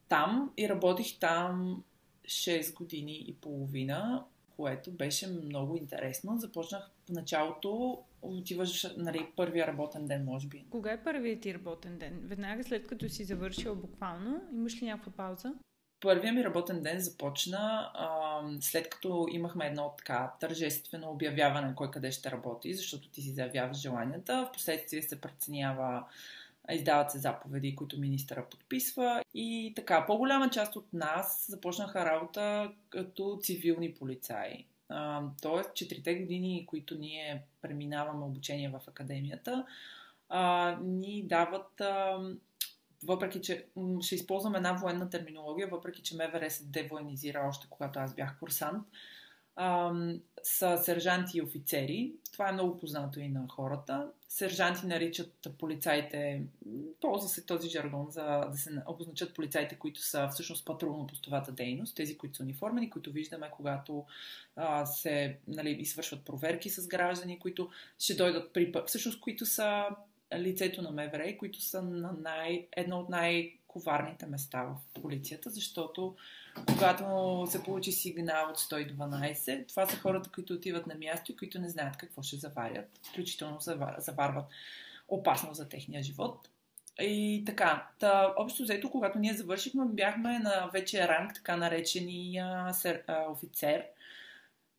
там. 0.09 0.53
И 0.57 0.69
работих 0.69 1.19
там 1.19 1.83
6 2.25 2.73
години 2.73 3.25
и 3.27 3.33
половина, 3.33 4.23
което 4.59 4.91
беше 4.91 5.27
много 5.27 5.75
интересно. 5.75 6.37
Започнах 6.37 6.89
в 7.05 7.09
началото 7.09 8.03
отиваш, 8.21 8.87
нали, 8.97 9.27
първия 9.35 9.67
работен 9.67 10.07
ден, 10.07 10.25
може 10.25 10.47
би. 10.47 10.65
Кога 10.69 10.91
е 10.91 11.03
първият 11.03 11.41
ти 11.41 11.53
работен 11.53 11.97
ден? 11.97 12.19
Веднага 12.23 12.63
след 12.63 12.87
като 12.87 13.09
си 13.09 13.23
завършил 13.23 13.75
буквално, 13.75 14.41
имаш 14.53 14.81
ли 14.81 14.85
някаква 14.85 15.11
пауза? 15.11 15.53
Първият 16.01 16.35
ми 16.35 16.43
работен 16.43 16.83
ден 16.83 16.99
започна 16.99 17.91
а, 17.93 18.41
след 18.61 18.89
като 18.89 19.27
имахме 19.31 19.67
едно 19.67 19.93
така 19.97 20.33
тържествено 20.39 21.11
обявяване 21.11 21.75
кой 21.75 21.91
къде 21.91 22.11
ще 22.11 22.31
работи, 22.31 22.73
защото 22.73 23.09
ти 23.09 23.21
си 23.21 23.33
заявяваш 23.33 23.77
желанията. 23.77 24.49
Впоследствие 24.49 25.01
се 25.01 25.21
преценява, 25.21 26.03
издават 26.73 27.11
се 27.11 27.19
заповеди, 27.19 27.75
които 27.75 27.99
министъра 27.99 28.45
подписва. 28.49 29.23
И 29.33 29.73
така, 29.75 30.05
по-голяма 30.05 30.49
част 30.49 30.75
от 30.75 30.93
нас 30.93 31.45
започнаха 31.49 32.05
работа 32.05 32.71
като 32.89 33.39
цивилни 33.41 33.93
полицаи. 33.93 34.65
тоест, 35.41 35.75
четирите 35.75 36.15
години, 36.15 36.65
които 36.67 36.95
ние 36.95 37.43
преминаваме 37.61 38.25
обучение 38.25 38.69
в 38.69 38.81
академията, 38.87 39.65
а, 40.29 40.77
ни 40.81 41.23
дават 41.23 41.81
а, 41.81 42.19
въпреки 43.03 43.41
че 43.41 43.65
ще 44.01 44.15
използвам 44.15 44.55
една 44.55 44.73
военна 44.73 45.09
терминология, 45.09 45.67
въпреки 45.67 46.01
че 46.01 46.15
МВР 46.15 46.49
се 46.49 46.65
девоенизира 46.65 47.45
още 47.49 47.67
когато 47.69 47.99
аз 47.99 48.15
бях 48.15 48.39
курсант, 48.39 48.87
са 50.43 50.77
сержанти 50.77 51.37
и 51.37 51.41
офицери. 51.41 52.13
Това 52.31 52.49
е 52.49 52.51
много 52.51 52.77
познато 52.77 53.19
и 53.19 53.29
на 53.29 53.47
хората. 53.47 54.07
Сержанти 54.29 54.87
наричат 54.87 55.47
полицаите, 55.57 56.43
ползва 57.01 57.29
се 57.29 57.45
този 57.45 57.69
жаргон, 57.69 58.07
за 58.09 58.23
да 58.51 58.57
се 58.57 58.71
обозначат 58.87 59.33
полицаите, 59.33 59.75
които 59.75 60.01
са 60.01 60.27
всъщност 60.27 60.65
патрулно-постовата 60.65 61.51
дейност, 61.51 61.95
тези, 61.95 62.17
които 62.17 62.37
са 62.37 62.43
униформени, 62.43 62.89
които 62.89 63.11
виждаме, 63.11 63.49
когато 63.51 64.05
а, 64.55 64.85
се 64.85 65.37
нали, 65.47 65.71
извършват 65.71 66.25
проверки 66.25 66.69
с 66.69 66.87
граждани, 66.87 67.39
които 67.39 67.69
ще 67.99 68.15
дойдат 68.15 68.53
при... 68.53 68.73
Всъщност, 68.87 69.21
които 69.21 69.45
са 69.45 69.85
лицето 70.37 70.81
на 70.81 70.91
МВР, 70.91 71.37
които 71.37 71.61
са 71.61 71.81
на 71.81 72.13
най, 72.21 72.67
едно 72.71 72.99
от 72.99 73.09
най-коварните 73.09 74.25
места 74.25 74.63
в 74.63 75.01
полицията, 75.01 75.49
защото 75.49 76.15
когато 76.67 77.45
се 77.49 77.63
получи 77.63 77.91
сигнал 77.91 78.49
от 78.49 78.57
112, 78.57 79.67
това 79.67 79.85
са 79.85 79.97
хората, 79.97 80.29
които 80.31 80.53
отиват 80.53 80.87
на 80.87 80.95
място 80.95 81.31
и 81.31 81.35
които 81.35 81.59
не 81.59 81.69
знаят 81.69 81.97
какво 81.97 82.21
ще 82.21 82.35
заварят, 82.35 82.99
включително 83.09 83.57
заварват 83.97 84.45
опасно 85.07 85.53
за 85.53 85.69
техния 85.69 86.03
живот. 86.03 86.49
И 87.01 87.43
така, 87.45 87.87
та, 87.99 88.33
общо 88.37 88.63
взето, 88.63 88.91
когато 88.91 89.19
ние 89.19 89.33
завършихме, 89.33 89.85
бяхме 89.85 90.39
на 90.39 90.69
вече 90.73 91.07
ранг, 91.07 91.33
така 91.35 91.57
наречения 91.57 92.73
офицер, 93.29 93.85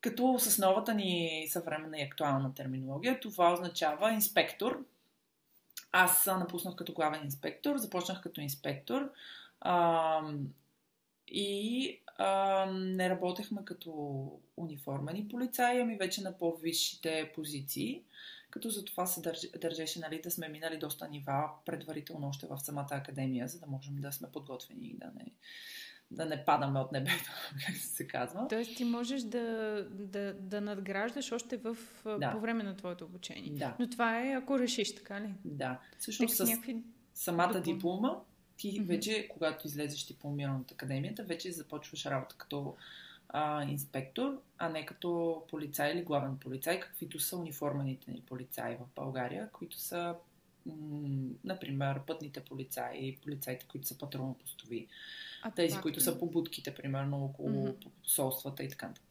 като 0.01 0.39
с 0.39 0.57
новата 0.57 0.93
ни 0.93 1.45
съвременна 1.49 1.99
и 1.99 2.03
актуална 2.03 2.53
терминология, 2.53 3.19
това 3.19 3.53
означава 3.53 4.11
инспектор, 4.11 4.85
аз 5.91 6.25
напуснах 6.25 6.75
като 6.75 6.93
главен 6.93 7.23
инспектор, 7.23 7.77
започнах 7.77 8.21
като 8.21 8.41
инспектор 8.41 9.11
и 11.31 11.99
а, 12.17 12.65
не 12.71 13.09
работехме 13.09 13.65
като 13.65 13.91
униформени 14.57 15.27
полицаи, 15.27 15.81
ами 15.81 15.95
вече 15.95 16.21
на 16.21 16.37
по-висшите 16.37 17.31
позиции, 17.35 18.03
като 18.49 18.69
за 18.69 18.85
това 18.85 19.05
се 19.05 19.21
държ, 19.21 19.39
държеше 19.61 19.99
нали, 19.99 20.21
да 20.21 20.31
сме 20.31 20.49
минали 20.49 20.77
доста 20.77 21.07
нива 21.07 21.49
предварително 21.65 22.27
още 22.27 22.47
в 22.47 22.59
самата 22.59 22.87
академия, 22.91 23.47
за 23.47 23.59
да 23.59 23.65
можем 23.67 23.95
да 23.95 24.11
сме 24.11 24.31
подготвени 24.31 24.87
и 24.87 24.97
да 24.97 25.05
не, 25.05 25.31
да 26.11 26.25
не 26.25 26.45
падаме 26.45 26.79
от 26.79 26.91
небето, 26.91 27.31
как 27.65 27.75
се 27.75 28.07
казва. 28.07 28.47
Тоест 28.49 28.77
ти 28.77 28.83
можеш 28.83 29.21
да, 29.21 29.87
да, 29.89 30.33
да 30.33 30.61
надграждаш 30.61 31.31
още 31.31 31.57
в, 31.57 31.77
да. 32.05 32.31
по 32.31 32.39
време 32.39 32.63
на 32.63 32.75
твоето 32.77 33.05
обучение. 33.05 33.49
Да. 33.49 33.75
Но 33.79 33.89
това 33.89 34.19
е 34.21 34.33
ако 34.33 34.59
решиш, 34.59 34.95
така 34.95 35.21
ли? 35.21 35.33
Да. 35.45 35.79
Всъщност 35.99 36.35
с 36.35 36.49
някакви... 36.49 36.83
самата 37.13 37.61
диплома, 37.61 38.19
ти 38.61 38.79
вече, 38.79 39.27
когато 39.29 39.67
излезеш 39.67 40.03
дипломиран 40.03 40.61
от 40.61 40.71
академията, 40.71 41.23
вече 41.23 41.51
започваш 41.51 42.05
работа 42.05 42.35
като 42.37 42.75
а, 43.29 43.63
инспектор, 43.63 44.41
а 44.57 44.69
не 44.69 44.85
като 44.85 45.43
полицай 45.49 45.91
или 45.91 46.03
главен 46.03 46.37
полицай, 46.37 46.79
каквито 46.79 47.19
са 47.19 47.37
униформените 47.37 48.11
ни 48.11 48.21
полицаи 48.21 48.75
в 48.75 48.95
България, 48.95 49.49
които 49.53 49.79
са 49.79 50.15
например, 51.43 51.99
пътните 52.07 52.39
полицаи, 52.39 53.17
полицаите, 53.23 53.65
които 53.67 53.87
са 53.87 53.97
патрулно-постови, 53.97 54.87
а 55.41 55.51
тези, 55.51 55.77
които 55.77 55.99
са 55.99 56.19
по 56.19 56.25
будките, 56.25 56.75
примерно, 56.75 57.25
около 57.25 57.49
mm-hmm. 57.49 57.87
посолствата 58.03 58.63
и 58.63 58.69
така 58.69 58.87
нататък. 58.87 59.10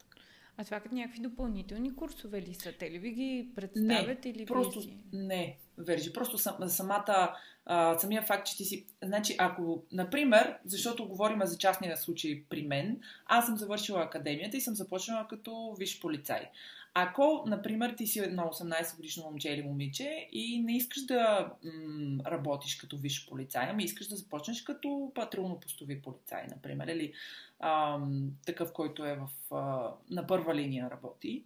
А 0.61 0.65
това 0.65 0.79
като 0.79 0.95
някакви 0.95 1.19
допълнителни 1.19 1.95
курсове 1.95 2.41
ли 2.41 2.53
са? 2.53 2.73
Те 2.79 2.91
ли 2.91 2.99
ви 2.99 3.11
ги 3.11 3.49
представят 3.55 4.25
не, 4.25 4.31
или 4.31 4.45
просто, 4.45 4.79
ви... 4.79 4.97
Не, 5.13 5.57
Вержи. 5.77 6.13
Просто 6.13 6.37
сам, 6.37 6.55
самата, 6.67 7.35
а, 7.65 7.97
самия 7.97 8.21
факт, 8.21 8.47
че 8.47 8.57
ти 8.57 8.65
си... 8.65 8.85
Значи, 9.03 9.35
ако, 9.37 9.83
например, 9.91 10.57
защото 10.65 11.07
говорим 11.07 11.39
за 11.43 11.57
частния 11.57 11.97
случай 11.97 12.43
при 12.49 12.63
мен, 12.63 12.99
аз 13.25 13.45
съм 13.45 13.57
завършила 13.57 14.03
академията 14.03 14.57
и 14.57 14.61
съм 14.61 14.75
започнала 14.75 15.27
като 15.27 15.75
виш 15.79 15.99
полицай. 15.99 16.49
Ако, 16.93 17.43
например, 17.47 17.93
ти 17.97 18.07
си 18.07 18.21
на 18.21 18.43
18 18.43 18.95
годишно 18.95 19.23
момче 19.23 19.49
или 19.49 19.61
момиче 19.61 20.27
и 20.31 20.59
не 20.59 20.77
искаш 20.77 21.05
да 21.05 21.51
м- 21.63 22.23
работиш 22.25 22.75
като 22.75 22.97
виш 22.97 23.29
полицай, 23.29 23.67
ами 23.69 23.83
искаш 23.83 24.07
да 24.07 24.15
започнеш 24.15 24.61
като 24.61 24.87
патрулно-постови 24.87 26.01
полицай, 26.01 26.45
например, 26.49 26.87
или 26.87 27.13
ам, 27.59 28.31
такъв, 28.45 28.73
който 28.73 29.05
е 29.05 29.15
в, 29.15 29.55
а, 29.55 29.93
на 30.09 30.27
първа 30.27 30.55
линия 30.55 30.89
работи, 30.89 31.43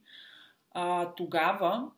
а, 0.71 1.15
тогава 1.15 1.91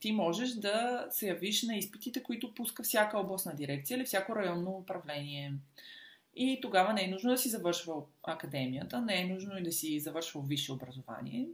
ти 0.00 0.12
можеш 0.12 0.50
да 0.50 1.06
се 1.10 1.28
явиш 1.28 1.62
на 1.62 1.76
изпитите, 1.76 2.22
които 2.22 2.54
пуска 2.54 2.82
всяка 2.82 3.18
областна 3.18 3.54
дирекция 3.54 3.96
или 3.96 4.04
всяко 4.04 4.36
районно 4.36 4.70
управление. 4.70 5.54
И 6.36 6.58
тогава 6.62 6.92
не 6.92 7.04
е 7.04 7.08
нужно 7.08 7.30
да 7.30 7.38
си 7.38 7.48
завършвал 7.48 8.08
академията, 8.22 9.00
не 9.00 9.20
е 9.20 9.26
нужно 9.26 9.58
и 9.58 9.62
да 9.62 9.72
си 9.72 10.00
завършвал 10.00 10.42
висше 10.42 10.72
образование 10.72 11.48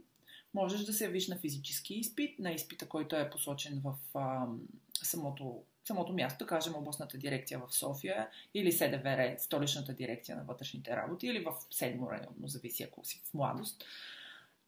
можеш 0.53 0.81
да 0.81 0.93
се 0.93 1.03
явиш 1.03 1.27
на 1.27 1.37
физически 1.37 1.93
изпит, 1.93 2.39
на 2.39 2.51
изпита, 2.51 2.87
който 2.87 3.15
е 3.15 3.29
посочен 3.29 3.81
в 3.83 3.95
а, 4.13 4.45
самото, 4.93 5.63
самото 5.87 6.13
място, 6.13 6.45
кажем 6.45 6.75
областната 6.75 7.17
дирекция 7.17 7.59
в 7.59 7.75
София 7.75 8.27
или 8.53 8.71
СДВР, 8.71 9.35
столичната 9.37 9.93
дирекция 9.93 10.37
на 10.37 10.43
вътрешните 10.43 10.95
работи 10.95 11.27
или 11.27 11.39
в 11.43 11.53
седмо 11.71 12.11
районно, 12.11 12.47
зависи 12.47 12.83
ако 12.83 13.05
си 13.05 13.21
в 13.25 13.33
младост. 13.33 13.85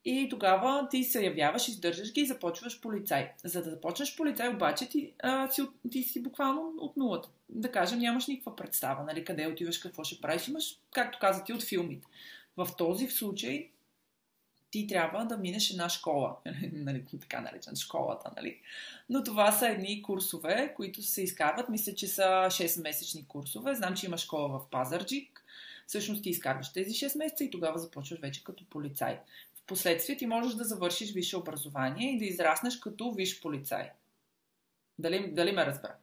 И 0.04 0.28
тогава 0.30 0.88
ти 0.90 1.04
се 1.04 1.24
явяваш, 1.24 1.68
издържаш 1.68 2.12
ги 2.12 2.20
и 2.20 2.26
започваш 2.26 2.80
полицай. 2.80 3.32
За 3.44 3.62
да 3.62 3.70
започнеш 3.70 4.16
полицай, 4.16 4.48
обаче 4.48 4.88
ти, 4.88 5.12
а, 5.22 5.50
си, 5.50 5.62
ти 5.90 6.02
си 6.02 6.22
буквално 6.22 6.72
от 6.78 6.96
нулата. 6.96 7.28
Да 7.48 7.72
кажем, 7.72 7.98
нямаш 7.98 8.26
никаква 8.26 8.56
представа, 8.56 9.04
нали, 9.04 9.24
къде 9.24 9.46
отиваш, 9.46 9.78
какво 9.78 10.04
ще 10.04 10.20
правиш. 10.20 10.48
Имаш, 10.48 10.78
както 10.90 11.18
каза 11.20 11.44
ти, 11.44 11.52
от 11.52 11.62
филмите. 11.62 12.06
В 12.56 12.68
този 12.78 13.06
случай 13.06 13.70
ти 14.74 14.86
трябва 14.86 15.24
да 15.24 15.36
минеш 15.36 15.70
една 15.70 15.88
школа, 15.88 16.36
нали, 16.72 17.04
така 17.20 17.40
наречен 17.40 17.76
школата, 17.76 18.30
нали? 18.36 18.60
Но 19.08 19.24
това 19.24 19.52
са 19.52 19.68
едни 19.68 20.02
курсове, 20.02 20.74
които 20.76 21.02
се 21.02 21.22
изкарват. 21.22 21.68
Мисля, 21.68 21.94
че 21.94 22.08
са 22.08 22.22
6-месечни 22.50 23.26
курсове. 23.26 23.74
Знам, 23.74 23.94
че 23.94 24.06
има 24.06 24.18
школа 24.18 24.48
в 24.48 24.70
Пазарджик. 24.70 25.44
Всъщност 25.86 26.22
ти 26.22 26.30
изкарваш 26.30 26.72
тези 26.72 26.90
6 26.90 27.18
месеца 27.18 27.44
и 27.44 27.50
тогава 27.50 27.78
започваш 27.78 28.20
вече 28.20 28.44
като 28.44 28.64
полицай. 28.70 29.20
Впоследствие 29.62 30.16
ти 30.16 30.26
можеш 30.26 30.54
да 30.54 30.64
завършиш 30.64 31.12
висше 31.12 31.36
образование 31.36 32.14
и 32.14 32.18
да 32.18 32.24
израснеш 32.24 32.76
като 32.76 33.12
виш 33.12 33.40
полицай. 33.40 33.90
Дали, 34.98 35.32
дали 35.32 35.52
ме 35.52 35.66
разбра? 35.66 35.96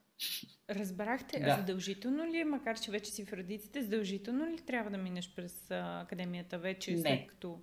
Разбрахте, 0.69 1.39
да. 1.39 1.55
задължително 1.55 2.25
ли, 2.25 2.37
е, 2.37 2.45
макар 2.45 2.79
че 2.79 2.91
вече 2.91 3.11
си 3.11 3.25
в 3.25 3.33
родиците, 3.33 3.81
задължително 3.81 4.47
ли 4.47 4.57
трябва 4.57 4.91
да 4.91 4.97
минеш 4.97 5.33
през 5.35 5.71
академията 5.71 6.57
вече, 6.57 6.91
Не. 6.91 7.01
след 7.01 7.27
като... 7.27 7.59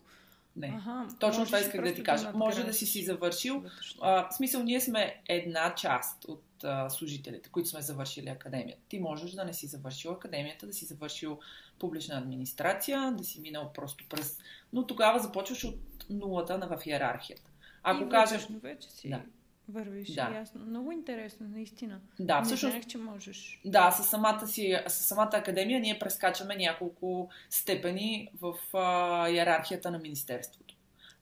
Не. 0.58 0.80
Ага, 0.86 1.08
Точно 1.20 1.46
това 1.46 1.60
исках 1.60 1.84
да 1.84 1.94
ти 1.94 2.02
кажа. 2.02 2.32
Може 2.34 2.64
да 2.64 2.74
си 2.74 2.86
си 2.86 3.04
завършил. 3.04 3.64
А, 4.00 4.28
в 4.28 4.34
смисъл, 4.34 4.62
ние 4.62 4.80
сме 4.80 5.22
една 5.28 5.74
част 5.74 6.24
от 6.24 6.44
а, 6.64 6.90
служителите, 6.90 7.48
които 7.48 7.68
сме 7.68 7.82
завършили 7.82 8.28
академията. 8.28 8.82
Ти 8.88 8.98
можеш 8.98 9.30
да 9.30 9.44
не 9.44 9.52
си 9.52 9.66
завършил 9.66 10.12
академията, 10.12 10.66
да 10.66 10.72
си 10.72 10.84
завършил 10.84 11.38
публична 11.78 12.18
администрация, 12.18 13.12
да 13.12 13.24
си 13.24 13.40
минал 13.40 13.72
просто 13.74 14.04
през... 14.08 14.38
Но 14.72 14.86
тогава 14.86 15.18
започваш 15.18 15.64
от 15.64 15.78
нулата 16.10 16.58
на 16.58 16.66
в 16.76 16.86
иерархията. 16.86 17.50
Ако 17.82 18.04
и 18.04 18.08
кажеш... 18.08 18.46
вече 18.62 18.90
си... 18.90 19.10
Да 19.10 19.22
вървиш. 19.68 20.14
Да. 20.14 20.30
Ясно. 20.34 20.60
Много 20.66 20.92
интересно, 20.92 21.48
наистина. 21.48 22.00
Да, 22.20 22.38
Не 22.38 22.44
всъщност. 22.44 22.72
Знаех, 22.72 22.86
че 22.86 22.98
можеш. 22.98 23.60
Да, 23.64 23.90
с 23.90 24.04
самата, 24.04 24.46
си, 24.46 24.76
с 24.86 24.94
самата 24.94 25.30
академия 25.32 25.80
ние 25.80 25.98
прескачаме 25.98 26.56
няколко 26.56 27.28
степени 27.50 28.28
в 28.40 28.54
а, 28.76 29.28
иерархията 29.30 29.90
на 29.90 29.98
Министерството. 29.98 30.74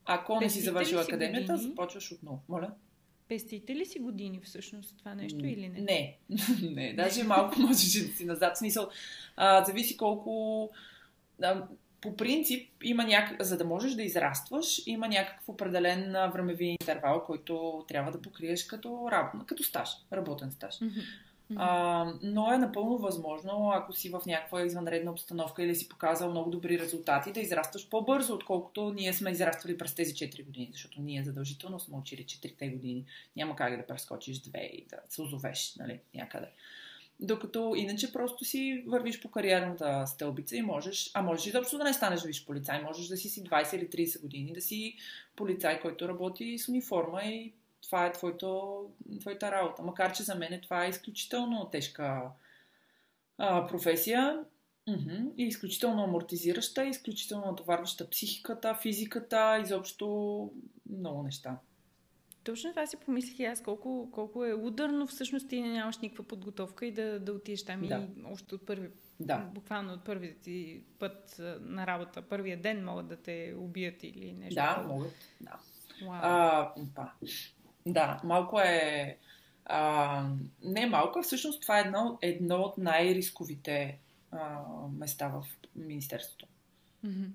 Ако 0.04 0.40
не 0.40 0.50
си 0.50 0.60
завършил 0.60 1.00
академията, 1.00 1.52
години? 1.52 1.68
започваш 1.68 2.12
отново. 2.12 2.42
Моля? 2.48 2.70
Пестите 3.28 3.74
ли 3.76 3.86
си 3.86 3.98
години 3.98 4.40
всъщност 4.44 4.98
това 4.98 5.14
нещо 5.14 5.46
или 5.46 5.68
не? 5.68 5.80
Не, 5.80 6.16
не, 6.74 6.92
даже 6.92 7.24
малко 7.24 7.54
можеш 7.60 7.92
да 7.92 8.16
си 8.16 8.24
назад. 8.24 8.56
Смисъл, 8.56 8.88
а, 9.36 9.64
зависи 9.64 9.96
колко... 9.96 10.70
А, 11.42 11.66
по 12.00 12.16
принцип, 12.16 12.70
има 12.82 13.04
няк... 13.04 13.42
за 13.44 13.58
да 13.58 13.64
можеш 13.64 13.94
да 13.94 14.02
израстваш, 14.02 14.82
има 14.86 15.08
някакъв 15.08 15.48
определен 15.48 16.12
времеви 16.12 16.64
интервал, 16.64 17.24
който 17.24 17.84
трябва 17.88 18.12
да 18.12 18.22
покриеш 18.22 18.64
като, 18.64 19.08
раб... 19.10 19.46
като 19.46 19.62
стаж, 19.62 19.90
работен 20.12 20.50
стаж. 20.50 20.74
Mm-hmm. 20.74 21.56
А, 21.56 22.04
но 22.22 22.52
е 22.52 22.58
напълно 22.58 22.98
възможно, 22.98 23.70
ако 23.74 23.92
си 23.92 24.08
в 24.08 24.22
някаква 24.26 24.62
извънредна 24.62 25.10
обстановка 25.10 25.62
или 25.62 25.74
си 25.74 25.88
показал 25.88 26.30
много 26.30 26.50
добри 26.50 26.78
резултати, 26.78 27.32
да 27.32 27.40
израстваш 27.40 27.88
по-бързо, 27.88 28.34
отколкото 28.34 28.92
ние 28.92 29.12
сме 29.12 29.30
израствали 29.30 29.78
през 29.78 29.94
тези 29.94 30.14
4 30.14 30.44
години, 30.44 30.68
защото 30.72 31.00
ние 31.00 31.24
задължително 31.24 31.80
сме 31.80 31.96
учили 31.96 32.24
4 32.24 32.72
години. 32.72 33.04
Няма 33.36 33.56
как 33.56 33.76
да 33.76 33.86
прескочиш 33.86 34.38
две 34.38 34.60
и 34.60 34.86
да 34.90 34.96
се 35.08 35.22
озовеш 35.22 35.74
нали, 35.78 36.00
някъде. 36.14 36.46
Докато 37.20 37.72
иначе 37.76 38.12
просто 38.12 38.44
си 38.44 38.84
вървиш 38.86 39.20
по 39.20 39.30
кариерната 39.30 40.06
стълбица 40.06 40.56
и 40.56 40.62
можеш, 40.62 41.10
а 41.14 41.22
можеш 41.22 41.46
изобщо 41.46 41.78
да 41.78 41.84
не 41.84 41.92
станеш 41.92 42.22
виж 42.22 42.46
полицай, 42.46 42.82
можеш 42.82 43.06
да 43.08 43.16
си 43.16 43.28
си 43.28 43.44
20 43.44 43.76
или 43.76 44.06
30 44.06 44.20
години, 44.20 44.52
да 44.52 44.60
си 44.60 44.96
полицай, 45.36 45.80
който 45.80 46.08
работи 46.08 46.58
с 46.58 46.68
униформа 46.68 47.22
и 47.24 47.52
това 47.82 48.06
е 48.06 48.12
твоето, 48.12 48.82
твоята 49.20 49.52
работа. 49.52 49.82
Макар, 49.82 50.12
че 50.12 50.22
за 50.22 50.34
мен 50.34 50.60
това 50.62 50.84
е 50.84 50.88
изключително 50.88 51.68
тежка 51.72 52.22
а, 53.38 53.66
професия 53.66 54.40
и 55.38 55.44
изключително 55.44 56.02
амортизираща, 56.02 56.84
изключително 56.84 57.46
натоварваща 57.46 58.10
психиката, 58.10 58.74
физиката, 58.74 59.60
изобщо 59.64 60.50
много 60.90 61.22
неща. 61.22 61.58
Точно 62.46 62.70
това 62.70 62.86
си 62.86 62.96
помислих 62.96 63.38
и 63.38 63.44
аз, 63.44 63.62
колко, 63.62 64.08
колко 64.12 64.44
е 64.44 64.54
ударно 64.54 65.06
всъщност 65.06 65.48
ти 65.48 65.62
нямаш 65.62 65.98
никаква 65.98 66.24
подготовка 66.24 66.86
и 66.86 66.92
да, 66.92 67.20
да 67.20 67.32
отидеш 67.32 67.64
там 67.64 67.80
да. 67.80 68.08
и 68.16 68.24
още 68.32 68.54
от 68.54 68.66
първи, 68.66 68.88
да. 69.20 69.38
буквално 69.38 69.92
от 69.92 70.04
първия 70.04 70.34
ти 70.34 70.82
път 70.98 71.36
на 71.60 71.86
работа, 71.86 72.22
първия 72.22 72.60
ден 72.62 72.84
могат 72.84 73.08
да 73.08 73.16
те 73.16 73.54
убият 73.58 74.02
или 74.02 74.32
нещо. 74.32 74.54
Да, 74.54 74.84
могат, 74.88 75.14
да. 75.40 75.58
Wow. 76.02 76.20
А. 76.22 77.12
Да, 77.86 78.20
малко 78.24 78.60
е... 78.60 79.18
А, 79.64 80.28
не 80.64 80.86
малко, 80.86 81.22
всъщност 81.22 81.62
това 81.62 81.78
е 81.78 81.82
едно, 81.82 82.18
едно 82.22 82.56
от 82.56 82.78
най-рисковите 82.78 83.98
а, 84.32 84.60
места 84.98 85.28
в 85.28 85.46
Министерството. 85.74 86.46
Mm-hmm. 87.04 87.30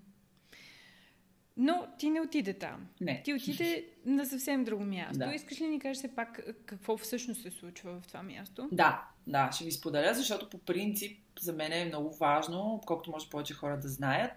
Но 1.58 1.88
ти 1.98 2.10
не 2.10 2.22
отиде 2.22 2.54
там. 2.54 2.88
Не. 3.02 3.22
Ти 3.24 3.34
отиде 3.34 3.86
на 4.06 4.26
съвсем 4.26 4.64
друго 4.64 4.84
място. 4.84 5.20
Да. 5.20 5.34
Искаш 5.34 5.62
ли 5.62 5.68
ни 5.68 5.80
кажеш 5.80 5.98
все 5.98 6.16
пак 6.16 6.40
какво 6.66 6.98
всъщност 6.98 7.42
се 7.42 7.52
случва 7.52 8.00
в 8.02 8.08
това 8.08 8.24
място? 8.24 8.70
Да, 8.72 9.04
да, 9.28 9.52
ще 9.52 9.64
ви 9.64 9.72
споделя, 9.72 10.14
защото 10.14 10.50
по 10.50 10.58
принцип 10.58 11.20
за 11.40 11.54
мен 11.54 11.74
е 11.74 11.86
много 11.86 12.14
важно, 12.14 12.82
колкото 12.86 13.12
може 13.12 13.30
повече 13.30 13.54
хора 13.54 13.80
да 13.80 13.88
знаят. 13.88 14.32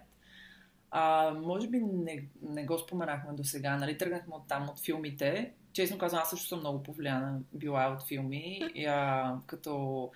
А, 0.91 1.33
може 1.33 1.67
би 1.67 1.79
не, 1.79 2.25
не 2.41 2.65
го 2.65 2.77
споменахме 2.77 3.33
до 3.33 3.43
сега, 3.43 3.77
нали? 3.77 3.97
Тръгнахме 3.97 4.35
от 4.35 4.47
там, 4.47 4.69
от 4.69 4.79
филмите. 4.79 5.51
Честно 5.73 5.97
казвам, 5.97 6.21
аз 6.21 6.29
също 6.29 6.47
съм 6.47 6.59
много 6.59 6.83
повлияна 6.83 7.39
била 7.53 7.93
от 7.93 8.07
филми, 8.07 8.61
а, 8.87 9.33
като 9.45 10.11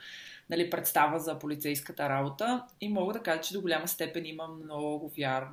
нали, 0.50 0.70
представа 0.70 1.20
за 1.20 1.40
полицейската 1.40 2.10
работа. 2.10 2.66
И 2.82 2.90
мога 2.90 3.14
да 3.14 3.24
кажа, 3.24 3.42
че 3.42 3.54
до 3.54 3.62
голяма 3.62 3.88
степен 3.88 4.26
имам 4.26 4.62
много 4.64 5.10
вяр, 5.18 5.48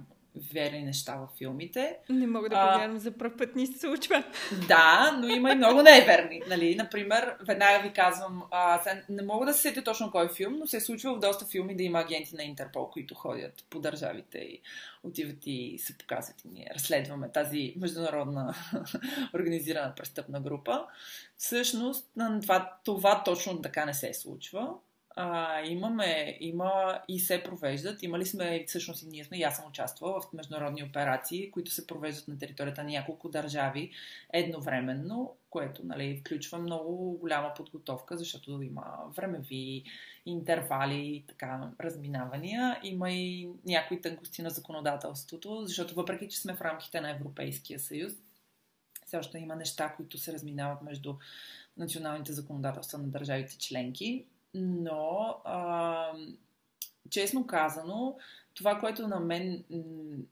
верни 0.53 0.83
неща 0.83 1.17
във 1.17 1.31
филмите. 1.39 1.97
Не 2.09 2.27
мога 2.27 2.49
да 2.49 2.55
повярвам, 2.55 2.99
за 2.99 3.13
първ 3.13 3.37
път 3.37 3.57
ни 3.57 3.67
се 3.67 3.79
случва. 3.79 4.25
Да, 4.69 5.19
но 5.21 5.29
има 5.29 5.53
и 5.53 5.55
много 5.55 5.83
неверни. 5.83 6.43
Нали? 6.49 6.75
Например, 6.75 7.37
веднага 7.47 7.83
ви 7.83 7.93
казвам, 7.93 8.43
а, 8.51 8.81
не 9.09 9.23
мога 9.23 9.47
да 9.47 9.55
се 9.55 9.61
сетя 9.61 9.85
точно 9.85 10.11
кой 10.11 10.29
филм, 10.29 10.57
но 10.59 10.67
се 10.67 10.77
е 10.77 10.81
случва 10.81 11.15
в 11.15 11.21
доста 11.21 11.47
филми 11.47 11.77
да 11.77 11.83
има 11.83 12.01
агенти 12.01 12.37
на 12.37 12.43
Интерпол, 12.43 12.91
които 12.91 13.15
ходят 13.15 13.65
по 13.71 13.81
държавите 13.81 14.39
и 14.39 14.61
отиват 15.03 15.47
и 15.47 15.79
се 15.79 15.99
показват 15.99 16.45
и 16.45 16.49
ние 16.49 16.71
разследваме 16.75 17.33
тази 17.33 17.75
международна 17.77 18.55
организирана 19.35 19.95
престъпна 19.95 20.41
група. 20.41 20.87
Всъщност, 21.37 22.11
това, 22.43 22.73
това 22.85 23.23
точно 23.25 23.63
така 23.63 23.85
не 23.85 23.95
се 23.95 24.15
случва 24.15 24.75
а, 25.19 25.61
имаме, 25.63 26.37
има 26.41 27.01
и 27.09 27.21
се 27.21 27.43
провеждат. 27.43 28.03
Имали 28.03 28.27
сме, 28.27 28.65
всъщност 28.67 29.03
и 29.03 29.07
ние 29.07 29.25
сме, 29.25 29.39
и 29.39 29.43
аз 29.43 29.57
съм 29.57 29.69
участвала 29.69 30.21
в 30.21 30.33
международни 30.33 30.83
операции, 30.83 31.51
които 31.51 31.71
се 31.71 31.87
провеждат 31.87 32.29
на 32.29 32.39
територията 32.39 32.85
на 32.85 32.91
няколко 32.91 33.29
държави 33.29 33.91
едновременно, 34.33 35.37
което 35.51 35.87
нали, 35.87 36.21
включва 36.21 36.59
много 36.59 37.19
голяма 37.19 37.55
подготовка, 37.55 38.17
защото 38.17 38.63
има 38.63 38.97
времеви 39.17 39.85
интервали 40.27 41.25
така 41.29 41.71
разминавания. 41.81 42.81
Има 42.83 43.11
и 43.11 43.49
някои 43.67 44.01
тънкости 44.01 44.43
на 44.43 44.51
законодателството, 44.51 45.65
защото 45.65 45.95
въпреки, 45.95 46.29
че 46.29 46.41
сме 46.41 46.55
в 46.55 46.61
рамките 46.61 47.01
на 47.01 47.11
Европейския 47.11 47.79
съюз, 47.79 48.13
все 49.07 49.17
още 49.17 49.39
има 49.39 49.57
неща, 49.57 49.95
които 49.97 50.19
се 50.19 50.33
разминават 50.33 50.83
между 50.83 51.15
националните 51.77 52.33
законодателства 52.33 52.99
на 52.99 53.09
държавите 53.09 53.59
членки 53.59 54.27
но 54.55 55.37
а, 55.45 56.13
честно 57.11 57.47
казано, 57.47 58.17
това, 58.55 58.79
което 58.79 59.09
на 59.09 59.21
мен 59.21 59.65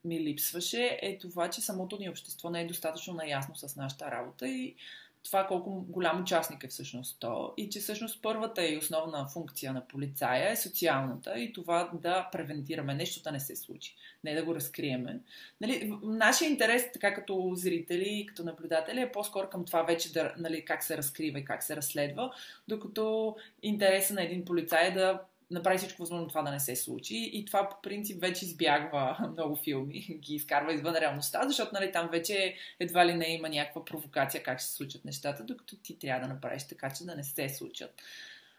ми 0.05 0.21
липсваше, 0.21 0.99
е 1.03 1.19
това, 1.19 1.51
че 1.51 1.61
самото 1.61 1.99
ни 1.99 2.09
общество 2.09 2.51
не 2.51 2.61
е 2.61 2.67
достатъчно 2.67 3.15
наясно 3.15 3.57
с 3.57 3.77
нашата 3.77 4.11
работа 4.11 4.49
и 4.49 4.77
това 5.25 5.47
колко 5.47 5.71
голям 5.89 6.21
участник 6.21 6.65
е 6.65 6.69
всъщност 6.69 7.17
то 7.21 7.55
и 7.57 7.71
че 7.71 7.81
всъщност 7.81 8.23
първата 8.23 8.67
и 8.67 8.79
основна 8.79 9.27
функция 9.27 9.73
на 9.73 9.89
полицая 9.89 10.51
е 10.51 10.57
социалната 10.57 11.39
и 11.39 11.53
това 11.53 11.91
да 11.93 12.29
превентираме 12.33 12.95
нещо 12.95 13.23
да 13.23 13.33
не 13.33 13.41
се 13.41 13.57
случи, 13.57 13.97
не 14.25 14.35
да 14.35 14.45
го 14.45 14.55
разкриеме. 14.55 15.21
Нали, 15.61 15.93
нашия 16.03 16.51
интерес, 16.51 16.93
така 16.93 17.15
като 17.15 17.53
зрители 17.55 18.09
и 18.09 18.27
като 18.27 18.45
наблюдатели, 18.45 19.01
е 19.01 19.13
по-скоро 19.13 19.51
към 19.51 19.65
това 19.65 19.83
вече 19.83 20.13
да, 20.13 20.35
нали, 20.39 20.65
как 20.65 20.83
се 20.83 20.97
разкрива 20.97 21.39
и 21.39 21.45
как 21.45 21.63
се 21.63 21.77
разследва, 21.77 22.33
докато 22.69 23.37
интереса 23.63 24.15
на 24.15 24.23
един 24.23 24.45
полицай 24.45 24.87
е 24.87 24.91
да 24.91 25.21
направи 25.51 25.79
всичко 25.79 26.03
възможно 26.03 26.29
това 26.29 26.43
да 26.43 26.51
не 26.51 26.61
се 26.61 26.77
случи. 26.77 27.31
И 27.33 27.45
това 27.45 27.69
по 27.69 27.83
принцип 27.83 28.21
вече 28.21 28.45
избягва 28.45 29.17
много 29.33 29.57
филми, 29.57 30.01
ги 30.01 30.35
изкарва 30.35 30.75
извън 30.75 30.95
реалността, 30.95 31.49
защото 31.49 31.71
нали, 31.75 31.93
там 31.93 32.09
вече 32.13 32.55
едва 32.81 33.07
ли 33.07 33.15
не 33.15 33.35
има 33.35 33.49
някаква 33.49 33.85
провокация 33.85 34.43
как 34.43 34.59
ще 34.61 34.69
се 34.69 34.75
случат 34.75 35.05
нещата, 35.05 35.45
докато 35.45 35.77
ти 35.77 35.99
трябва 35.99 36.29
да 36.29 36.35
направиш 36.35 36.69
така, 36.69 36.91
че 36.91 37.05
да 37.05 37.17
не 37.17 37.25
се 37.25 37.49
случат. 37.49 38.03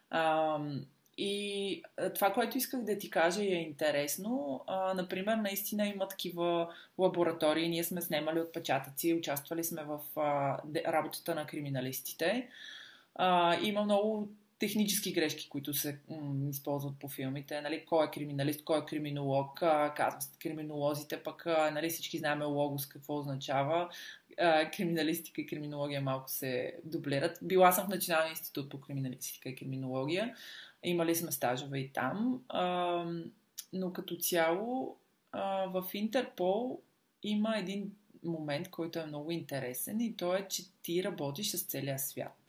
А, 0.09 0.59
и 1.17 1.83
това, 2.15 2.33
което 2.33 2.57
исках 2.57 2.81
да 2.81 2.97
ти 2.97 3.09
кажа 3.09 3.43
е 3.43 3.45
интересно. 3.45 4.63
А, 4.67 4.93
например, 4.93 5.35
наистина 5.35 5.87
има 5.87 6.07
такива 6.07 6.73
лаборатории. 6.97 7.69
Ние 7.69 7.83
сме 7.83 8.01
снимали 8.01 8.39
отпечатъци, 8.39 9.13
участвали 9.13 9.63
сме 9.63 9.83
в 9.83 9.99
а, 10.15 10.57
работата 10.87 11.35
на 11.35 11.45
криминалистите. 11.45 12.49
А, 13.15 13.59
има 13.61 13.83
много 13.83 14.29
технически 14.65 15.13
грешки, 15.13 15.49
които 15.49 15.73
се 15.73 15.99
м- 16.09 16.49
използват 16.49 16.99
по 16.99 17.09
филмите. 17.09 17.61
Нали, 17.61 17.85
кой 17.85 18.05
е 18.05 18.11
криминалист, 18.11 18.63
кой 18.63 18.79
е 18.79 18.85
криминолог, 18.85 19.59
казва 19.95 20.21
се 20.21 20.29
криминолозите, 20.39 21.23
пък 21.23 21.45
нали, 21.45 21.89
всички 21.89 22.17
знаем 22.17 22.41
логос 22.41 22.85
какво 22.85 23.17
означава. 23.17 23.89
А, 24.37 24.71
криминалистика 24.71 25.41
и 25.41 25.45
криминология 25.45 26.01
малко 26.01 26.29
се 26.29 26.73
дублират. 26.83 27.39
Била 27.41 27.71
съм 27.71 27.85
в 27.85 27.89
Националния 27.89 28.29
институт 28.29 28.69
по 28.69 28.81
криминалистика 28.81 29.49
и 29.49 29.55
криминология. 29.55 30.35
Имали 30.83 31.15
сме 31.15 31.31
стажове 31.31 31.79
и 31.79 31.89
там. 31.89 32.43
А, 32.49 33.05
но 33.73 33.93
като 33.93 34.15
цяло 34.15 34.97
а, 35.31 35.65
в 35.65 35.85
Интерпол 35.93 36.81
има 37.23 37.57
един 37.57 37.91
момент, 38.23 38.69
който 38.69 38.99
е 38.99 39.05
много 39.05 39.31
интересен 39.31 40.01
и 40.01 40.15
то 40.17 40.35
е, 40.35 40.47
че 40.49 40.63
ти 40.81 41.03
работиш 41.03 41.51
с 41.51 41.63
целия 41.63 41.99
свят. 41.99 42.44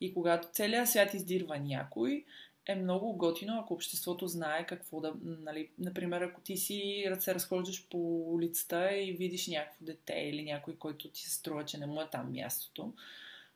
И 0.00 0.14
когато 0.14 0.48
целият 0.52 0.88
свят 0.88 1.14
издирва 1.14 1.58
някой, 1.58 2.24
е 2.66 2.74
много 2.74 3.12
готино, 3.12 3.60
ако 3.60 3.74
обществото 3.74 4.28
знае 4.28 4.66
какво 4.66 5.00
да... 5.00 5.14
Нали, 5.22 5.68
например, 5.78 6.20
ако 6.20 6.40
ти 6.40 6.56
си 6.56 7.06
се 7.20 7.34
разхождаш 7.34 7.88
по 7.90 7.98
улицата 8.32 8.96
и 8.96 9.12
видиш 9.12 9.46
някакво 9.46 9.84
дете 9.84 10.12
или 10.12 10.42
някой, 10.42 10.76
който 10.76 11.08
ти 11.08 11.20
се 11.20 11.30
струва, 11.30 11.64
че 11.64 11.78
не 11.78 11.86
му 11.86 12.00
е 12.00 12.08
там 12.12 12.32
мястото, 12.32 12.92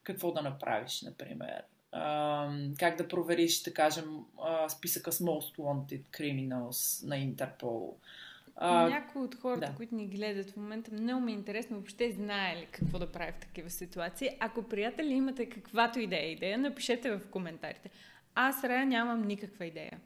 какво 0.02 0.32
да 0.32 0.42
направиш, 0.42 1.02
например. 1.02 1.62
Как 2.78 2.96
да 2.98 3.08
провериш, 3.08 3.62
да 3.62 3.74
кажем, 3.74 4.24
списъка 4.68 5.12
с 5.12 5.18
Most 5.18 5.56
Wanted 5.56 6.02
Criminals 6.02 7.06
на 7.06 7.16
Интерпол. 7.16 7.96
А, 8.56 8.88
Някои 8.88 9.22
от 9.22 9.34
хората, 9.34 9.66
да. 9.66 9.76
които 9.76 9.94
ни 9.94 10.06
гледат 10.06 10.50
в 10.50 10.56
момента, 10.56 10.90
много 10.92 11.20
ми 11.20 11.32
е 11.32 11.34
интересно 11.34 11.76
въобще 11.76 12.10
знае 12.10 12.56
ли 12.56 12.66
какво 12.72 12.98
да 12.98 13.12
прави 13.12 13.32
в 13.32 13.40
такива 13.40 13.70
ситуации. 13.70 14.30
Ако, 14.40 14.62
приятели, 14.62 15.12
имате 15.12 15.48
каквато 15.48 15.98
идея, 15.98 16.30
идея, 16.32 16.58
напишете 16.58 17.10
в 17.10 17.20
коментарите. 17.30 17.90
Аз, 18.34 18.64
Рая, 18.64 18.86
нямам 18.86 19.22
никаква 19.22 19.64
идея. 19.64 19.98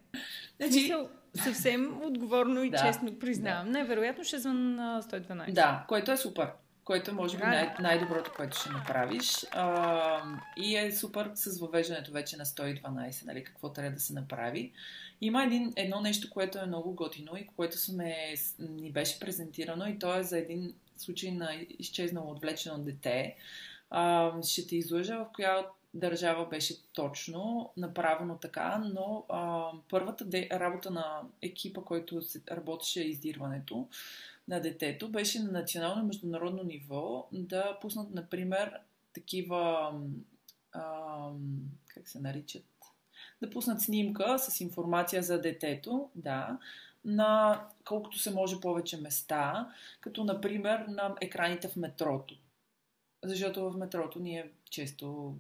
Значи... 0.57 0.73
Смисъл, 0.73 1.09
съвсем 1.35 2.03
отговорно 2.03 2.65
и 2.65 2.71
да, 2.71 2.79
честно 2.79 3.19
признавам. 3.19 3.73
Да. 3.73 3.79
Невероятно 3.79 4.25
ще 4.25 4.39
звън 4.39 4.75
на 4.75 5.03
112. 5.03 5.53
Да, 5.53 5.85
което 5.89 6.13
е 6.13 6.17
супер 6.17 6.49
което 6.89 7.15
може 7.15 7.37
би 7.37 7.43
най- 7.43 7.75
най-доброто, 7.81 8.33
което 8.37 8.59
ще 8.59 8.71
направиш. 8.71 9.47
А, 9.53 10.23
и 10.57 10.77
е 10.77 10.93
супер 10.93 11.31
с 11.35 11.61
въвеждането 11.61 12.13
вече 12.13 12.37
на 12.37 12.45
112, 12.45 13.27
нали, 13.27 13.45
какво 13.45 13.73
трябва 13.73 13.91
да 13.91 14.01
се 14.01 14.13
направи. 14.13 14.73
Има 15.21 15.45
един, 15.45 15.73
едно 15.77 16.01
нещо, 16.01 16.31
което 16.31 16.59
е 16.59 16.67
много 16.67 16.93
готино 16.93 17.37
и 17.37 17.47
което 17.47 17.79
сме, 17.79 18.35
ни 18.59 18.93
беше 18.93 19.21
презентирано 19.21 19.87
и 19.87 19.99
то 19.99 20.19
е 20.19 20.23
за 20.23 20.39
един 20.39 20.75
случай 20.97 21.33
на 21.33 21.55
изчезнало 21.79 22.31
отвлечено 22.31 22.79
дете. 22.79 23.37
А, 23.91 24.33
ще 24.43 24.67
те 24.67 24.77
излъжа 24.77 25.19
в 25.19 25.27
коя 25.35 25.67
държава 25.95 26.47
беше 26.47 26.83
точно 26.93 27.73
направено 27.77 28.39
така, 28.39 28.79
но 28.95 29.25
а, 29.29 29.71
първата 29.91 30.25
де, 30.25 30.49
работа 30.53 30.91
на 30.91 31.23
екипа, 31.43 31.81
който 31.81 32.21
работеше 32.51 33.03
издирването 33.03 33.89
на 34.49 34.61
детето, 34.61 35.09
беше 35.09 35.43
на 35.43 35.53
национално 35.53 36.03
и 36.03 36.07
международно 36.07 36.63
ниво 36.63 37.29
да 37.33 37.79
пуснат, 37.81 38.11
например, 38.15 38.73
такива 39.15 39.93
а, 40.73 41.31
как 41.87 42.09
се 42.09 42.21
наричат? 42.21 42.78
Да 43.43 43.51
пуснат 43.51 43.81
снимка 43.81 44.39
с 44.39 44.61
информация 44.61 45.23
за 45.23 45.41
детето, 45.41 46.11
да, 46.15 46.59
на 47.05 47.63
колкото 47.85 48.19
се 48.19 48.31
може 48.31 48.61
повече 48.61 48.97
места, 49.01 49.73
като 50.01 50.25
например 50.25 50.85
на 50.89 51.15
екраните 51.21 51.69
в 51.69 51.77
метрото. 51.77 52.35
Защото 53.25 53.71
в 53.71 53.77
метрото 53.77 54.21
ние 54.21 54.51
често 54.71 55.35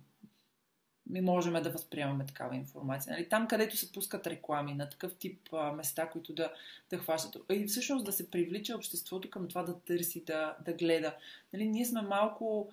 ми 1.11 1.20
можем 1.20 1.62
да 1.62 1.70
възприемаме 1.70 2.26
такава 2.26 2.56
информация. 2.56 3.12
Нали? 3.12 3.28
Там, 3.28 3.48
където 3.48 3.76
се 3.76 3.92
пускат 3.92 4.26
реклами 4.26 4.74
на 4.74 4.88
такъв 4.88 5.14
тип 5.14 5.48
а, 5.52 5.72
места, 5.72 6.08
които 6.11 6.32
да, 6.32 6.52
да 6.90 6.98
хващат. 6.98 7.42
И 7.52 7.66
всъщност 7.66 8.04
да 8.04 8.12
се 8.12 8.30
привлича 8.30 8.76
обществото 8.76 9.30
към 9.30 9.48
това 9.48 9.62
да 9.62 9.80
търси, 9.80 10.24
да, 10.24 10.56
да 10.64 10.72
гледа. 10.72 11.14
Нали? 11.52 11.68
Ние 11.68 11.84
сме 11.84 12.02
малко 12.02 12.70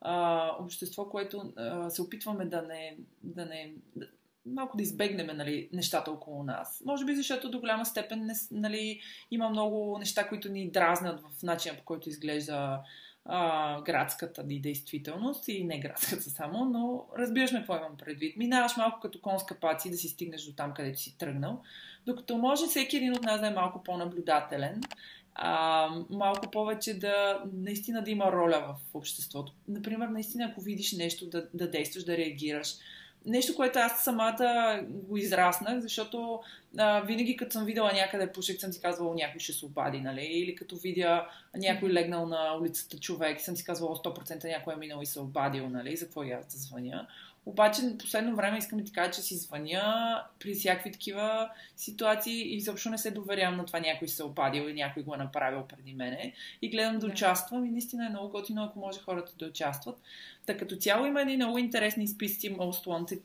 а, 0.00 0.50
общество, 0.60 1.10
което 1.10 1.52
а, 1.56 1.90
се 1.90 2.02
опитваме 2.02 2.44
да 2.44 2.62
не, 2.62 2.96
да 3.22 3.46
не 3.46 3.72
малко 4.54 4.76
да 4.76 4.82
избегнем 4.82 5.36
нали, 5.36 5.68
нещата 5.72 6.10
около 6.10 6.42
нас. 6.42 6.82
Може 6.86 7.04
би 7.04 7.14
защото 7.14 7.50
до 7.50 7.60
голяма 7.60 7.86
степен 7.86 8.26
не, 8.26 8.34
нали, 8.50 9.00
има 9.30 9.48
много 9.48 9.98
неща, 9.98 10.28
които 10.28 10.52
ни 10.52 10.70
дразнят 10.70 11.20
в 11.20 11.42
начина 11.42 11.76
по 11.76 11.84
който 11.84 12.08
изглежда 12.08 12.80
а, 13.24 13.80
градската 13.82 14.44
ни 14.44 14.60
действителност 14.60 15.48
и 15.48 15.64
не 15.64 15.78
градската 15.78 16.22
само, 16.22 16.64
но 16.64 17.04
разбираш 17.18 17.52
ме 17.52 17.58
какво 17.58 17.76
имам 17.76 17.96
предвид. 17.96 18.36
Минаваш 18.36 18.76
малко 18.76 19.00
като 19.00 19.20
конска 19.20 19.60
паци 19.60 19.90
да 19.90 19.96
си 19.96 20.08
стигнеш 20.08 20.44
до 20.44 20.52
там, 20.52 20.74
където 20.74 20.98
си 20.98 21.18
тръгнал, 21.18 21.62
докато 22.06 22.38
може 22.38 22.66
всеки 22.66 22.96
един 22.96 23.12
от 23.12 23.22
нас 23.22 23.40
да 23.40 23.46
е 23.46 23.54
малко 23.54 23.82
по-наблюдателен, 23.82 24.80
а, 25.34 25.88
малко 26.10 26.50
повече 26.50 26.98
да 26.98 27.42
наистина 27.52 28.04
да 28.04 28.10
има 28.10 28.32
роля 28.32 28.64
в 28.68 28.94
обществото. 28.94 29.52
Например, 29.68 30.08
наистина 30.08 30.44
ако 30.44 30.60
видиш 30.60 30.92
нещо 30.92 31.26
да, 31.26 31.48
да 31.54 31.70
действаш, 31.70 32.04
да 32.04 32.16
реагираш, 32.16 32.74
нещо, 33.26 33.54
което 33.56 33.78
аз 33.78 34.04
самата 34.04 34.80
го 34.88 35.16
израснах, 35.16 35.80
защото 35.80 36.40
а, 36.78 37.00
винаги 37.00 37.36
като 37.36 37.52
съм 37.52 37.64
видела 37.64 37.92
някъде 37.92 38.32
пушек, 38.32 38.60
съм 38.60 38.72
си 38.72 38.80
казвала, 38.80 39.14
някой 39.14 39.40
ще 39.40 39.52
се 39.52 39.66
обади, 39.66 40.00
нали? 40.00 40.24
Или 40.24 40.54
като 40.54 40.76
видя 40.76 41.28
някой 41.56 41.92
легнал 41.92 42.26
на 42.26 42.56
улицата 42.60 42.98
човек, 42.98 43.40
съм 43.40 43.56
си 43.56 43.64
казвала, 43.64 43.96
100% 43.96 44.48
някой 44.48 44.74
е 44.74 44.76
минал 44.76 45.00
и 45.02 45.06
се 45.06 45.20
обадил, 45.20 45.68
нали? 45.68 45.96
За 45.96 46.04
какво 46.04 46.22
аз 46.22 46.46
да 46.46 46.58
звъня. 46.58 47.06
Обаче, 47.48 47.82
в 47.82 47.98
последно 47.98 48.36
време 48.36 48.58
искам 48.58 48.78
да 48.78 48.84
ти 48.84 48.92
кажа, 48.92 49.10
че 49.10 49.22
си 49.22 49.36
звъня 49.36 50.22
при 50.38 50.54
всякакви 50.54 50.92
такива 50.92 51.50
ситуации 51.76 52.42
и 52.42 52.56
изобщо 52.56 52.90
не 52.90 52.98
се 52.98 53.10
доверявам 53.10 53.56
на 53.56 53.66
това 53.66 53.80
някой 53.80 54.08
се 54.08 54.24
обадил 54.24 54.68
и 54.68 54.74
някой 54.74 55.02
го 55.02 55.14
е 55.14 55.18
направил 55.18 55.62
преди 55.68 55.94
мене. 55.94 56.32
И 56.62 56.68
гледам 56.68 56.98
да, 56.98 57.06
да 57.06 57.12
участвам 57.12 57.66
и 57.66 57.70
наистина 57.70 58.06
е 58.06 58.08
много 58.08 58.28
готино, 58.28 58.64
ако 58.64 58.78
може 58.78 59.00
хората 59.00 59.32
да 59.38 59.46
участват. 59.46 60.00
Та 60.46 60.56
като 60.56 60.76
цяло 60.76 61.06
има 61.06 61.20
едни 61.20 61.36
много 61.36 61.58
интересни 61.58 62.08
списъци 62.08 62.56
Most 62.56 62.86
Wanted 62.86 63.22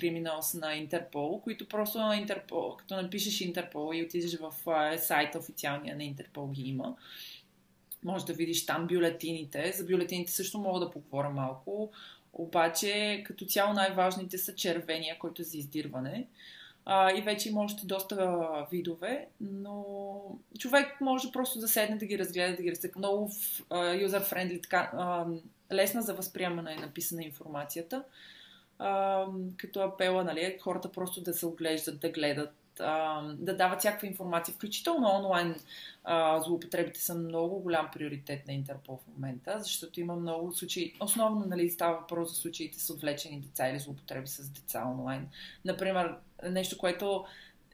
Criminals 0.00 0.60
на 0.60 0.74
Интерпол, 0.74 1.40
които 1.40 1.68
просто 1.68 1.98
на 1.98 2.16
Интерпол, 2.16 2.76
като 2.76 2.96
напишеш 2.96 3.40
Интерпол 3.40 3.94
и 3.94 4.02
отидеш 4.02 4.38
в 4.38 4.52
сайта 4.98 5.38
официалния 5.38 5.96
на 5.96 6.04
Интерпол 6.04 6.48
ги 6.48 6.62
има. 6.62 6.96
Може 8.04 8.26
да 8.26 8.32
видиш 8.32 8.66
там 8.66 8.86
бюлетините. 8.86 9.72
За 9.72 9.84
бюлетините 9.84 10.32
също 10.32 10.58
мога 10.58 10.80
да 10.80 10.90
поговоря 10.90 11.30
малко. 11.30 11.90
Обаче, 12.32 13.22
като 13.26 13.44
цяло 13.44 13.72
най-важните 13.72 14.38
са 14.38 14.54
червения, 14.54 15.18
който 15.18 15.42
е 15.42 15.44
за 15.44 15.58
издирване. 15.58 16.26
А, 16.84 17.12
и 17.12 17.22
вече 17.22 17.48
има 17.48 17.62
още 17.62 17.86
доста 17.86 18.40
видове, 18.70 19.26
но 19.40 19.84
човек 20.58 21.00
може 21.00 21.32
просто 21.32 21.58
да 21.58 21.68
седне 21.68 21.96
да 21.96 22.06
ги 22.06 22.18
разгледа, 22.18 22.56
да 22.56 22.62
ги 22.62 22.70
разгледа. 22.70 22.98
Много 22.98 23.30
юзер-френдли, 23.94 24.62
така, 24.62 24.90
а, 24.94 25.26
лесна 25.72 26.02
за 26.02 26.14
възприемане 26.14 26.72
е 26.72 26.80
написана 26.80 27.24
информацията. 27.24 28.04
А, 28.78 29.24
като 29.56 29.80
апела, 29.80 30.24
нали, 30.24 30.58
хората 30.60 30.92
просто 30.92 31.20
да 31.20 31.34
се 31.34 31.46
оглеждат, 31.46 32.00
да 32.00 32.10
гледат, 32.10 32.54
да 33.38 33.56
дават 33.56 33.78
всякаква 33.78 34.06
информация, 34.06 34.54
включително 34.54 35.08
онлайн 35.08 35.56
злоупотребите 36.44 37.00
са 37.00 37.14
много 37.14 37.58
голям 37.60 37.88
приоритет 37.92 38.46
на 38.46 38.52
Интерпол 38.52 38.96
в 38.96 39.14
момента, 39.14 39.60
защото 39.60 40.00
има 40.00 40.16
много 40.16 40.52
случаи, 40.52 40.94
основно 41.00 41.46
нали, 41.46 41.70
става 41.70 41.98
въпрос 41.98 42.28
за 42.28 42.34
случаите 42.34 42.80
с 42.80 42.90
отвлечени 42.90 43.40
деца 43.40 43.68
или 43.68 43.78
злоупотреби 43.78 44.26
с 44.26 44.50
деца 44.50 44.84
онлайн. 44.86 45.28
Например, 45.64 46.14
нещо, 46.50 46.78
което 46.78 47.24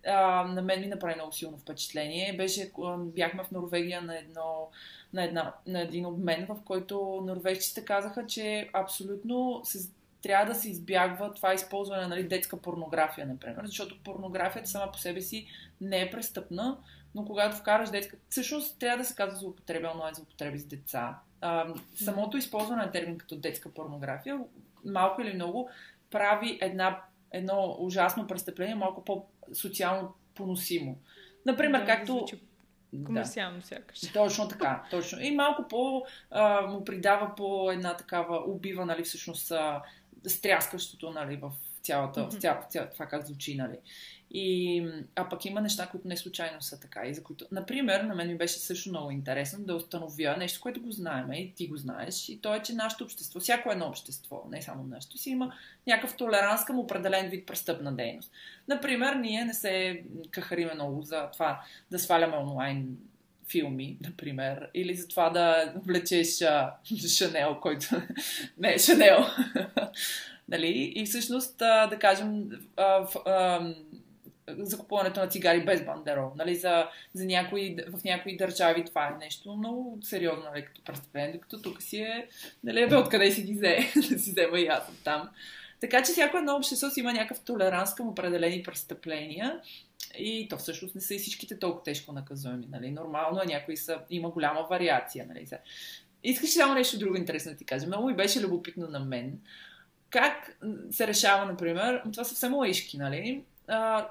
на 0.07 0.63
мен 0.63 0.81
ми 0.81 0.87
направи 0.87 1.15
много 1.15 1.33
силно 1.33 1.59
впечатление, 1.59 2.37
беше, 2.37 2.73
бяхме 2.99 3.45
в 3.45 3.51
Норвегия 3.51 4.03
на 4.03 4.19
едно 4.19 4.69
на, 5.15 5.25
една, 5.25 5.55
на 5.67 5.81
един 5.81 6.07
обмен, 6.07 6.47
в 6.49 6.57
който 6.65 7.23
норвежците 7.27 7.85
казаха, 7.85 8.27
че 8.27 8.71
абсолютно 8.73 9.61
се 9.65 9.89
трябва 10.25 10.55
да 10.55 10.61
се 10.61 10.71
избягва 10.71 11.35
това 11.35 11.55
използване 11.55 12.07
нали, 12.07 12.29
детска 12.29 12.57
порнография, 12.57 13.27
например, 13.27 13.63
защото 13.65 14.03
порнографията 14.05 14.71
сама 14.71 14.93
по 14.93 14.99
себе 14.99 15.21
си 15.21 15.47
не 15.81 16.01
е 16.01 16.11
престъпна, 16.11 16.79
но 17.15 17.25
когато 17.25 17.57
вкараш 17.57 17.91
детска... 17.91 18.17
Всъщност 18.29 18.79
трябва 18.79 18.99
да 18.99 19.05
се 19.05 19.15
казва 19.15 19.37
злоупотреба, 19.37 19.91
онлайн 19.95 20.15
злоупотреби 20.15 20.59
с 20.59 20.67
деца. 20.67 21.19
А, 21.41 21.75
самото 21.95 22.37
използване 22.37 22.83
на 22.83 22.91
термин 22.91 23.19
като 23.19 23.37
детска 23.37 23.75
порнография, 23.75 24.41
малко 24.85 25.23
или 25.23 25.35
много, 25.35 25.71
прави 26.11 26.59
една, 26.63 27.01
едно 27.33 27.77
ужасно 27.79 28.27
престъпление 28.27 28.75
малко 28.75 29.05
по-социално 29.05 30.15
поносимо. 30.35 30.99
Например, 31.47 31.81
да, 31.81 31.87
както... 31.87 32.13
Звучи 32.13 32.41
комерциално 33.05 33.59
да. 33.59 33.67
сякаш. 33.67 34.13
Точно 34.13 34.49
така, 34.49 34.83
точно. 34.91 35.21
И 35.21 35.31
малко 35.31 35.69
по 35.69 36.05
а, 36.31 36.61
му 36.61 36.85
придава 36.85 37.35
по 37.37 37.71
една 37.71 37.97
такава 37.97 38.43
убива, 38.47 38.87
нали, 38.87 39.03
всъщност 39.03 39.51
а, 39.51 39.83
стряскащото, 40.27 41.11
нали, 41.11 41.37
в 41.37 41.53
цялата, 41.83 42.21
mm-hmm. 42.21 42.39
в 42.39 42.41
цяло, 42.41 42.61
цяло, 42.69 42.89
това 42.93 43.07
как 43.07 43.27
звучи, 43.27 43.57
нали. 43.57 43.79
И, 44.31 44.87
а 45.17 45.29
пък 45.29 45.45
има 45.45 45.61
неща, 45.61 45.87
които 45.87 46.09
не 46.09 46.17
случайно 46.17 46.63
са 46.63 46.81
така 46.81 47.07
и 47.07 47.15
за 47.15 47.23
които... 47.23 47.47
Например, 47.53 48.01
на 48.01 48.15
мен 48.15 48.29
ми 48.29 48.37
беше 48.37 48.59
също 48.59 48.91
много 48.91 49.11
интересно 49.11 49.65
да 49.65 49.75
установя 49.75 50.37
нещо, 50.39 50.61
което 50.61 50.83
го 50.83 50.91
знаем 50.91 51.33
и 51.33 51.53
ти 51.55 51.69
го 51.69 51.77
знаеш. 51.77 52.29
И 52.29 52.41
то 52.41 52.55
е, 52.55 52.63
че 52.63 52.75
нашето 52.75 53.05
общество, 53.05 53.41
всяко 53.41 53.73
едно 53.73 53.87
общество, 53.87 54.45
не 54.51 54.63
само 54.63 54.85
нашето 54.85 55.19
си, 55.19 55.31
има 55.31 55.55
някакъв 55.87 56.17
толеранс 56.17 56.65
към 56.65 56.79
определен 56.79 57.29
вид 57.31 57.47
престъпна 57.47 57.93
дейност. 57.93 58.33
Например, 58.69 59.15
ние 59.15 59.45
не 59.45 59.55
се 59.55 60.05
кахариме 60.31 60.75
много 60.75 61.03
за 61.03 61.31
това 61.33 61.63
да 61.91 61.99
сваляме 61.99 62.37
онлайн 62.37 62.99
филми, 63.49 63.97
например, 64.01 64.71
или 64.75 64.95
за 64.95 65.09
това 65.09 65.31
да 65.31 65.73
влечеш 65.87 66.43
а, 66.43 66.75
Шанел, 67.09 67.59
който 67.61 67.87
не 68.59 68.79
Шанел. 68.79 69.27
нали? 70.49 70.93
И 70.97 71.05
всъщност, 71.05 71.63
а, 71.63 71.87
да 71.87 71.99
кажем, 71.99 72.49
а, 72.77 73.07
а, 73.27 73.75
за 74.59 74.79
купуването 74.79 75.21
на 75.21 75.29
цигари 75.29 75.65
без 75.65 75.85
бандерол. 75.85 76.33
Нали, 76.37 76.55
за, 76.55 76.89
за 77.15 77.25
някои, 77.25 77.77
в 77.89 78.05
някои 78.05 78.37
държави 78.37 78.85
това 78.85 79.07
е 79.07 79.25
нещо 79.25 79.57
много 79.57 79.99
сериозно, 80.03 80.45
нали, 80.53 80.65
като 80.65 80.85
престъпление, 80.85 81.33
докато 81.33 81.63
тук 81.63 81.83
си 81.83 81.99
е, 81.99 82.29
нали, 82.65 82.89
бе, 82.89 82.97
откъде 82.97 83.31
си 83.31 83.43
ги 83.43 83.55
взе, 83.55 83.79
да 84.11 84.19
си 84.19 84.31
взема 84.31 84.61
и 84.61 84.67
аз 84.67 84.83
там. 85.05 85.29
Така 85.81 86.03
че 86.03 86.13
всяко 86.13 86.37
едно 86.37 86.57
общество 86.57 86.91
си 86.91 87.01
има 87.01 87.13
някакъв 87.13 87.41
толеранс 87.45 87.95
към 87.95 88.09
определени 88.09 88.63
престъпления 88.63 89.61
и 90.19 90.49
то 90.49 90.57
всъщност 90.57 90.95
не 90.95 91.01
са 91.01 91.15
и 91.15 91.19
всичките 91.19 91.59
толкова 91.59 91.83
тежко 91.83 92.13
наказуеми. 92.13 92.67
Нали? 92.71 92.91
Нормално 92.91 93.43
е, 93.43 93.47
някои 93.47 93.77
са, 93.77 93.99
има 94.11 94.31
голяма 94.31 94.67
вариация. 94.71 95.27
Нали? 95.29 95.49
Искаш 96.25 96.51
само 96.51 96.75
нещо 96.75 96.99
друго 96.99 97.17
интересно 97.17 97.53
да 97.53 97.59
ти 97.59 97.65
кажа? 97.65 97.87
Много 97.87 98.07
ми 98.07 98.15
беше 98.15 98.41
любопитно 98.41 98.87
на 98.89 99.01
мен. 99.01 99.39
Как 100.11 100.59
се 100.91 101.07
решава, 101.07 101.47
например, 101.47 102.03
това 102.13 102.25
са 102.25 102.31
съвсем 102.31 102.55
лаишки, 102.55 102.99
нали? 102.99 103.45
а, 103.69 104.09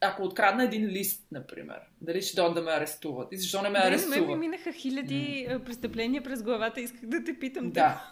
ако 0.00 0.22
открадна 0.22 0.64
един 0.64 0.86
лист, 0.86 1.26
например, 1.32 1.78
дали 2.00 2.22
ще 2.22 2.36
дойдат 2.36 2.54
да 2.54 2.62
ме 2.62 2.70
арестуват 2.70 3.28
и 3.32 3.36
защо 3.36 3.62
не 3.62 3.68
ме 3.68 3.78
арестуват? 3.78 4.18
Да, 4.18 4.26
ми 4.26 4.36
минаха 4.36 4.72
хиляди 4.72 5.46
mm. 5.50 5.64
престъпления 5.64 6.22
през 6.22 6.42
главата, 6.42 6.80
исках 6.80 7.00
да 7.02 7.24
те 7.24 7.38
питам. 7.38 7.70
Да. 7.70 8.04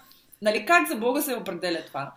Нали, 0.43 0.66
как 0.66 0.89
за 0.89 0.97
Бога 0.97 1.23
се 1.23 1.35
определя 1.35 1.83
това? 1.87 2.12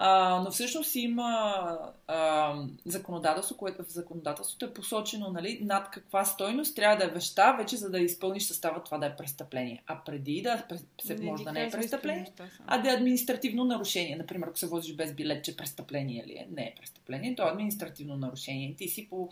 А, 0.00 0.40
но 0.44 0.50
всъщност 0.50 0.94
има 0.94 1.64
а, 2.06 2.54
законодателство, 2.84 3.56
което 3.56 3.84
в 3.84 3.90
законодателството 3.90 4.64
е 4.64 4.74
посочено 4.74 5.30
нали, 5.30 5.58
над 5.62 5.90
каква 5.90 6.24
стойност 6.24 6.76
трябва 6.76 6.96
да 6.96 7.04
е 7.04 7.08
веща, 7.08 7.54
вече 7.58 7.76
за 7.76 7.90
да 7.90 7.98
изпълниш 7.98 8.42
състава 8.42 8.84
това 8.84 8.98
да 8.98 9.06
е 9.06 9.16
престъпление. 9.16 9.82
А 9.86 10.04
преди 10.04 10.42
да 10.42 10.64
се, 11.00 11.14
не 11.14 11.24
може 11.24 11.44
да 11.44 11.52
не 11.52 11.64
е 11.64 11.70
престъпление, 11.70 12.32
а 12.66 12.78
да 12.78 12.90
е 12.90 12.94
административно 12.94 13.64
нарушение. 13.64 14.16
Например, 14.16 14.46
ако 14.48 14.58
се 14.58 14.66
возиш 14.66 14.94
без 14.94 15.14
билет, 15.14 15.44
че 15.44 15.56
престъпление 15.56 16.26
ли 16.26 16.32
е? 16.32 16.46
Не 16.50 16.62
е 16.62 16.74
престъпление, 16.78 17.34
то 17.34 17.46
е 17.48 17.50
административно 17.50 18.16
нарушение. 18.16 18.74
Ти 18.76 18.88
си 18.88 19.08
по 19.08 19.30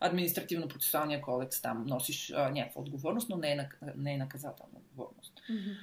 административно-процесуалния 0.00 1.20
кодекс 1.20 1.62
там 1.62 1.84
носиш 1.86 2.30
а, 2.30 2.50
някаква 2.50 2.82
отговорност, 2.82 3.28
но 3.28 3.36
не 3.36 3.52
е, 3.52 3.68
не 3.96 4.14
е 4.14 4.18
наказателна 4.18 4.78
отговорност. 4.78 5.42
Mm-hmm. 5.50 5.76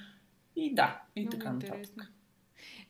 И 0.56 0.74
да, 0.74 1.02
и 1.16 1.20
Много 1.20 1.38
така 1.38 1.50
интересно. 1.54 1.94
нататък. 1.96 2.15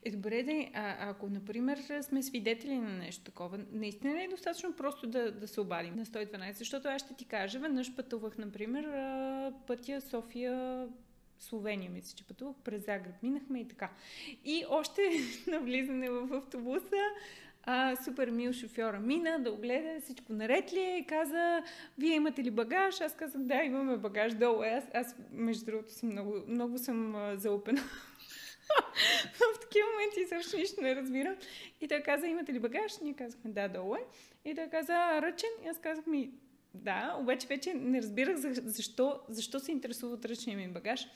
Е, 0.07 0.11
добре, 0.11 0.42
да, 0.42 0.66
а, 0.74 1.11
ако, 1.11 1.28
например, 1.28 1.78
сме 2.02 2.22
свидетели 2.22 2.78
на 2.78 2.88
нещо 2.88 3.24
такова, 3.24 3.59
наистина 3.72 4.14
не 4.14 4.24
е 4.24 4.28
достатъчно 4.28 4.72
просто 4.72 5.07
да, 5.07 5.32
да 5.32 5.48
се 5.48 5.61
обадим 5.61 5.96
на 5.96 6.07
112, 6.07 6.52
защото 6.52 6.88
аз 6.88 7.02
ще 7.02 7.14
ти 7.14 7.24
кажа, 7.24 7.59
веднъж 7.59 7.94
пътувах, 7.94 8.38
например, 8.38 8.84
пътя 9.66 10.00
София 10.00 10.86
Словения, 11.38 11.90
мисля, 11.90 12.16
че 12.16 12.24
пътувах 12.24 12.57
през 12.64 12.84
Загреб. 12.84 13.14
Минахме 13.22 13.61
и 13.61 13.68
така. 13.68 13.90
И 14.44 14.64
още 14.68 15.00
на 15.46 15.61
влизане 15.61 16.11
в 16.11 16.32
автобуса 16.32 16.96
а, 17.62 17.96
супер 18.04 18.30
мил 18.30 18.52
шофьора 18.52 19.00
мина 19.00 19.38
да 19.38 19.52
огледа 19.52 20.00
всичко 20.00 20.32
наред 20.32 20.72
ли 20.72 20.80
е 20.80 20.98
и 20.98 21.07
каза, 21.07 21.62
вие 21.98 22.14
имате 22.14 22.44
ли 22.44 22.50
багаж? 22.50 23.00
Аз 23.00 23.16
казах, 23.16 23.42
да, 23.42 23.62
имаме 23.62 23.96
багаж 23.96 24.34
долу. 24.34 24.62
Аз, 24.62 24.84
аз 24.94 25.16
между 25.32 25.64
другото, 25.64 25.92
съм 25.92 26.09
много, 26.09 26.34
много 26.48 26.78
съм 26.78 27.14
а, 27.14 27.36
залупена. 27.36 27.80
в 29.34 29.60
такива 29.60 29.86
моменти 29.92 30.28
също 30.28 30.56
нищо 30.56 30.80
не 30.80 30.96
разбирам. 30.96 31.36
И 31.80 31.88
той 31.88 32.00
каза, 32.00 32.26
имате 32.26 32.52
ли 32.52 32.58
багаж? 32.58 32.92
Ние 33.02 33.14
казахме, 33.14 33.50
да, 33.50 33.68
долу 33.68 33.94
е. 33.94 34.04
И 34.44 34.54
той 34.54 34.68
каза, 34.68 35.22
ръчен. 35.22 35.50
И 35.64 35.68
аз 35.68 35.78
казах 35.78 36.06
ми, 36.06 36.30
да, 36.74 37.16
обаче 37.20 37.46
вече 37.46 37.74
не 37.74 38.02
разбирах 38.02 38.36
защо, 38.64 39.20
защо 39.28 39.60
се 39.60 39.72
интересува 39.72 40.14
от 40.14 40.24
ръчния 40.24 40.56
ми 40.56 40.68
багаж. 40.68 41.08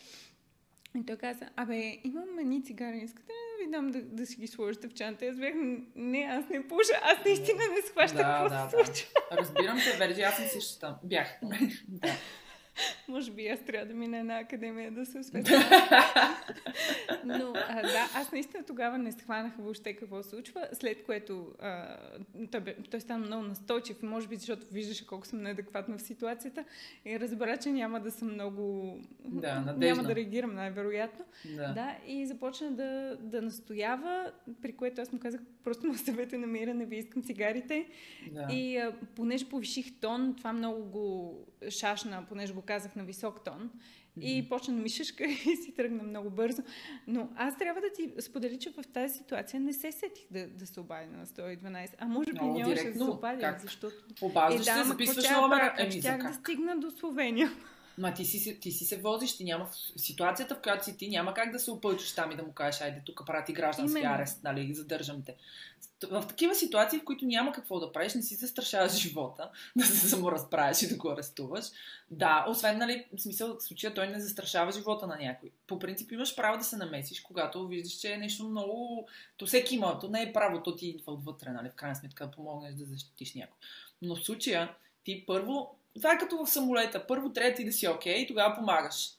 И 0.96 1.06
той 1.06 1.16
каза, 1.16 1.48
абе, 1.56 1.98
имам 2.04 2.38
едни 2.38 2.64
цигари, 2.64 2.98
искате 2.98 3.32
ли 3.32 3.58
да 3.58 3.64
ви 3.64 3.70
дам 3.70 3.90
да, 3.90 4.02
да 4.02 4.26
си 4.26 4.36
ги 4.36 4.46
сложите 4.46 4.88
в 4.88 4.94
чанта? 4.94 5.26
Аз 5.26 5.36
бях, 5.36 5.54
не, 5.94 6.18
аз 6.18 6.48
не 6.48 6.68
пуша, 6.68 7.00
аз 7.02 7.24
наистина 7.24 7.58
не 7.58 7.82
схващам 7.88 8.16
да, 8.16 8.22
какво 8.22 8.48
да, 8.48 8.68
се 8.70 8.70
случва. 8.70 9.08
Да. 9.30 9.36
Разбирам 9.36 9.78
те, 9.78 9.96
Верджи, 9.98 10.22
аз 10.22 10.36
съм 10.36 10.46
същата. 10.46 10.98
Бях. 11.04 11.28
да. 11.88 12.08
Може 13.08 13.30
би 13.30 13.48
аз 13.48 13.60
трябва 13.60 13.86
да 13.86 13.94
мина 13.94 14.18
една 14.18 14.38
академия 14.38 14.90
да 14.90 15.06
се 15.06 15.18
осветя. 15.18 15.50
Но 17.24 17.52
а, 17.68 17.82
да, 17.82 18.08
аз 18.14 18.32
наистина 18.32 18.64
тогава 18.66 18.98
не 18.98 19.12
схванах 19.12 19.52
въобще 19.58 19.94
какво 19.94 20.22
се 20.22 20.28
случва, 20.28 20.68
след 20.72 21.04
което 21.04 21.52
а, 21.60 21.96
той, 22.50 22.60
бе, 22.60 22.76
той 22.90 23.00
стана 23.00 23.26
много 23.26 23.42
настойчив, 23.42 24.02
може 24.02 24.28
би 24.28 24.36
защото 24.36 24.66
виждаше 24.72 25.06
колко 25.06 25.26
съм 25.26 25.42
неадекватна 25.42 25.98
в 25.98 26.02
ситуацията 26.02 26.64
и 27.04 27.20
разбра, 27.20 27.56
че 27.56 27.70
няма 27.70 28.00
да 28.00 28.10
съм 28.10 28.32
много... 28.32 28.96
Да, 29.24 29.60
надежна. 29.60 29.96
Няма 29.96 30.08
да 30.08 30.14
реагирам 30.14 30.54
най-вероятно. 30.54 31.24
Да. 31.56 31.72
да 31.72 31.96
и 32.06 32.26
започна 32.26 32.70
да, 32.70 33.16
да 33.20 33.42
настоява, 33.42 34.32
при 34.62 34.72
което 34.72 35.00
аз 35.00 35.12
му 35.12 35.18
казах, 35.18 35.40
просто 35.64 35.86
му 35.86 35.94
съвете 35.94 36.38
намира, 36.38 36.74
не 36.74 36.86
ви 36.86 36.96
искам 36.96 37.22
цигарите. 37.22 37.86
Да. 38.32 38.48
И 38.52 38.76
а, 38.76 38.92
понеже 39.16 39.48
повиших 39.48 40.00
тон, 40.00 40.34
това 40.36 40.52
много 40.52 40.84
го 40.84 41.38
шашна, 41.68 42.24
понеже 42.28 42.52
го 42.52 42.62
казах 42.62 42.96
на 42.96 43.04
висок 43.04 43.44
тон. 43.44 43.70
Mm-hmm. 44.18 44.22
И 44.22 44.48
почна 44.48 44.74
да 44.74 44.82
ми 44.82 44.88
шишка 44.88 45.24
и 45.52 45.56
си 45.56 45.74
тръгна 45.76 46.02
много 46.02 46.30
бързо. 46.30 46.62
Но 47.06 47.28
аз 47.36 47.58
трябва 47.58 47.80
да 47.80 47.92
ти 47.92 48.22
споделя, 48.22 48.58
че 48.58 48.70
в 48.70 48.82
тази 48.92 49.14
ситуация 49.14 49.60
не 49.60 49.72
се 49.72 49.92
сетих 49.92 50.24
да, 50.30 50.48
да 50.48 50.66
се 50.66 50.80
обадя 50.80 51.06
на 51.06 51.26
112. 51.26 51.94
А 51.98 52.06
може 52.06 52.32
би 52.32 52.40
нямаше 52.40 52.84
да 52.84 52.94
се 52.94 53.10
обадя, 53.10 53.56
защото... 53.62 53.96
Обаждаш 54.22 54.66
е, 54.66 54.70
да, 54.70 54.82
се, 54.82 54.88
записваш 54.88 55.30
номера. 55.30 55.74
Еми, 55.78 55.92
щях 55.92 56.22
да 56.22 56.34
стигна 56.34 56.76
до 56.76 56.90
Словения. 56.90 57.50
Ма 58.00 58.14
ти 58.14 58.24
си, 58.24 58.60
ти 58.60 58.72
си 58.72 58.84
се 58.84 58.96
возиш, 58.96 59.36
ти 59.36 59.44
няма 59.44 59.68
ситуацията, 59.96 60.54
в 60.54 60.60
която 60.62 60.84
си 60.84 60.96
ти, 60.96 61.08
няма 61.08 61.34
как 61.34 61.52
да 61.52 61.58
се 61.58 61.70
опълчиш 61.70 62.14
там 62.14 62.32
и 62.32 62.36
да 62.36 62.42
му 62.42 62.52
кажеш, 62.52 62.80
айде 62.80 63.02
тук 63.06 63.22
прати 63.26 63.52
граждански 63.52 63.98
Именно. 63.98 64.14
арест, 64.14 64.42
нали, 64.44 64.74
задържам 64.74 65.22
те. 65.22 65.36
В 66.10 66.24
такива 66.28 66.54
ситуации, 66.54 66.98
в 66.98 67.04
които 67.04 67.24
няма 67.24 67.52
какво 67.52 67.80
да 67.80 67.92
правиш, 67.92 68.14
не 68.14 68.22
си 68.22 68.34
застрашаваш 68.34 68.92
живота, 68.92 69.50
да 69.76 69.84
се 69.84 70.08
саморазправиш 70.08 70.82
и 70.82 70.88
да 70.88 70.96
го 70.96 71.10
арестуваш. 71.10 71.64
Да, 72.10 72.46
освен, 72.48 72.78
нали, 72.78 73.06
в 73.16 73.20
смисъл, 73.20 73.56
в 73.56 73.62
случая 73.62 73.94
той 73.94 74.06
не 74.06 74.20
застрашава 74.20 74.72
живота 74.72 75.06
на 75.06 75.16
някой. 75.16 75.50
По 75.66 75.78
принцип 75.78 76.12
имаш 76.12 76.36
право 76.36 76.58
да 76.58 76.64
се 76.64 76.76
намесиш, 76.76 77.20
когато 77.20 77.66
виждаш, 77.66 77.92
че 77.92 78.12
е 78.12 78.18
нещо 78.18 78.48
много... 78.48 79.08
То 79.36 79.46
всеки 79.46 79.74
има, 79.74 79.98
то 79.98 80.08
не 80.08 80.22
е 80.22 80.32
право, 80.32 80.62
то 80.62 80.76
ти 80.76 80.88
идва 80.88 81.12
отвътре, 81.12 81.50
нали, 81.50 81.68
в 81.68 81.74
крайна 81.74 81.96
сметка 81.96 82.26
да 82.26 82.30
помогнеш 82.30 82.74
да 82.74 82.84
защитиш 82.84 83.34
някой. 83.34 83.56
Но 84.02 84.16
в 84.16 84.24
случая 84.24 84.74
ти 85.04 85.24
първо 85.26 85.79
това 85.94 86.12
е 86.12 86.18
като 86.18 86.44
в 86.44 86.50
самолета. 86.50 87.06
Първо 87.06 87.32
трябва 87.32 87.54
ти 87.54 87.64
да 87.64 87.72
си 87.72 87.88
окей 87.88 88.14
okay, 88.14 88.18
и 88.18 88.26
тогава 88.26 88.54
помагаш. 88.54 89.10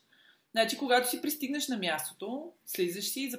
Значи, 0.52 0.78
когато 0.78 1.10
си 1.10 1.22
пристигнеш 1.22 1.68
на 1.68 1.78
мястото, 1.78 2.52
слизаш 2.66 3.04
си, 3.04 3.32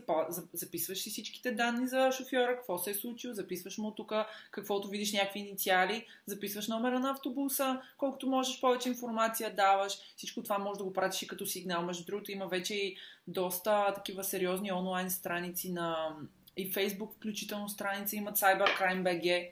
записваш 0.54 0.98
си 1.02 1.10
всичките 1.10 1.52
данни 1.52 1.88
за 1.88 2.12
шофьора, 2.12 2.56
какво 2.56 2.78
се 2.78 2.92
е 2.92 2.94
случило, 2.94 3.34
записваш 3.34 3.78
му 3.78 3.92
тук, 3.92 4.14
каквото 4.52 4.90
видиш 4.90 5.14
някакви 5.14 5.40
инициали, 5.40 6.06
записваш 6.26 6.68
номера 6.68 7.00
на 7.00 7.12
автобуса, 7.12 7.82
колкото 7.98 8.28
можеш 8.28 8.62
повече 8.62 8.90
информация 8.90 9.56
даваш. 9.56 9.94
Всичко 10.18 10.44
това 10.44 10.58
може 10.58 10.78
да 10.78 10.84
го 10.84 10.94
пратиш 10.94 11.22
и 11.22 11.28
като 11.28 11.46
сигнал. 11.46 11.82
Между 11.82 12.06
другото, 12.06 12.32
има 12.32 12.48
вече 12.48 12.76
и 12.76 12.98
доста 13.28 13.94
такива 13.94 14.24
сериозни 14.24 14.72
онлайн 14.72 15.12
страници 15.12 15.72
на 15.72 16.16
и 16.58 16.72
Фейсбук, 16.72 17.14
включително 17.16 17.70
страница, 17.70 18.16
имат 18.16 18.38
Cybercrime 18.38 19.04
BG. 19.04 19.50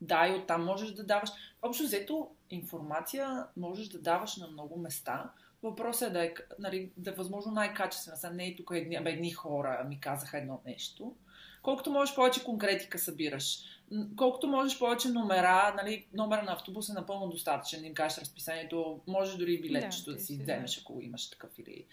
Да, 0.00 0.28
и 0.28 0.34
оттам 0.34 0.64
можеш 0.64 0.90
да 0.90 1.04
даваш. 1.04 1.30
Общо 1.62 1.84
взето, 1.84 2.30
информация 2.50 3.46
можеш 3.56 3.88
да 3.88 3.98
даваш 3.98 4.36
на 4.36 4.48
много 4.48 4.76
места. 4.78 5.30
Въпросът 5.62 6.08
е 6.08 6.12
да 6.12 6.24
е, 6.24 6.34
нали, 6.58 6.90
да 6.96 7.10
е 7.10 7.14
възможно 7.14 7.52
най-качествена. 7.52 8.16
Сега 8.16 8.32
не 8.32 8.46
е 8.46 8.56
тук 8.56 8.70
едни, 8.74 8.94
едни 9.04 9.30
хора 9.30 9.84
ми 9.88 10.00
казаха 10.00 10.38
едно 10.38 10.60
нещо. 10.66 11.14
Колкото 11.62 11.90
можеш 11.90 12.14
повече 12.14 12.44
конкретика 12.44 12.98
събираш, 12.98 13.58
колкото 14.16 14.46
можеш 14.46 14.78
повече 14.78 15.08
номера, 15.08 15.74
нали, 15.76 16.06
номера 16.14 16.42
на 16.42 16.52
автобус 16.52 16.88
е 16.88 16.92
напълно 16.92 17.28
достатъчен, 17.28 17.84
им 17.84 17.94
кажеш 17.94 18.18
разписанието, 18.18 19.00
можеш 19.06 19.36
дори 19.36 19.54
и 19.54 19.60
билетчето 19.60 20.10
да, 20.10 20.16
да 20.16 20.22
си 20.22 20.38
вземеш, 20.38 20.80
ако 20.80 21.00
имаш 21.00 21.30
такъв 21.30 21.58
или... 21.58 21.84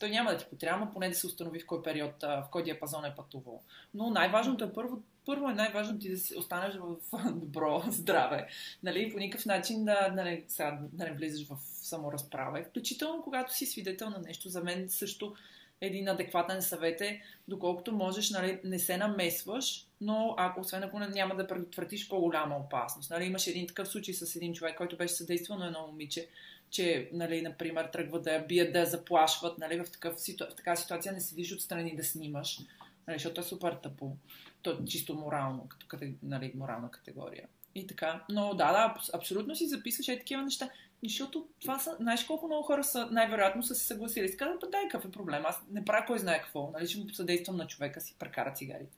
Той 0.00 0.10
няма 0.10 0.30
да 0.30 0.36
ти 0.36 0.46
потрябва, 0.50 0.92
поне 0.92 1.08
да 1.08 1.14
се 1.14 1.26
установи 1.26 1.60
в 1.60 1.66
кой 1.66 1.82
период, 1.82 2.22
в 2.22 2.46
кой 2.50 2.64
диапазон 2.64 3.04
е 3.04 3.14
пътувал. 3.14 3.62
Но 3.94 4.10
най-важното 4.10 4.64
е 4.64 4.72
първо 4.72 5.02
първо 5.26 5.48
е 5.48 5.54
най-важно 5.54 5.98
ти 5.98 6.10
да 6.10 6.16
си 6.16 6.36
останеш 6.36 6.74
в 6.74 6.96
добро 7.32 7.84
здраве. 7.88 8.46
Нали? 8.82 9.12
По 9.12 9.18
никакъв 9.18 9.46
начин 9.46 9.84
да, 9.84 10.08
да, 10.08 10.24
не, 10.24 10.44
сега, 10.48 10.78
да 10.92 11.04
не 11.04 11.12
влизаш 11.12 11.46
в 11.48 11.56
саморазправа. 11.62 12.64
Включително 12.64 13.22
когато 13.22 13.54
си 13.54 13.66
свидетел 13.66 14.10
на 14.10 14.18
нещо, 14.18 14.48
за 14.48 14.60
мен 14.60 14.86
също 14.90 15.34
един 15.80 16.08
адекватен 16.08 16.62
съвет 16.62 17.00
е, 17.00 17.22
доколкото 17.48 17.92
можеш, 17.92 18.30
нали, 18.30 18.60
не 18.64 18.78
се 18.78 18.96
намесваш, 18.96 19.86
но 20.00 20.34
ако, 20.38 20.60
освен 20.60 20.82
ако 20.82 20.98
няма 20.98 21.36
да 21.36 21.46
предотвратиш 21.46 22.08
по-голяма 22.08 22.56
опасност. 22.56 23.10
Нали, 23.10 23.24
имаше 23.24 23.50
един 23.50 23.66
такъв 23.66 23.88
случай 23.88 24.14
с 24.14 24.36
един 24.36 24.54
човек, 24.54 24.76
който 24.76 24.96
беше 24.96 25.14
съдействал 25.14 25.58
на 25.58 25.66
едно 25.66 25.86
момиче, 25.86 26.28
че, 26.74 27.10
нали, 27.12 27.42
например, 27.42 27.84
тръгва 27.84 28.20
да 28.20 28.32
я 28.32 28.46
бият, 28.46 28.72
да 28.72 28.78
я 28.78 28.86
заплашват. 28.86 29.58
Нали, 29.58 29.80
в, 29.80 29.90
такъв, 29.92 30.16
в 30.50 30.54
такава 30.56 30.76
ситуация 30.76 31.12
не 31.12 31.20
седиш 31.20 31.52
отстрани 31.52 31.96
да 31.96 32.04
снимаш, 32.04 32.58
нали, 33.06 33.18
защото 33.18 33.40
е 33.40 33.44
супер 33.44 33.72
тъпо. 33.72 34.16
То 34.62 34.70
е 34.70 34.84
чисто 34.86 35.14
морално, 35.14 35.68
като 35.88 36.04
нали, 36.22 36.52
морална 36.54 36.90
категория. 36.90 37.48
И 37.74 37.86
така. 37.86 38.24
Но 38.28 38.54
да, 38.54 38.72
да, 38.72 38.94
абсолютно 39.14 39.56
си 39.56 39.66
записваш 39.66 40.08
и 40.08 40.18
такива 40.18 40.42
неща. 40.42 40.70
Защото 41.04 41.48
това 41.60 41.78
са, 41.78 41.96
знаеш 42.00 42.24
колко 42.24 42.46
много 42.46 42.62
хора 42.62 42.84
са, 42.84 43.08
най-вероятно 43.10 43.62
са 43.62 43.74
се 43.74 43.86
съгласили. 43.86 44.28
Си 44.28 44.36
казват, 44.36 44.64
дай 44.70 44.82
какъв 44.88 45.08
е 45.08 45.12
проблем, 45.12 45.42
аз 45.46 45.62
не 45.70 45.84
правя 45.84 46.06
кой 46.06 46.18
знае 46.18 46.42
какво. 46.42 46.70
Нали, 46.70 46.86
ще 46.86 46.98
му 46.98 47.08
съдействам 47.08 47.56
на 47.56 47.66
човека 47.66 48.00
си, 48.00 48.16
прекара 48.18 48.52
цигарите. 48.52 48.96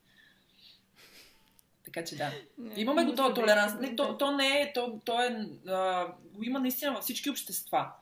Така 1.86 2.04
че 2.04 2.16
да. 2.16 2.32
Не, 2.58 2.80
Имаме 2.80 3.04
го 3.04 3.14
този 3.14 3.34
толеранс. 3.34 3.80
Не, 3.80 3.96
то, 3.96 4.18
то 4.18 4.36
не 4.36 4.60
е, 4.60 4.72
то, 4.74 5.00
то 5.04 5.22
е, 5.22 5.46
а, 5.68 6.06
го 6.34 6.44
има 6.44 6.60
наистина 6.60 6.92
във 6.92 7.02
всички 7.02 7.30
общества. 7.30 7.92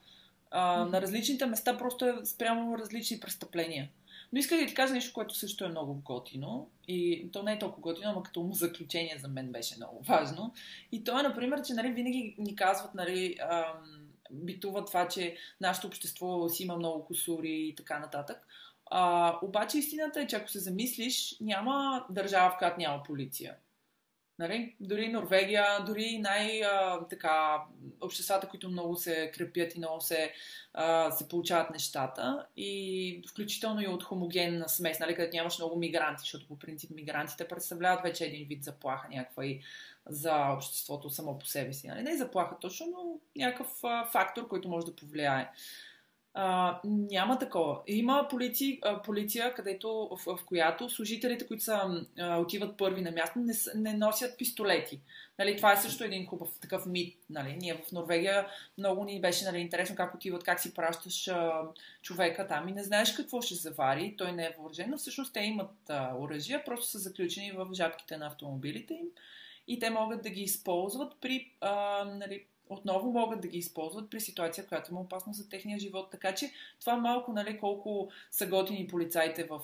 А, 0.50 0.78
mm-hmm. 0.78 0.90
На 0.90 1.00
различните 1.00 1.46
места 1.46 1.78
просто 1.78 2.06
е 2.06 2.14
спрямо 2.24 2.78
различни 2.78 3.20
престъпления. 3.20 3.88
Но 4.32 4.38
исках 4.38 4.60
да 4.60 4.66
ти 4.66 4.74
кажа 4.74 4.94
нещо, 4.94 5.12
което 5.12 5.34
също 5.34 5.64
е 5.64 5.68
много 5.68 5.94
готино. 5.94 6.68
И 6.88 7.28
то 7.32 7.42
не 7.42 7.52
е 7.52 7.58
толкова 7.58 7.82
готино, 7.82 8.12
но 8.12 8.22
като 8.22 8.42
му 8.42 8.52
заключение 8.52 9.18
за 9.18 9.28
мен 9.28 9.52
беше 9.52 9.76
много 9.76 10.02
важно. 10.02 10.54
И 10.92 11.04
то 11.04 11.20
е, 11.20 11.22
например, 11.22 11.62
че 11.62 11.74
нали, 11.74 11.92
винаги 11.92 12.34
ни 12.38 12.56
казват, 12.56 12.94
нали, 12.94 13.36
ам, 13.50 14.08
битува 14.30 14.84
това, 14.84 15.08
че 15.08 15.36
нашето 15.60 15.86
общество 15.86 16.48
си 16.48 16.62
има 16.62 16.76
много 16.76 17.04
косури 17.04 17.68
и 17.68 17.74
така 17.74 17.98
нататък. 17.98 18.46
А, 18.86 19.34
обаче 19.42 19.78
истината 19.78 20.20
е, 20.20 20.26
че 20.26 20.36
ако 20.36 20.48
се 20.48 20.58
замислиш, 20.58 21.36
няма 21.40 22.04
държава, 22.10 22.50
в 22.50 22.58
която 22.58 22.78
няма 22.78 23.02
полиция. 23.02 23.54
Нали? 24.38 24.76
Дори 24.80 25.08
Норвегия, 25.08 25.84
дори 25.86 26.18
най- 26.18 26.62
така, 27.10 27.62
обществата, 28.00 28.48
които 28.48 28.68
много 28.68 28.96
се 28.96 29.30
крепят 29.34 29.74
и 29.74 29.78
много 29.78 30.00
се, 30.00 30.32
а, 30.72 31.10
се 31.10 31.28
получават 31.28 31.70
нещата. 31.70 32.46
И 32.56 33.22
включително 33.30 33.82
и 33.82 33.86
от 33.86 34.02
хомогенна 34.02 34.68
смес, 34.68 35.00
нали, 35.00 35.14
където 35.14 35.36
нямаш 35.36 35.58
много 35.58 35.76
мигранти, 35.76 36.20
защото 36.20 36.48
по 36.48 36.58
принцип 36.58 36.90
мигрантите 36.90 37.48
представляват 37.48 38.02
вече 38.02 38.24
един 38.24 38.48
вид 38.48 38.64
заплаха 38.64 39.08
някаква 39.08 39.46
и 39.46 39.60
за 40.06 40.52
обществото 40.52 41.10
само 41.10 41.38
по 41.38 41.46
себе 41.46 41.72
си. 41.72 41.86
Нали? 41.86 42.02
Не 42.02 42.16
заплаха 42.16 42.58
точно, 42.58 42.86
но 42.90 43.20
някакъв 43.36 43.68
фактор, 44.12 44.48
който 44.48 44.68
може 44.68 44.86
да 44.86 44.96
повлияе. 44.96 45.50
А, 46.36 46.80
няма 46.84 47.38
такова. 47.38 47.80
Има 47.86 48.26
полиция, 48.30 48.78
полиция 49.04 49.54
където, 49.54 50.08
в, 50.10 50.36
в 50.36 50.44
която 50.46 50.90
служителите, 50.90 51.46
които 51.46 51.64
са, 51.64 52.06
а, 52.18 52.38
отиват 52.38 52.76
първи 52.76 53.02
на 53.02 53.10
място, 53.10 53.38
не, 53.38 53.52
не 53.74 53.96
носят 53.96 54.38
пистолети. 54.38 55.00
Нали, 55.38 55.56
това 55.56 55.72
е 55.72 55.76
също 55.76 56.04
един 56.04 56.26
хубав 56.26 56.48
такъв 56.60 56.86
мит. 56.86 57.18
Нали. 57.30 57.56
Ние 57.60 57.74
в 57.74 57.92
Норвегия 57.92 58.46
много 58.78 59.04
ни 59.04 59.20
беше 59.20 59.44
нали, 59.44 59.58
интересно 59.58 59.96
как 59.96 60.14
отиват, 60.14 60.44
как 60.44 60.60
си 60.60 60.74
пращаш 60.74 61.28
а, 61.28 61.62
човека 62.02 62.46
там 62.46 62.68
и 62.68 62.72
не 62.72 62.82
знаеш 62.82 63.12
какво 63.12 63.40
ще 63.40 63.54
завари. 63.54 64.14
Той 64.18 64.32
не 64.32 64.44
е 64.44 64.54
въоръжен, 64.58 64.90
но 64.90 64.98
всъщност 64.98 65.34
те 65.34 65.40
имат 65.40 65.90
оръжия, 66.18 66.64
просто 66.64 66.86
са 66.86 66.98
заключени 66.98 67.52
в 67.52 67.68
жабките 67.74 68.16
на 68.16 68.26
автомобилите 68.26 68.94
им 68.94 69.06
и 69.66 69.78
те 69.78 69.90
могат 69.90 70.22
да 70.22 70.30
ги 70.30 70.40
използват 70.40 71.12
при 71.20 71.52
а, 71.60 72.04
нали, 72.04 72.44
отново 72.68 73.12
могат 73.12 73.40
да 73.40 73.48
ги 73.48 73.58
използват 73.58 74.10
при 74.10 74.20
ситуация, 74.20 74.66
която 74.66 74.90
има 74.90 75.00
опасност 75.00 75.38
за 75.38 75.48
техния 75.48 75.78
живот. 75.78 76.10
Така 76.10 76.34
че 76.34 76.52
това 76.80 76.96
малко, 76.96 77.32
нали, 77.32 77.58
колко 77.58 78.10
са 78.30 78.46
готини 78.46 78.86
полицайите 78.86 79.44
в 79.44 79.60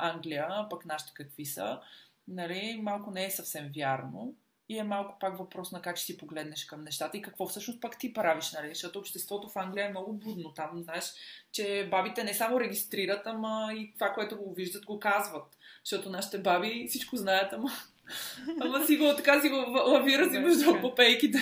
Англия, 0.00 0.66
пък 0.70 0.86
нашите 0.86 1.12
какви 1.14 1.46
са, 1.46 1.80
нали, 2.28 2.80
малко 2.82 3.10
не 3.10 3.24
е 3.24 3.30
съвсем 3.30 3.70
вярно. 3.76 4.34
И 4.68 4.78
е 4.78 4.84
малко 4.84 5.18
пак 5.20 5.38
въпрос 5.38 5.72
на 5.72 5.82
как 5.82 5.96
ще 5.96 6.06
си 6.06 6.16
погледнеш 6.16 6.64
към 6.64 6.84
нещата 6.84 7.16
и 7.16 7.22
какво 7.22 7.46
всъщност 7.46 7.80
пак 7.80 7.98
ти 7.98 8.12
правиш, 8.12 8.52
нали? 8.52 8.68
Защото 8.68 8.98
обществото 8.98 9.48
в 9.48 9.56
Англия 9.56 9.86
е 9.86 9.90
много 9.90 10.12
будно. 10.12 10.52
Там, 10.52 10.82
знаеш, 10.82 11.04
че 11.52 11.88
бабите 11.90 12.24
не 12.24 12.34
само 12.34 12.60
регистрират, 12.60 13.26
ама 13.26 13.70
и 13.74 13.92
това, 13.94 14.12
което 14.12 14.36
го 14.36 14.54
виждат, 14.54 14.84
го 14.84 15.00
казват. 15.00 15.58
Защото 15.84 16.10
нашите 16.10 16.38
баби 16.38 16.86
всичко 16.88 17.16
знаят, 17.16 17.52
ама, 17.52 17.70
ама 18.60 18.86
си 18.86 18.96
го, 18.96 19.16
така 19.16 19.40
си 19.40 19.48
го 19.48 19.56
лавира 19.88 20.30
си 20.30 20.38
между 20.38 20.80
попейките. 20.80 21.38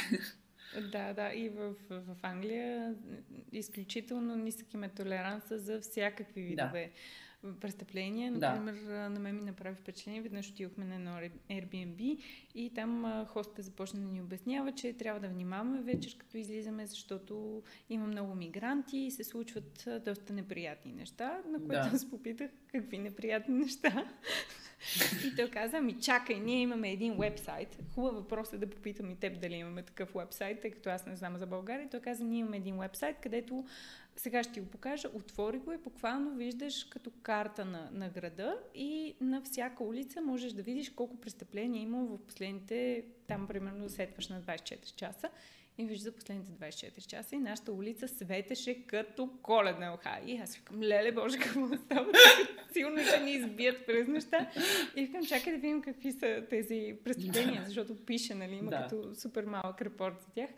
Да, 0.93 1.12
да. 1.12 1.33
И 1.35 1.49
в, 1.49 1.75
в 1.91 2.16
Англия 2.23 2.95
изключително 3.53 4.37
нисък 4.37 4.75
има 4.75 4.89
толеранса 4.89 5.59
за 5.59 5.81
всякакви 5.81 6.43
видове. 6.43 6.87
Да 6.87 7.01
престъпления. 7.61 8.33
Например, 8.33 8.75
да. 8.75 9.09
на 9.09 9.21
мен 9.21 9.37
ми 9.37 9.43
направи 9.43 9.77
впечатление, 9.77 10.23
веднъж 10.23 10.51
отидохме 10.51 10.85
на 10.85 10.95
едно 10.95 11.11
Airbnb 11.51 12.18
и 12.55 12.71
там 12.75 13.25
хостът 13.29 13.64
започна 13.64 14.01
да 14.01 14.07
ни 14.07 14.21
обяснява, 14.21 14.73
че 14.73 14.93
трябва 14.93 15.21
да 15.21 15.29
внимаваме 15.29 15.83
вечер, 15.83 16.16
като 16.18 16.37
излизаме, 16.37 16.87
защото 16.87 17.62
има 17.91 18.07
много 18.07 18.35
мигранти 18.35 18.99
и 18.99 19.11
се 19.11 19.25
случват 19.25 19.89
доста 20.05 20.33
неприятни 20.33 20.93
неща, 20.93 21.41
на 21.49 21.59
което 21.59 21.89
да. 21.89 21.91
аз 21.95 22.11
попитах 22.11 22.51
какви 22.73 22.99
неприятни 22.99 23.55
неща. 23.55 24.07
И 25.26 25.37
той 25.37 25.51
каза, 25.51 25.81
ми 25.81 26.01
чакай, 26.01 26.41
ние 26.41 26.61
имаме 26.61 26.93
един 26.93 27.18
вебсайт. 27.18 27.78
Хубав 27.95 28.14
въпрос 28.14 28.53
е 28.53 28.59
да 28.59 28.70
попитам 28.70 29.11
и 29.11 29.16
теб 29.16 29.41
дали 29.41 29.55
имаме 29.55 29.83
такъв 29.83 30.12
вебсайт, 30.14 30.61
тъй 30.61 30.70
като 30.70 30.91
аз 30.91 31.07
не 31.07 31.16
знам 31.16 31.37
за 31.37 31.47
България. 31.47 31.89
Той 31.91 32.01
каза, 32.01 32.24
ние 32.24 32.39
имаме 32.39 32.57
един 32.57 32.78
вебсайт, 32.78 33.16
където 33.22 33.64
сега 34.16 34.43
ще 34.43 34.53
ти 34.53 34.61
го 34.61 34.66
покажа. 34.66 35.09
Отвори 35.14 35.59
го 35.59 35.72
и 35.72 35.76
буквално 35.76 36.35
виждаш 36.37 36.85
като 36.85 37.11
карта 37.22 37.64
на, 37.64 37.91
на 37.93 38.09
града 38.09 38.57
и 38.74 39.14
на 39.20 39.43
всяка 39.43 39.85
улица 39.85 40.20
можеш 40.20 40.53
да 40.53 40.62
видиш 40.62 40.91
колко 40.91 41.16
престъпления 41.16 41.83
има 41.83 42.05
в 42.05 42.18
последните, 42.18 43.05
там 43.26 43.47
примерно 43.47 43.89
сетваш 43.89 44.28
на 44.28 44.43
24 44.43 44.95
часа 44.95 45.31
и 45.79 45.87
вижда 45.87 46.05
за 46.05 46.12
последните 46.12 46.53
24 46.53 47.07
часа 47.07 47.37
и 47.37 47.39
нашата 47.39 47.73
улица 47.73 48.09
светеше 48.09 48.87
като 48.87 49.31
коледна 49.43 49.91
лха. 49.91 50.21
И 50.27 50.37
аз 50.37 50.57
викам, 50.57 50.83
леле 50.83 51.12
боже, 51.12 51.39
какво 51.39 51.77
става? 51.77 52.12
Сигурно 52.73 52.99
ще 53.05 53.21
ни 53.21 53.33
избият 53.33 53.87
през 53.87 54.09
неща. 54.09 54.51
И 54.97 55.05
викам, 55.05 55.27
чакай 55.27 55.53
да 55.53 55.59
видим 55.59 55.83
какви 55.83 56.12
са 56.12 56.45
тези 56.51 56.97
престъпления, 57.05 57.62
защото 57.66 57.97
пише, 57.97 58.35
нали, 58.35 58.55
има 58.55 58.71
да. 58.71 58.83
като 58.83 59.14
супер 59.14 59.45
малък 59.45 59.83
репорт 59.83 60.21
за 60.21 60.27
тях. 60.35 60.51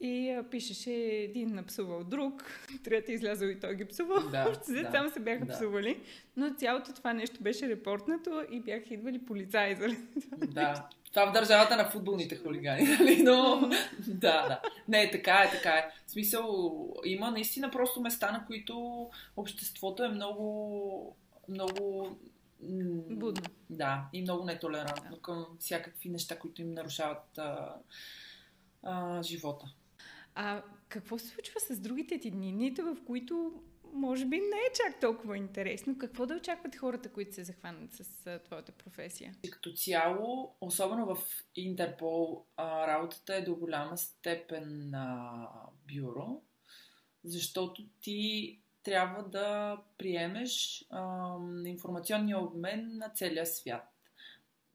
И 0.00 0.30
а, 0.30 0.42
пишеше 0.42 0.92
един 0.92 1.54
напсувал 1.54 2.04
друг, 2.04 2.44
трети 2.84 3.12
излязъл 3.12 3.48
и 3.48 3.60
той 3.60 3.76
ги 3.76 3.84
псувал. 3.84 4.30
Да, 4.30 4.48
Още 4.50 4.72
да, 4.72 4.90
там 4.90 5.10
се 5.10 5.20
бяха 5.20 5.44
да. 5.44 5.52
псували. 5.52 6.00
Но 6.36 6.54
цялото 6.54 6.92
това 6.92 7.12
нещо 7.12 7.42
беше 7.42 7.68
репортнато 7.68 8.44
и 8.50 8.60
бяха 8.60 8.94
идвали 8.94 9.18
полицаи 9.18 9.74
заради 9.74 9.96
това. 10.20 10.36
Да. 10.46 10.88
Това 11.10 11.30
в 11.30 11.32
държавата 11.32 11.76
на 11.76 11.90
футболните 11.90 12.36
хулигани, 12.36 12.82
нали? 13.00 13.22
Но 13.22 13.60
да, 14.06 14.48
да. 14.48 14.60
Не, 14.88 15.10
така 15.10 15.42
е, 15.42 15.50
така 15.50 15.70
е. 15.70 15.90
В 16.06 16.10
смисъл, 16.10 16.94
има 17.04 17.30
наистина 17.30 17.70
просто 17.70 18.00
места, 18.00 18.32
на 18.32 18.46
които 18.46 19.08
обществото 19.36 20.04
е 20.04 20.08
много, 20.08 21.16
много 21.48 22.16
Будно. 23.10 23.42
Да, 23.70 24.08
и 24.12 24.22
много 24.22 24.44
нетолерантно 24.44 25.16
да. 25.16 25.22
към 25.22 25.46
всякакви 25.58 26.08
неща, 26.08 26.38
които 26.38 26.62
им 26.62 26.74
нарушават 26.74 27.38
а, 27.38 27.74
а, 28.82 29.22
живота. 29.22 29.66
А 30.34 30.62
какво 30.88 31.18
се 31.18 31.26
случва 31.26 31.60
с 31.60 31.80
другите 31.80 32.20
ти 32.20 32.30
дни? 32.30 32.52
Ните, 32.52 32.82
в 32.82 32.96
които 33.06 33.62
може 33.98 34.26
би 34.26 34.36
не 34.36 34.42
е 34.42 34.72
чак 34.74 35.00
толкова 35.00 35.36
интересно. 35.36 35.98
Какво 35.98 36.26
да 36.26 36.34
очакват 36.34 36.76
хората, 36.76 37.12
които 37.12 37.34
се 37.34 37.44
захванат 37.44 37.92
с 37.92 38.40
твоята 38.44 38.72
професия? 38.72 39.34
Като 39.50 39.72
цяло, 39.72 40.56
особено 40.60 41.14
в 41.14 41.18
Интерпол, 41.56 42.44
работата 42.58 43.34
е 43.34 43.42
до 43.42 43.54
голяма 43.54 43.98
степен 43.98 44.90
на 44.90 45.48
бюро, 45.94 46.42
защото 47.24 47.86
ти 48.00 48.58
трябва 48.82 49.22
да 49.22 49.78
приемеш 49.98 50.84
а, 50.90 51.34
информационния 51.64 52.38
обмен 52.38 52.96
на 52.96 53.08
целия 53.08 53.46
свят. 53.46 53.94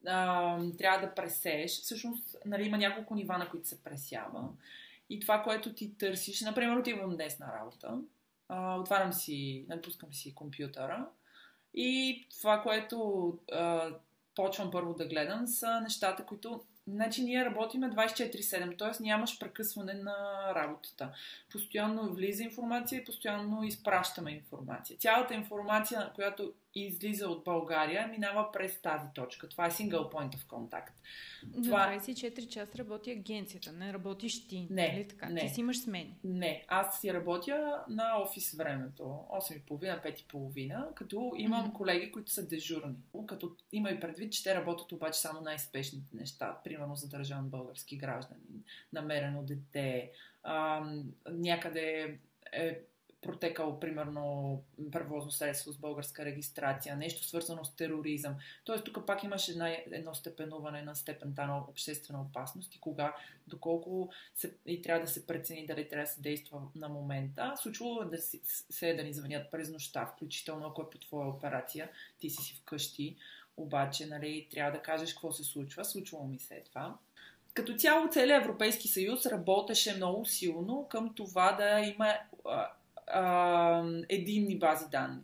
А, 0.07 0.59
трябва 0.77 1.07
да 1.07 1.13
пресееш. 1.13 1.71
Всъщност, 1.71 2.35
нали, 2.45 2.63
има 2.63 2.77
няколко 2.77 3.15
нива, 3.15 3.37
на 3.37 3.49
които 3.49 3.67
се 3.67 3.83
пресява. 3.83 4.49
И 5.09 5.19
това, 5.19 5.43
което 5.43 5.73
ти 5.73 5.97
търсиш, 5.97 6.41
например, 6.41 6.77
отивам 6.77 7.15
днес 7.15 7.39
на 7.39 7.53
работа, 7.59 8.01
отварям 8.79 9.13
си, 9.13 9.65
напускам 9.69 10.13
си 10.13 10.35
компютъра 10.35 11.07
и 11.73 12.27
това, 12.39 12.61
което 12.61 13.27
а, 13.51 13.89
почвам 14.35 14.71
първо 14.71 14.93
да 14.93 15.07
гледам, 15.07 15.47
са 15.47 15.81
нещата, 15.81 16.25
които 16.25 16.63
Значи 16.87 17.23
ние 17.23 17.45
работиме 17.45 17.89
24-7, 17.89 18.77
т.е. 18.77 19.03
нямаш 19.03 19.39
прекъсване 19.39 19.93
на 19.93 20.15
работата. 20.55 21.13
Постоянно 21.51 22.13
влиза 22.13 22.43
информация 22.43 23.01
и 23.01 23.05
постоянно 23.05 23.63
изпращаме 23.63 24.31
информация. 24.31 24.97
Цялата 24.97 25.33
информация, 25.33 26.11
която 26.15 26.53
излиза 26.75 27.29
от 27.29 27.43
България, 27.43 28.07
минава 28.07 28.51
през 28.51 28.81
тази 28.81 29.07
точка. 29.15 29.49
Това 29.49 29.65
е 29.65 29.71
single 29.71 30.11
point 30.11 30.35
of 30.35 30.45
contact. 30.45 30.91
Това... 31.63 31.87
На 31.87 31.99
24 31.99 32.47
часа 32.47 32.77
работи 32.77 33.11
агенцията, 33.11 33.71
не 33.71 33.93
работиш 33.93 34.47
ти. 34.47 34.67
Не, 34.69 34.87
нали 34.87 35.07
така? 35.07 35.29
не. 35.29 35.41
Ти 35.41 35.49
си 35.49 35.59
имаш 35.59 35.79
смени. 35.79 36.17
Не, 36.23 36.65
аз 36.67 37.01
си 37.01 37.13
работя 37.13 37.83
на 37.89 38.21
офис 38.21 38.53
времето. 38.53 39.03
8.30, 39.03 40.05
5.30, 40.05 40.93
като 40.93 41.33
имам 41.37 41.67
mm-hmm. 41.67 41.73
колеги, 41.73 42.11
които 42.11 42.31
са 42.31 42.47
дежурни. 42.47 42.95
Като 43.27 43.55
има 43.71 43.89
и 43.89 43.99
предвид, 43.99 44.33
че 44.33 44.43
те 44.43 44.55
работят 44.55 44.91
обаче 44.91 45.19
само 45.19 45.41
най-спешните 45.41 46.15
неща. 46.15 46.57
Примерно 46.63 46.95
задържан 46.95 47.49
български 47.49 47.97
гражданин, 47.97 48.63
намерено 48.93 49.43
дете, 49.43 50.11
ам, 50.43 51.03
някъде 51.31 52.17
е 52.51 52.79
протекало, 53.23 53.79
примерно, 53.79 54.61
превозно 54.91 55.31
средство 55.31 55.71
с 55.71 55.77
българска 55.77 56.25
регистрация, 56.25 56.97
нещо 56.97 57.23
свързано 57.23 57.65
с 57.65 57.75
тероризъм. 57.75 58.35
Тоест, 58.63 58.83
тук 58.83 59.05
пак 59.05 59.23
имаше 59.23 59.51
една, 59.51 59.69
едно 59.91 60.13
степенуване 60.13 60.81
на 60.81 60.95
степента 60.95 61.45
на 61.45 61.57
обществена 61.57 62.21
опасност 62.21 62.75
и 62.75 62.79
кога, 62.79 63.15
доколко 63.47 64.09
се, 64.35 64.55
и 64.65 64.81
трябва 64.81 65.05
да 65.05 65.11
се 65.11 65.27
прецени 65.27 65.65
дали 65.65 65.89
трябва 65.89 66.05
да 66.05 66.11
се 66.11 66.21
действа 66.21 66.61
на 66.75 66.89
момента. 66.89 67.53
Случвало 67.61 68.01
е 68.01 68.05
да 68.05 68.17
си, 68.17 68.41
се 68.69 68.89
е 68.89 68.95
да 68.95 69.03
ни 69.03 69.13
звънят 69.13 69.51
през 69.51 69.69
нощта, 69.69 70.05
включително 70.05 70.67
ако 70.67 70.81
е 70.81 70.89
по 70.89 70.97
твоя 70.97 71.27
операция, 71.27 71.89
ти 72.19 72.29
си 72.29 72.43
си 72.43 72.55
вкъщи, 72.55 73.15
обаче, 73.57 74.05
нали, 74.05 74.47
трябва 74.51 74.71
да 74.71 74.83
кажеш 74.83 75.13
какво 75.13 75.31
се 75.31 75.43
случва. 75.43 75.85
Случвало 75.85 76.27
ми 76.27 76.39
се 76.39 76.55
е 76.55 76.63
това. 76.63 76.97
Като 77.53 77.75
цяло 77.75 78.07
целият 78.11 78.43
Европейски 78.43 78.87
съюз 78.87 79.25
работеше 79.25 79.95
много 79.95 80.25
силно 80.25 80.87
към 80.89 81.13
това 81.15 81.51
да 81.51 81.79
има 81.79 82.13
а, 83.07 83.83
единни 84.09 84.59
бази 84.59 84.85
данни. 84.91 85.21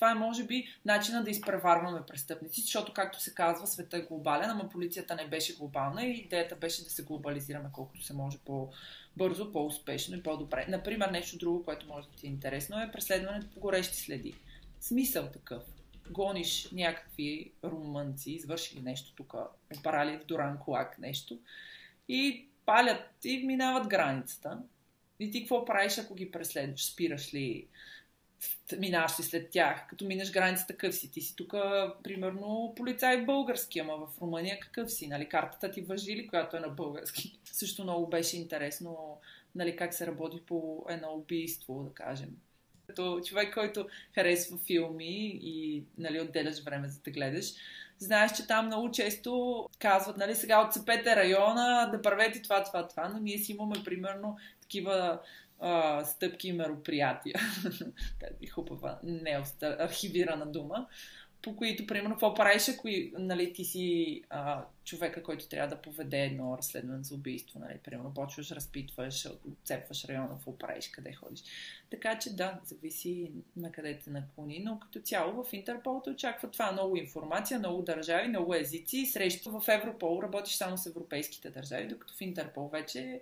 Това 0.00 0.10
е, 0.10 0.14
може 0.14 0.44
би, 0.44 0.66
начина 0.84 1.24
да 1.24 1.30
изпреварваме 1.30 2.06
престъпници, 2.06 2.60
защото, 2.60 2.92
както 2.92 3.20
се 3.20 3.34
казва, 3.34 3.66
света 3.66 3.96
е 3.96 4.00
глобален, 4.00 4.50
ама 4.50 4.68
полицията 4.68 5.14
не 5.14 5.28
беше 5.28 5.56
глобална 5.56 6.04
и 6.04 6.10
идеята 6.10 6.56
беше 6.56 6.84
да 6.84 6.90
се 6.90 7.02
глобализираме 7.02 7.68
колкото 7.72 8.02
се 8.02 8.14
може 8.14 8.38
по-бързо, 8.38 9.52
по-успешно 9.52 10.16
и 10.16 10.22
по-добре. 10.22 10.66
Например, 10.68 11.10
нещо 11.10 11.38
друго, 11.38 11.64
което 11.64 11.86
може 11.86 12.08
да 12.08 12.16
ти 12.16 12.26
е 12.26 12.30
интересно, 12.30 12.80
е 12.80 12.92
преследването 12.92 13.50
по 13.54 13.60
горещи 13.60 13.96
следи. 13.96 14.34
Смисъл 14.80 15.26
такъв. 15.26 15.62
гониш 16.10 16.68
някакви 16.72 17.52
румънци, 17.64 18.32
извършили 18.32 18.82
нещо 18.82 19.14
тук, 19.14 19.34
опарали 19.78 20.18
в 20.18 20.24
Доран 20.24 20.58
Кулак 20.58 20.98
нещо, 20.98 21.38
и 22.08 22.48
палят 22.66 23.24
и 23.24 23.46
минават 23.46 23.88
границата. 23.88 24.58
И 25.20 25.30
ти 25.30 25.40
какво 25.40 25.64
правиш, 25.64 25.98
ако 25.98 26.14
ги 26.14 26.30
преследваш? 26.30 26.84
Спираш 26.84 27.34
ли? 27.34 27.66
Минаваш 28.78 29.20
ли 29.20 29.22
след 29.22 29.50
тях? 29.50 29.86
Като 29.88 30.04
минеш 30.04 30.30
границата, 30.30 30.72
какъв 30.72 30.94
си? 30.94 31.10
Ти 31.10 31.20
си 31.20 31.36
тук, 31.36 31.54
примерно, 32.04 32.72
полицай 32.76 33.24
български, 33.24 33.78
ама 33.78 33.96
в 33.96 34.20
Румъния 34.20 34.60
какъв 34.60 34.92
си? 34.92 35.08
Нали? 35.08 35.28
Картата 35.28 35.70
ти 35.70 35.80
въжи 35.80 36.16
ли, 36.16 36.28
която 36.28 36.56
е 36.56 36.60
на 36.60 36.68
български? 36.68 37.38
Също 37.44 37.82
много 37.82 38.06
беше 38.06 38.36
интересно 38.36 39.20
нали, 39.54 39.76
как 39.76 39.94
се 39.94 40.06
работи 40.06 40.40
по 40.46 40.84
едно 40.88 41.12
убийство, 41.12 41.82
да 41.82 41.94
кажем. 41.94 42.28
Като 42.86 43.20
човек, 43.20 43.54
който 43.54 43.88
харесва 44.14 44.58
филми 44.58 45.38
и 45.42 45.84
нали, 45.98 46.20
отделяш 46.20 46.62
време 46.62 46.88
за 46.88 47.00
да 47.00 47.10
гледаш, 47.10 47.52
знаеш, 47.98 48.32
че 48.36 48.46
там 48.46 48.66
много 48.66 48.90
често 48.90 49.64
казват, 49.78 50.16
нали, 50.16 50.34
сега 50.34 50.66
отцепете 50.66 51.16
района, 51.16 51.90
да 51.92 52.02
правете 52.02 52.42
това, 52.42 52.64
това, 52.64 52.88
това, 52.88 53.08
но 53.08 53.18
ние 53.18 53.38
си 53.38 53.52
имаме 53.52 53.76
примерно 53.84 54.36
такива 54.70 55.20
а, 55.60 56.04
стъпки 56.04 56.48
и 56.48 56.52
мероприятия. 56.52 57.40
Хубава, 58.52 58.98
не 59.02 59.42
архивирана 59.62 60.46
дума 60.46 60.86
по 61.42 61.56
които, 61.56 61.86
примерно, 61.86 62.14
какво 62.14 62.34
правиш, 62.34 62.68
ако 62.68 62.88
нали, 63.18 63.52
ти 63.52 63.64
си 63.64 64.22
а, 64.30 64.64
човека, 64.84 65.22
който 65.22 65.48
трябва 65.48 65.76
да 65.76 65.82
поведе 65.82 66.18
едно 66.24 66.58
разследване 66.58 67.04
за 67.04 67.14
убийство, 67.14 67.58
нали, 67.58 67.78
примерно, 67.78 68.14
почваш, 68.14 68.50
разпитваш, 68.50 69.28
отцепваш 69.52 70.04
района, 70.04 70.28
какво 70.28 70.58
правиш, 70.58 70.88
къде 70.88 71.12
ходиш. 71.12 71.42
Така 71.90 72.18
че 72.18 72.36
да, 72.36 72.60
зависи 72.64 73.32
на 73.56 73.72
къде 73.72 73.98
те 73.98 74.10
наклони, 74.10 74.62
но 74.64 74.80
като 74.80 75.00
цяло 75.00 75.44
в 75.44 75.52
Интерпол 75.52 76.00
те 76.04 76.10
очаква 76.10 76.50
това 76.50 76.72
много 76.72 76.96
информация, 76.96 77.58
много 77.58 77.82
държави, 77.82 78.28
много 78.28 78.54
езици. 78.54 79.06
Срещу 79.06 79.60
в 79.60 79.68
Европол 79.68 80.20
работиш 80.22 80.54
само 80.54 80.78
с 80.78 80.86
европейските 80.86 81.50
държави, 81.50 81.88
докато 81.88 82.14
в 82.14 82.20
Интерпол 82.20 82.68
вече 82.68 83.20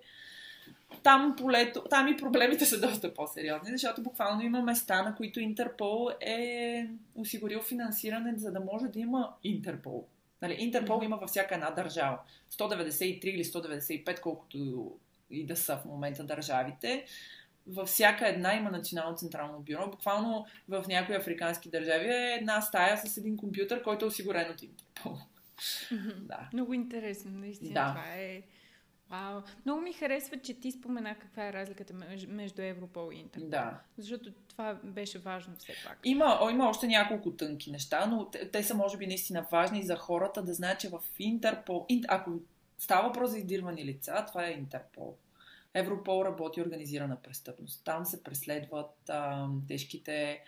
там, 1.02 1.34
полето, 1.38 1.84
там 1.90 2.08
и 2.08 2.16
проблемите 2.16 2.64
са 2.64 2.80
доста 2.80 3.14
по-сериозни, 3.14 3.70
защото 3.70 4.02
буквално 4.02 4.42
има 4.42 4.62
места, 4.62 5.02
на 5.02 5.14
които 5.14 5.40
Интерпол 5.40 6.10
е 6.20 6.86
осигурил 7.14 7.62
финансиране, 7.62 8.34
за 8.36 8.52
да 8.52 8.60
може 8.60 8.86
да 8.86 8.98
има 8.98 9.34
Интерпол. 9.44 10.06
Нали, 10.42 10.56
Интерпол 10.58 11.00
има 11.04 11.16
във 11.16 11.30
всяка 11.30 11.54
една 11.54 11.70
държава. 11.70 12.18
193 12.52 13.24
или 13.24 13.44
195, 13.44 14.20
колкото 14.20 14.90
и 15.30 15.46
да 15.46 15.56
са 15.56 15.76
в 15.76 15.84
момента 15.84 16.24
държавите. 16.24 17.04
Във 17.66 17.88
всяка 17.88 18.28
една 18.28 18.54
има 18.54 18.70
национално 18.70 19.16
централно 19.16 19.60
бюро. 19.60 19.90
Буквално 19.90 20.46
в 20.68 20.84
някои 20.88 21.16
африкански 21.16 21.70
държави 21.70 22.06
е 22.06 22.36
една 22.40 22.60
стая 22.60 22.98
с 22.98 23.16
един 23.16 23.36
компютър, 23.36 23.82
който 23.82 24.04
е 24.04 24.08
осигурен 24.08 24.50
от 24.50 24.62
Интерпол. 24.62 25.18
да. 26.20 26.48
Много 26.52 26.74
интересно, 26.74 27.30
наистина. 27.30 27.74
Да. 27.74 27.88
Това 27.88 28.14
е 28.16 28.42
Вау. 29.10 29.40
Много 29.64 29.80
ми 29.80 29.92
харесва, 29.92 30.38
че 30.38 30.54
ти 30.54 30.72
спомена 30.72 31.14
каква 31.18 31.48
е 31.48 31.52
разликата 31.52 31.94
между 32.28 32.62
Европол 32.62 33.12
и 33.12 33.16
Интерпол. 33.16 33.50
Да. 33.50 33.80
Защото 33.98 34.32
това 34.48 34.74
беше 34.74 35.18
важно 35.18 35.56
все 35.56 35.72
пак. 35.86 35.98
Има, 36.04 36.38
о, 36.42 36.50
има 36.50 36.68
още 36.68 36.86
няколко 36.86 37.30
тънки 37.30 37.70
неща, 37.70 38.06
но 38.06 38.30
те, 38.30 38.50
те 38.50 38.62
са 38.62 38.74
може 38.74 38.96
би 38.96 39.06
наистина 39.06 39.46
важни 39.52 39.82
за 39.82 39.96
хората 39.96 40.42
да 40.42 40.54
знаят, 40.54 40.80
че 40.80 40.88
в 40.88 41.00
Интерпол, 41.18 41.86
ако 42.08 42.30
става 42.78 43.08
въпрос 43.08 43.30
за 43.30 43.38
издирвани 43.38 43.84
лица, 43.84 44.24
това 44.28 44.46
е 44.46 44.52
Интерпол. 44.52 45.16
Европол 45.74 46.24
работи 46.24 46.62
организирана 46.62 47.16
престъпност. 47.22 47.84
Там 47.84 48.04
се 48.04 48.22
преследват 48.22 48.94
а, 49.08 49.48
тежките 49.68 50.42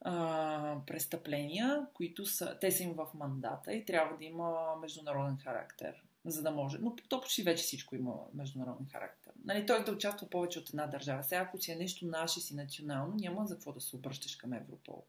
а, 0.00 0.76
престъпления, 0.86 1.86
които 1.94 2.26
са, 2.26 2.58
те 2.60 2.70
са 2.70 2.82
им 2.82 2.92
в 2.92 3.06
мандата 3.14 3.72
и 3.72 3.84
трябва 3.84 4.16
да 4.16 4.24
има 4.24 4.76
международен 4.80 5.38
характер 5.44 6.02
за 6.24 6.42
да 6.42 6.50
може. 6.50 6.78
Но 6.78 6.96
то 7.08 7.20
почти 7.20 7.42
вече 7.42 7.62
всичко 7.62 7.96
има 7.96 8.14
международен 8.34 8.86
характер. 8.92 9.32
Нали, 9.44 9.66
той 9.66 9.84
да 9.84 9.92
участва 9.92 10.30
повече 10.30 10.58
от 10.58 10.68
една 10.68 10.86
държава. 10.86 11.24
Сега, 11.24 11.40
ако 11.40 11.58
си 11.58 11.72
е 11.72 11.76
нещо 11.76 12.06
наше 12.06 12.40
си 12.40 12.54
национално, 12.54 13.14
няма 13.14 13.46
за 13.46 13.54
какво 13.54 13.72
да 13.72 13.80
се 13.80 13.96
обръщаш 13.96 14.36
към 14.36 14.52
Европол. 14.52 15.04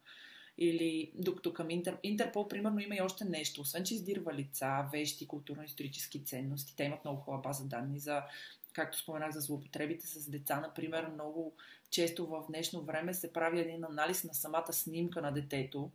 Или 0.57 1.11
докато 1.15 1.53
към 1.53 1.69
Интер... 1.69 1.97
Интерпол, 2.03 2.47
примерно, 2.47 2.79
има 2.79 2.95
и 2.95 3.01
още 3.01 3.25
нещо. 3.25 3.61
Освен, 3.61 3.83
че 3.83 3.93
издирва 3.93 4.33
лица, 4.33 4.87
вещи, 4.91 5.27
културно-исторически 5.27 6.25
ценности, 6.25 6.75
те 6.75 6.83
имат 6.83 7.05
много 7.05 7.21
хубава 7.21 7.41
база 7.41 7.65
данни 7.65 7.99
за, 7.99 8.23
както 8.73 8.97
споменах, 8.97 9.31
за 9.31 9.39
злоупотребите 9.39 10.07
с 10.07 10.29
деца. 10.29 10.59
Например, 10.59 11.07
много 11.07 11.53
често 11.89 12.27
в 12.27 12.45
днешно 12.49 12.81
време 12.81 13.13
се 13.13 13.33
прави 13.33 13.59
един 13.59 13.83
анализ 13.83 14.23
на 14.23 14.33
самата 14.33 14.73
снимка 14.73 15.21
на 15.21 15.31
детето, 15.31 15.91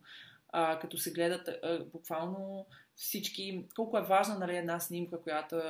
а, 0.49 0.79
като 0.79 0.97
се 0.97 1.11
гледат 1.11 1.47
а, 1.47 1.85
буквално 1.85 2.65
всички, 2.95 3.65
колко 3.75 3.97
е 3.97 4.01
важна 4.01 4.39
нали, 4.39 4.57
една 4.57 4.79
снимка, 4.79 5.21
която, 5.21 5.61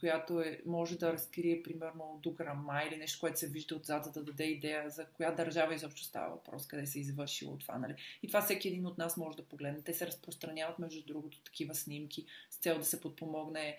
която 0.00 0.40
е, 0.40 0.60
може 0.66 0.98
да 0.98 1.12
разкрие 1.12 1.62
примерно 1.62 2.20
до 2.22 2.30
грама 2.30 2.82
или 2.88 2.96
нещо, 2.96 3.20
което 3.20 3.38
се 3.38 3.48
вижда 3.48 3.76
отзад, 3.76 4.04
за 4.04 4.12
да 4.12 4.24
даде 4.24 4.44
идея 4.44 4.90
за 4.90 5.06
коя 5.06 5.30
държава 5.30 5.74
изобщо 5.74 6.02
става 6.02 6.34
въпрос, 6.34 6.66
къде 6.66 6.86
се 6.86 6.98
е 6.98 7.00
извършило 7.00 7.58
това. 7.58 7.78
Нали. 7.78 7.94
И 8.22 8.28
това 8.28 8.42
всеки 8.42 8.68
един 8.68 8.86
от 8.86 8.98
нас 8.98 9.16
може 9.16 9.36
да 9.36 9.44
погледне. 9.44 9.82
Те 9.82 9.94
се 9.94 10.06
разпространяват, 10.06 10.78
между 10.78 11.06
другото, 11.06 11.40
такива 11.40 11.74
снимки 11.74 12.26
с 12.50 12.56
цел 12.56 12.78
да 12.78 12.84
се 12.84 13.00
подпомогне 13.00 13.78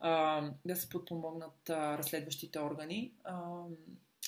а, 0.00 0.42
да 0.64 0.76
се 0.76 0.88
подпомогнат 0.88 1.70
а, 1.70 1.98
разследващите 1.98 2.60
органи. 2.60 3.12
А, 3.24 3.62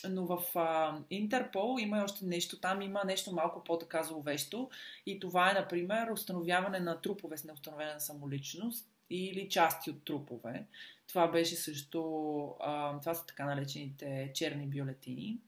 но 0.09 0.27
в 0.27 0.43
а, 0.55 0.99
Интерпол 1.11 1.77
има 1.81 2.05
още 2.05 2.25
нещо. 2.25 2.61
Там 2.61 2.83
има 2.83 3.05
нещо 3.05 3.33
малко 3.33 3.65
по-така 3.65 4.03
зловещо. 4.03 4.71
И 5.07 5.21
това 5.21 5.51
е, 5.51 5.55
например, 5.55 6.11
установяване 6.11 6.81
на 6.81 7.01
трупове 7.01 7.37
с 7.37 7.45
неустановена 7.45 8.01
самоличност 8.01 8.87
или 9.11 9.49
части 9.49 9.91
от 9.91 10.05
трупове. 10.05 10.67
Това 11.07 11.29
беше 11.29 11.57
също, 11.57 12.01
а, 12.61 13.01
това 13.01 13.15
са 13.15 13.27
така 13.27 13.45
наречените 13.45 14.31
черни 14.35 14.67
бюлетини, 14.67 15.39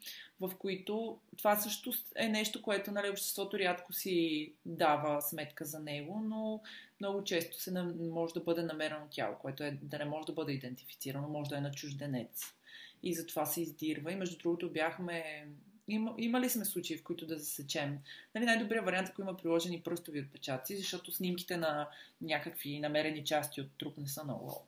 в 0.41 0.53
които 0.59 1.19
това 1.37 1.57
също 1.57 1.93
е 2.17 2.29
нещо, 2.29 2.63
което 2.63 2.91
нали, 2.91 3.11
обществото 3.11 3.59
рядко 3.59 3.93
си 3.93 4.53
дава 4.67 5.23
сметка 5.23 5.65
за 5.65 5.81
него, 5.81 6.21
но 6.25 6.61
много 7.01 7.25
често 7.25 7.61
се 7.61 7.83
може 8.11 8.35
да 8.35 8.41
бъде 8.41 8.63
намерено 8.63 9.07
тяло, 9.11 9.37
което 9.39 9.63
е 9.63 9.79
да 9.83 9.99
не 9.99 10.05
може 10.05 10.27
да 10.27 10.33
бъде 10.33 10.53
идентифицирано, 10.53 11.29
може 11.29 11.51
да 11.51 11.57
е 11.57 11.61
на 11.61 11.71
чужденец 11.71 12.55
и 13.03 13.15
затова 13.15 13.47
се 13.47 13.63
издирва. 13.63 14.13
И 14.13 14.17
между 14.17 14.39
другото 14.39 14.73
бяхме... 14.73 15.47
Има, 15.89 16.15
имали 16.19 16.51
сме 16.51 16.65
случаи, 16.65 16.97
в 16.97 17.03
които 17.03 17.27
да 17.27 17.39
засечем. 17.39 17.99
Нали, 18.35 18.45
най-добрият 18.45 18.85
вариант, 18.85 19.09
ако 19.09 19.23
има 19.23 19.37
приложени 19.37 19.81
пръстови 19.81 20.21
отпечатъци, 20.21 20.77
защото 20.77 21.13
снимките 21.13 21.57
на 21.57 21.89
някакви 22.21 22.81
намерени 22.81 23.25
части 23.25 23.61
от 23.61 23.79
труп 23.79 23.99
не 23.99 24.09
са 24.09 24.25
много 24.25 24.67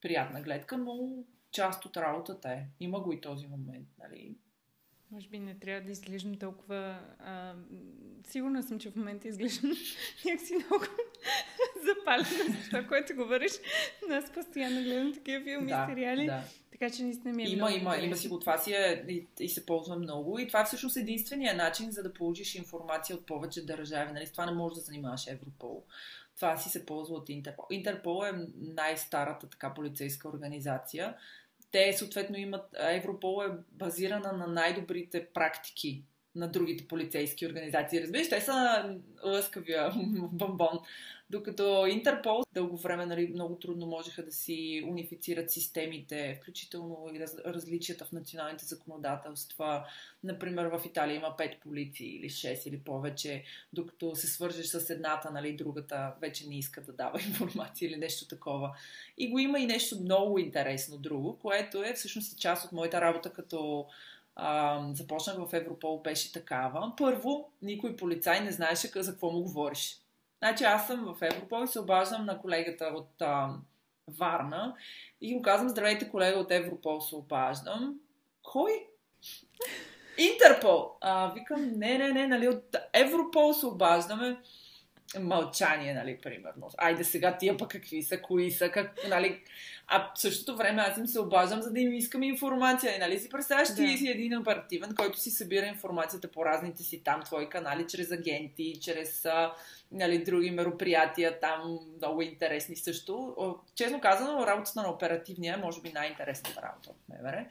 приятна 0.00 0.42
гледка, 0.42 0.78
но 0.78 1.24
част 1.52 1.84
от 1.84 1.96
работата 1.96 2.48
е. 2.48 2.66
Има 2.80 3.00
го 3.00 3.12
и 3.12 3.20
този 3.20 3.46
момент. 3.46 3.88
Нали? 3.98 4.36
Може 5.10 5.28
би 5.28 5.38
не 5.38 5.58
трябва 5.58 5.84
да 5.84 5.90
изглеждам 5.90 6.38
толкова... 6.38 7.00
А, 7.18 7.54
сигурна 8.26 8.62
съм, 8.62 8.78
че 8.78 8.90
в 8.90 8.96
момента 8.96 9.28
изглеждам 9.28 9.70
някакси 10.24 10.54
много 10.54 10.84
запалена 11.86 12.60
за 12.60 12.66
това, 12.66 12.86
което 12.86 13.14
говориш. 13.14 13.52
Но 14.08 14.14
аз 14.14 14.32
постоянно 14.32 14.82
гледам 14.82 15.14
такива 15.14 15.44
филми 15.44 15.70
да, 15.70 15.84
и 15.84 15.90
сериали. 15.90 16.26
Да. 16.26 16.44
Така 16.78 16.90
че 16.90 17.02
наистина 17.02 17.34
ми 17.34 17.42
е 17.42 17.48
Има, 17.48 17.66
много 17.66 17.78
има, 17.78 17.96
има 17.96 18.16
си 18.16 18.28
го. 18.28 18.40
Това 18.40 18.58
си 18.58 18.72
е 18.72 19.04
и, 19.08 19.26
и, 19.40 19.48
се 19.48 19.66
ползва 19.66 19.96
много. 19.96 20.38
И 20.38 20.46
това 20.46 20.60
е 20.60 20.64
всъщност 20.64 20.96
единствения 20.96 21.54
начин, 21.54 21.90
за 21.90 22.02
да 22.02 22.12
получиш 22.12 22.54
информация 22.54 23.16
от 23.16 23.26
повече 23.26 23.66
държави. 23.66 24.12
Нали? 24.12 24.26
С 24.26 24.32
това 24.32 24.46
не 24.46 24.52
можеш 24.52 24.78
да 24.78 24.84
занимаваш 24.84 25.26
Европол. 25.26 25.82
Това 26.36 26.56
си 26.56 26.68
се 26.68 26.86
ползва 26.86 27.16
от 27.16 27.28
Интерпол. 27.28 27.66
Интерпол 27.70 28.24
е 28.26 28.32
най-старата 28.56 29.50
така 29.50 29.74
полицейска 29.74 30.28
организация 30.28 31.14
те 31.70 31.92
съответно 31.92 32.36
имат, 32.36 32.64
Европол 32.78 33.42
е 33.44 33.56
базирана 33.72 34.32
на 34.32 34.46
най-добрите 34.46 35.26
практики 35.34 36.02
на 36.34 36.48
другите 36.48 36.88
полицейски 36.88 37.46
организации. 37.46 38.02
Разбираш, 38.02 38.28
те 38.28 38.40
са 38.40 38.84
лъскавия 39.24 39.92
бомбон. 40.32 40.78
Докато 41.30 41.86
Интерпол 41.86 42.42
дълго 42.54 42.76
време 42.76 43.06
нали, 43.06 43.28
много 43.28 43.58
трудно 43.58 43.86
можеха 43.86 44.24
да 44.24 44.32
си 44.32 44.84
унифицират 44.88 45.50
системите, 45.50 46.38
включително 46.40 47.10
и 47.14 47.20
раз, 47.20 47.36
различията 47.46 48.04
в 48.04 48.12
националните 48.12 48.64
законодателства. 48.64 49.86
Например, 50.24 50.66
в 50.66 50.82
Италия 50.86 51.16
има 51.16 51.34
пет 51.36 51.60
полиции 51.60 52.16
или 52.16 52.30
6 52.30 52.68
или 52.68 52.80
повече, 52.80 53.44
докато 53.72 54.16
се 54.16 54.26
свържеш 54.26 54.66
с 54.66 54.90
едната, 54.90 55.30
нали, 55.30 55.56
другата 55.56 56.14
вече 56.20 56.48
не 56.48 56.58
иска 56.58 56.80
да 56.80 56.92
дава 56.92 57.20
информация 57.28 57.88
или 57.88 57.96
нещо 57.96 58.28
такова. 58.28 58.76
И 59.18 59.30
го 59.30 59.38
има 59.38 59.58
и 59.58 59.66
нещо 59.66 60.00
много 60.00 60.38
интересно 60.38 60.98
друго, 60.98 61.38
което 61.38 61.82
е 61.82 61.94
всъщност 61.94 62.38
част 62.38 62.64
от 62.64 62.72
моята 62.72 63.00
работа 63.00 63.32
като 63.32 63.86
започнах 64.92 65.36
в 65.36 65.48
Европол, 65.52 66.02
беше 66.02 66.32
такава. 66.32 66.92
Първо, 66.96 67.50
никой 67.62 67.96
полицай 67.96 68.40
не 68.40 68.52
знаеше 68.52 68.90
за 68.96 69.10
какво 69.10 69.30
му 69.30 69.42
говориш. 69.42 70.00
Значи 70.38 70.64
аз 70.64 70.86
съм 70.86 71.14
в 71.14 71.22
Европол 71.22 71.64
и 71.64 71.68
се 71.68 71.80
обаждам 71.80 72.24
на 72.24 72.38
колегата 72.38 72.84
от 72.94 73.22
а, 73.22 73.48
Варна 74.18 74.74
и 75.20 75.34
му 75.34 75.42
казвам, 75.42 75.68
здравейте 75.68 76.10
колега 76.10 76.38
от 76.38 76.50
Европол, 76.50 77.00
се 77.00 77.16
обаждам. 77.16 78.00
Кой? 78.42 78.86
Интерпол! 80.18 80.96
А, 81.00 81.32
викам, 81.32 81.72
не, 81.76 81.98
не, 81.98 82.12
не, 82.12 82.26
нали, 82.26 82.48
от 82.48 82.76
Европол 82.92 83.52
се 83.52 83.66
обаждаме. 83.66 84.40
Мълчание, 85.20 85.94
нали, 85.94 86.18
примерно. 86.22 86.70
Айде 86.78 87.04
сега 87.04 87.38
тия 87.38 87.56
пък 87.56 87.70
какви 87.70 88.02
са, 88.02 88.20
кои 88.22 88.50
са, 88.50 88.70
как, 88.70 88.94
нали. 89.08 89.40
А 89.88 90.12
в 90.14 90.20
същото 90.20 90.56
време 90.56 90.82
аз 90.82 90.98
им 90.98 91.06
се 91.06 91.20
обаждам, 91.20 91.62
за 91.62 91.72
да 91.72 91.80
им 91.80 91.92
искам 91.92 92.22
информация. 92.22 92.98
Нали 92.98 93.18
си 93.18 93.28
представяш, 93.28 93.68
да. 93.68 93.74
ти 93.74 93.98
си 93.98 94.08
един 94.08 94.38
оперативен, 94.38 94.94
който 94.96 95.18
си 95.18 95.30
събира 95.30 95.66
информацията 95.66 96.28
по 96.28 96.44
разните 96.44 96.82
си 96.82 97.04
там 97.04 97.22
твои 97.22 97.48
канали, 97.48 97.86
чрез 97.88 98.12
агенти, 98.12 98.78
чрез 98.82 99.26
нали, 99.92 100.24
други 100.24 100.50
мероприятия, 100.50 101.40
там 101.40 101.78
много 101.96 102.22
интересни 102.22 102.76
също. 102.76 103.36
Честно 103.74 104.00
казано, 104.00 104.46
работата 104.46 104.82
на 104.82 104.90
оперативния 104.90 105.54
е 105.54 105.60
може 105.60 105.80
би 105.80 105.92
най-интересната 105.92 106.62
работа 106.62 106.90
от 106.90 106.96
МВР. 107.08 107.46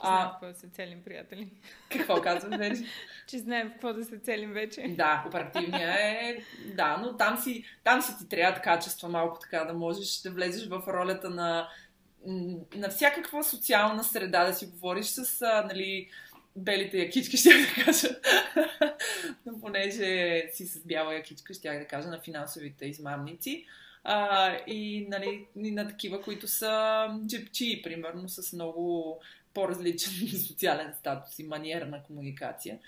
Знаем 0.00 0.26
а, 0.26 0.30
какво 0.30 0.46
да 0.46 0.54
се 0.54 0.68
целим, 0.68 1.02
приятели. 1.04 1.50
Какво 1.90 2.22
казвам 2.22 2.58
вече? 2.58 2.82
че 3.26 3.38
знаем 3.38 3.70
какво 3.70 3.92
да 3.92 4.04
се 4.04 4.18
целим 4.18 4.52
вече. 4.52 4.82
Да, 4.88 5.24
оперативния 5.26 5.90
е... 5.90 6.38
Да, 6.74 6.96
но 6.96 7.16
там 7.16 7.38
си, 7.38 7.64
там 7.84 8.02
си 8.02 8.12
ти 8.18 8.28
трябва 8.28 8.60
качества 8.60 9.08
малко 9.08 9.38
така, 9.38 9.64
да 9.64 9.72
можеш 9.72 10.20
да 10.20 10.30
влезеш 10.30 10.68
в 10.68 10.82
ролята 10.88 11.30
на, 11.30 11.68
на 12.74 12.88
всякаква 12.88 13.44
социална 13.44 14.04
среда, 14.04 14.44
да 14.44 14.54
си 14.54 14.66
говориш 14.66 15.06
с, 15.06 15.46
нали, 15.68 16.08
белите 16.56 16.98
якички, 16.98 17.36
ще 17.36 17.50
да 17.50 17.84
кажа. 17.84 18.08
Но 19.46 19.60
понеже 19.60 20.42
си 20.52 20.66
с 20.66 20.86
бяла 20.86 21.14
якичка, 21.14 21.54
ще 21.54 21.78
да 21.78 21.86
кажа 21.86 22.08
на 22.08 22.20
финансовите 22.20 22.86
измамници. 22.86 23.66
А, 24.04 24.56
и, 24.66 25.06
нали, 25.10 25.46
и 25.56 25.70
на 25.70 25.88
такива, 25.88 26.22
които 26.22 26.48
са 26.48 27.06
джепчи, 27.26 27.82
примерно, 27.82 28.28
с 28.28 28.52
много 28.52 29.20
по-различен 29.54 30.12
социален 30.48 30.94
статус 30.98 31.38
и 31.38 31.44
маниера 31.44 31.86
на 31.86 32.02
комуникация. 32.02 32.78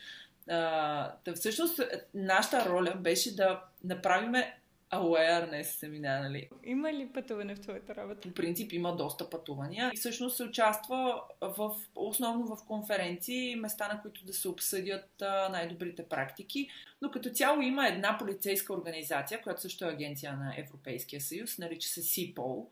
А, 0.48 1.14
да, 1.24 1.34
всъщност, 1.34 1.80
нашата 2.14 2.68
роля 2.68 2.94
беше 2.94 3.36
да 3.36 3.64
направиме 3.84 4.58
awareness 4.92 5.62
семинар, 5.62 6.20
нали? 6.20 6.48
Има 6.64 6.92
ли 6.92 7.08
пътуване 7.12 7.54
в 7.54 7.60
твоята 7.60 7.94
работа? 7.94 8.28
По 8.28 8.34
принцип 8.34 8.72
има 8.72 8.96
доста 8.96 9.30
пътувания 9.30 9.90
и 9.94 9.96
всъщност 9.96 10.36
се 10.36 10.44
участва 10.44 11.22
в, 11.40 11.70
основно 11.94 12.56
в 12.56 12.64
конференции, 12.66 13.56
места 13.56 13.88
на 13.88 14.02
които 14.02 14.24
да 14.24 14.32
се 14.32 14.48
обсъдят 14.48 15.10
най-добрите 15.50 16.08
практики, 16.08 16.68
но 17.02 17.10
като 17.10 17.30
цяло 17.30 17.60
има 17.60 17.88
една 17.88 18.18
полицейска 18.18 18.72
организация, 18.72 19.42
която 19.42 19.60
също 19.60 19.84
е 19.84 19.88
агенция 19.88 20.32
на 20.32 20.54
Европейския 20.58 21.20
съюз, 21.20 21.58
нарича 21.58 21.88
се 21.88 22.02
СИПОЛ. 22.02 22.70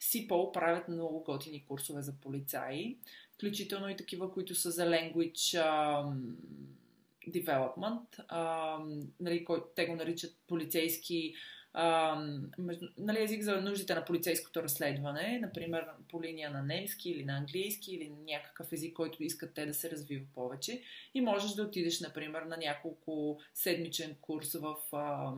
СИПОЛ 0.00 0.52
правят 0.52 0.88
много 0.88 1.20
готини 1.20 1.64
курсове 1.68 2.02
за 2.02 2.12
полицаи, 2.12 2.96
включително 3.38 3.88
и 3.88 3.96
такива, 3.96 4.32
които 4.32 4.54
са 4.54 4.70
за 4.70 4.86
language 4.86 5.62
development, 7.28 8.22
нали, 9.20 9.46
те 9.76 9.86
го 9.86 9.96
наричат 9.96 10.36
полицейски 10.48 11.34
между, 12.58 12.86
нали, 12.98 13.22
език 13.22 13.42
за 13.42 13.60
нуждите 13.60 13.94
на 13.94 14.04
полицейското 14.04 14.62
разследване, 14.62 15.38
например 15.42 15.86
по 16.08 16.22
линия 16.22 16.50
на 16.50 16.62
немски 16.62 17.10
или 17.10 17.24
на 17.24 17.36
английски 17.36 17.94
или 17.94 18.12
някакъв 18.26 18.72
език, 18.72 18.96
който 18.96 19.22
искат 19.22 19.54
те 19.54 19.66
да 19.66 19.74
се 19.74 19.90
развива 19.90 20.24
повече. 20.34 20.82
И 21.14 21.20
можеш 21.20 21.52
да 21.52 21.62
отидеш, 21.62 22.00
например, 22.00 22.42
на 22.42 22.56
няколко 22.56 23.40
седмичен 23.54 24.16
курс 24.20 24.52
в 24.52 24.76
а, 24.92 25.32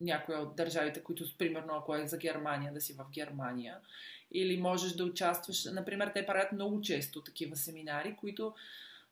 някоя 0.00 0.38
от 0.38 0.56
държавите, 0.56 1.02
които, 1.02 1.24
примерно, 1.38 1.74
ако 1.74 1.94
е 1.94 2.06
за 2.06 2.18
Германия, 2.18 2.72
да 2.72 2.80
си 2.80 2.92
в 2.92 3.06
Германия. 3.14 3.78
Или 4.32 4.60
можеш 4.60 4.92
да 4.92 5.04
участваш, 5.04 5.64
например, 5.64 6.10
те 6.14 6.26
правят 6.26 6.52
много 6.52 6.80
често 6.80 7.22
такива 7.22 7.56
семинари, 7.56 8.16
които 8.16 8.54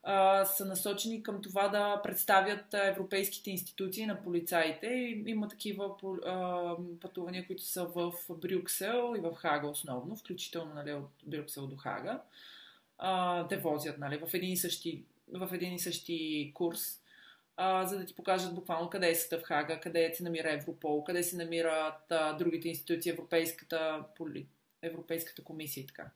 а, 0.08 0.44
са 0.44 0.64
насочени 0.64 1.22
към 1.22 1.42
това 1.42 1.68
да 1.68 2.00
представят 2.02 2.74
европейските 2.74 3.50
институции 3.50 4.06
на 4.06 4.22
полицаите. 4.22 4.86
И 4.86 5.24
има 5.26 5.48
такива 5.48 5.94
а, 6.26 6.76
пътувания, 7.00 7.46
които 7.46 7.62
са 7.62 7.84
в 7.84 8.12
Брюксел 8.30 9.14
и 9.18 9.20
в 9.20 9.34
Хага 9.34 9.66
основно, 9.66 10.16
включително 10.16 10.74
нали, 10.74 10.92
от 10.92 11.10
Брюксел 11.26 11.66
до 11.66 11.76
Хага. 11.76 12.20
А, 12.98 13.48
те 13.48 13.56
возят 13.56 13.98
нали, 13.98 14.16
в, 14.16 14.34
един 14.34 14.52
и 14.52 14.56
същи, 14.56 15.04
в 15.32 15.48
един 15.52 15.74
и 15.74 15.78
същи 15.78 16.50
курс, 16.54 17.00
а, 17.56 17.86
за 17.86 17.98
да 17.98 18.06
ти 18.06 18.14
покажат 18.14 18.54
буквално 18.54 18.90
къде 18.90 19.10
е 19.10 19.14
съда 19.14 19.38
в 19.38 19.42
Хага, 19.42 19.80
къде 19.80 20.14
се 20.14 20.22
намира 20.22 20.52
Европол, 20.52 21.04
къде 21.04 21.22
се 21.22 21.36
намират 21.36 22.12
а, 22.12 22.32
другите 22.32 22.68
институции, 22.68 23.12
Европейската, 23.12 24.04
поли... 24.16 24.46
Европейската 24.82 25.44
комисия 25.44 25.82
и 25.82 25.86
така 25.86 26.10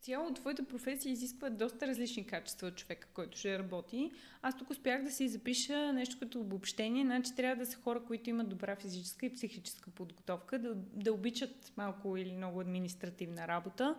цяло 0.00 0.34
твоята 0.34 0.64
професия 0.64 1.12
изисква 1.12 1.50
доста 1.50 1.86
различни 1.86 2.26
качества 2.26 2.66
от 2.66 2.76
човека, 2.76 3.08
който 3.14 3.38
ще 3.38 3.58
работи. 3.58 4.12
Аз 4.42 4.58
тук 4.58 4.70
успях 4.70 5.02
да 5.02 5.10
си 5.10 5.28
запиша 5.28 5.92
нещо 5.92 6.16
като 6.20 6.40
обобщение, 6.40 7.04
значи 7.04 7.34
трябва 7.36 7.56
да 7.56 7.70
са 7.70 7.76
хора, 7.76 8.04
които 8.06 8.30
имат 8.30 8.48
добра 8.48 8.76
физическа 8.76 9.26
и 9.26 9.34
психическа 9.34 9.90
подготовка, 9.90 10.58
да, 10.58 10.74
да 10.74 11.12
обичат 11.12 11.72
малко 11.76 12.16
или 12.16 12.32
много 12.32 12.60
административна 12.60 13.48
работа, 13.48 13.98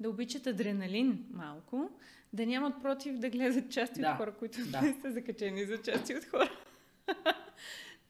да 0.00 0.10
обичат 0.10 0.46
адреналин 0.46 1.26
малко, 1.30 1.90
да 2.32 2.46
нямат 2.46 2.82
против 2.82 3.18
да 3.18 3.30
гледат 3.30 3.70
части 3.70 4.00
да. 4.00 4.10
от 4.10 4.16
хора, 4.16 4.34
които 4.38 4.66
да. 4.66 4.80
не 4.80 4.96
са 5.02 5.12
закачени 5.12 5.64
за 5.64 5.82
части 5.82 6.14
от 6.14 6.24
хора 6.24 6.50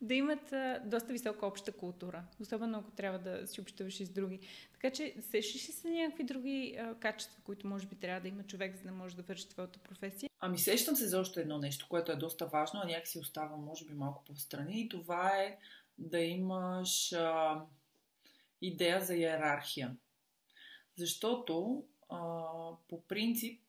да 0.07 0.14
имат 0.14 0.52
а, 0.52 0.80
доста 0.84 1.12
висока 1.12 1.46
обща 1.46 1.72
култура. 1.72 2.24
Особено 2.40 2.78
ако 2.78 2.90
трябва 2.90 3.18
да 3.18 3.46
си 3.46 3.61
общуваш 3.61 4.00
и 4.00 4.07
с 4.07 4.11
други. 4.11 4.40
Така 4.72 4.90
че 4.90 5.14
сещаш 5.20 5.68
ли 5.68 5.72
се 5.72 5.90
някакви 5.90 6.24
други 6.24 6.76
а, 6.78 6.94
качества, 6.94 7.42
които 7.44 7.66
може 7.66 7.86
би 7.86 7.96
трябва 7.96 8.20
да 8.20 8.28
има 8.28 8.42
човек, 8.42 8.76
за 8.76 8.82
да 8.82 8.92
може 8.92 9.16
да 9.16 9.22
върши 9.22 9.48
твоята 9.48 9.78
професия? 9.78 10.30
Ами 10.40 10.59
сещам 10.59 10.96
се 10.96 11.09
за 11.09 11.20
още 11.20 11.40
едно 11.40 11.59
нещо, 11.59 11.86
което 11.88 12.12
е 12.12 12.16
доста 12.16 12.46
важно, 12.46 12.80
а 12.82 12.86
някакси 12.86 13.18
остава 13.18 13.57
може 13.57 13.84
би 13.84 13.94
малко 13.94 14.24
по-страни 14.24 14.80
и 14.80 14.88
това 14.88 15.28
е 15.28 15.59
да 15.98 16.18
имаш 16.20 17.12
а, 17.12 17.62
идея 18.62 19.00
за 19.00 19.14
иерархия. 19.14 19.96
Защото 20.96 21.84
а, 22.09 22.42
по 22.88 23.02
принцип 23.02 23.61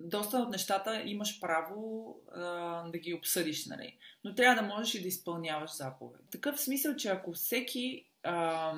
доста 0.00 0.36
от 0.38 0.50
нещата 0.50 1.02
имаш 1.04 1.40
право 1.40 2.16
а, 2.32 2.42
да 2.90 2.98
ги 2.98 3.14
обсъдиш, 3.14 3.66
нали? 3.66 3.96
но 4.24 4.34
трябва 4.34 4.62
да 4.62 4.68
можеш 4.68 4.94
и 4.94 5.02
да 5.02 5.08
изпълняваш 5.08 5.76
заповед. 5.76 6.20
Такъв 6.30 6.60
смисъл, 6.60 6.96
че 6.96 7.08
ако 7.08 7.32
всеки 7.32 8.04
а, 8.22 8.74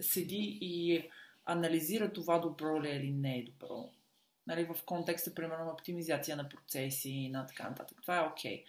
седи 0.00 0.58
и 0.60 1.02
анализира 1.46 2.12
това 2.12 2.38
добро 2.38 2.82
ли 2.82 2.88
е 2.88 2.96
или 2.96 3.10
не 3.10 3.38
е 3.38 3.44
добро, 3.44 3.90
нали, 4.46 4.64
в 4.64 4.76
контекста, 4.86 5.34
примерно, 5.34 5.64
на 5.64 5.72
оптимизация 5.72 6.36
на 6.36 6.48
процеси 6.48 7.10
и 7.10 7.28
на 7.28 7.46
така 7.46 7.68
нататък, 7.68 7.98
това 8.02 8.16
е 8.16 8.28
окей. 8.28 8.62
Okay. 8.62 8.64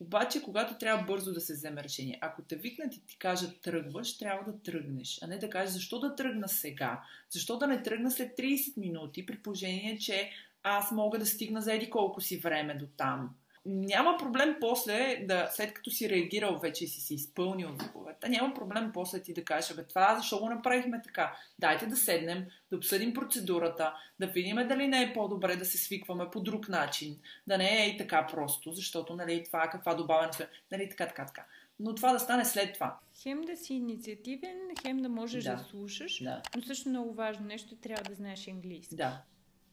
Обаче, 0.00 0.42
когато 0.42 0.78
трябва 0.78 1.04
бързо 1.04 1.32
да 1.32 1.40
се 1.40 1.52
вземе 1.52 1.84
решение, 1.84 2.18
ако 2.20 2.42
те 2.42 2.56
викнат 2.56 2.94
и 2.94 3.06
ти 3.06 3.18
кажат 3.18 3.60
тръгваш, 3.60 4.18
трябва 4.18 4.52
да 4.52 4.62
тръгнеш, 4.62 5.18
а 5.22 5.26
не 5.26 5.38
да 5.38 5.50
кажеш 5.50 5.74
защо 5.74 6.00
да 6.00 6.16
тръгна 6.16 6.48
сега, 6.48 7.02
защо 7.30 7.58
да 7.58 7.66
не 7.66 7.82
тръгна 7.82 8.10
след 8.10 8.38
30 8.38 8.76
минути, 8.76 9.26
при 9.26 9.38
положение, 9.38 9.98
че 9.98 10.30
аз 10.62 10.90
мога 10.90 11.18
да 11.18 11.26
стигна 11.26 11.60
за 11.60 11.74
еди 11.74 11.90
колко 11.90 12.20
си 12.20 12.38
време 12.38 12.74
до 12.74 12.86
там. 12.96 13.30
Няма 13.66 14.16
проблем 14.18 14.56
после, 14.60 15.24
да, 15.28 15.48
след 15.50 15.74
като 15.74 15.90
си 15.90 16.10
реагирал 16.10 16.58
вече 16.58 16.84
и 16.84 16.88
си 16.88 17.00
си 17.00 17.14
изпълнил 17.14 17.74
заповедта, 17.80 18.28
няма 18.28 18.54
проблем 18.54 18.90
после 18.94 19.22
ти 19.22 19.34
да 19.34 19.44
кажеш, 19.44 19.76
бе, 19.76 19.84
това 19.84 20.16
защо 20.16 20.38
го 20.38 20.48
направихме 20.48 21.02
така? 21.02 21.36
Дайте 21.58 21.86
да 21.86 21.96
седнем, 21.96 22.46
да 22.70 22.76
обсъдим 22.76 23.14
процедурата, 23.14 23.94
да 24.20 24.26
видим 24.26 24.56
дали 24.56 24.88
не 24.88 25.02
е 25.02 25.12
по-добре 25.12 25.56
да 25.56 25.64
се 25.64 25.78
свикваме 25.78 26.30
по 26.30 26.40
друг 26.40 26.68
начин, 26.68 27.18
да 27.46 27.58
не 27.58 27.82
е 27.82 27.88
и 27.88 27.96
така 27.96 28.26
просто, 28.26 28.72
защото, 28.72 29.16
нали, 29.16 29.44
това 29.44 29.68
каква 29.72 29.94
добавена 29.94 30.32
нали, 30.72 30.88
така, 30.88 31.06
така, 31.06 31.26
така. 31.26 31.44
Но 31.80 31.94
това 31.94 32.12
да 32.12 32.20
стане 32.20 32.44
след 32.44 32.74
това. 32.74 32.98
Хем 33.22 33.40
да 33.40 33.56
си 33.56 33.74
инициативен, 33.74 34.58
хем 34.82 35.02
да 35.02 35.08
можеш 35.08 35.44
да, 35.44 35.56
да 35.56 35.62
слушаш, 35.62 36.22
да. 36.22 36.42
но 36.56 36.62
също 36.62 36.88
много 36.88 37.14
важно 37.14 37.46
нещо, 37.46 37.76
трябва 37.76 38.04
да 38.04 38.14
знаеш 38.14 38.48
английски. 38.48 38.96
Да, 38.96 39.22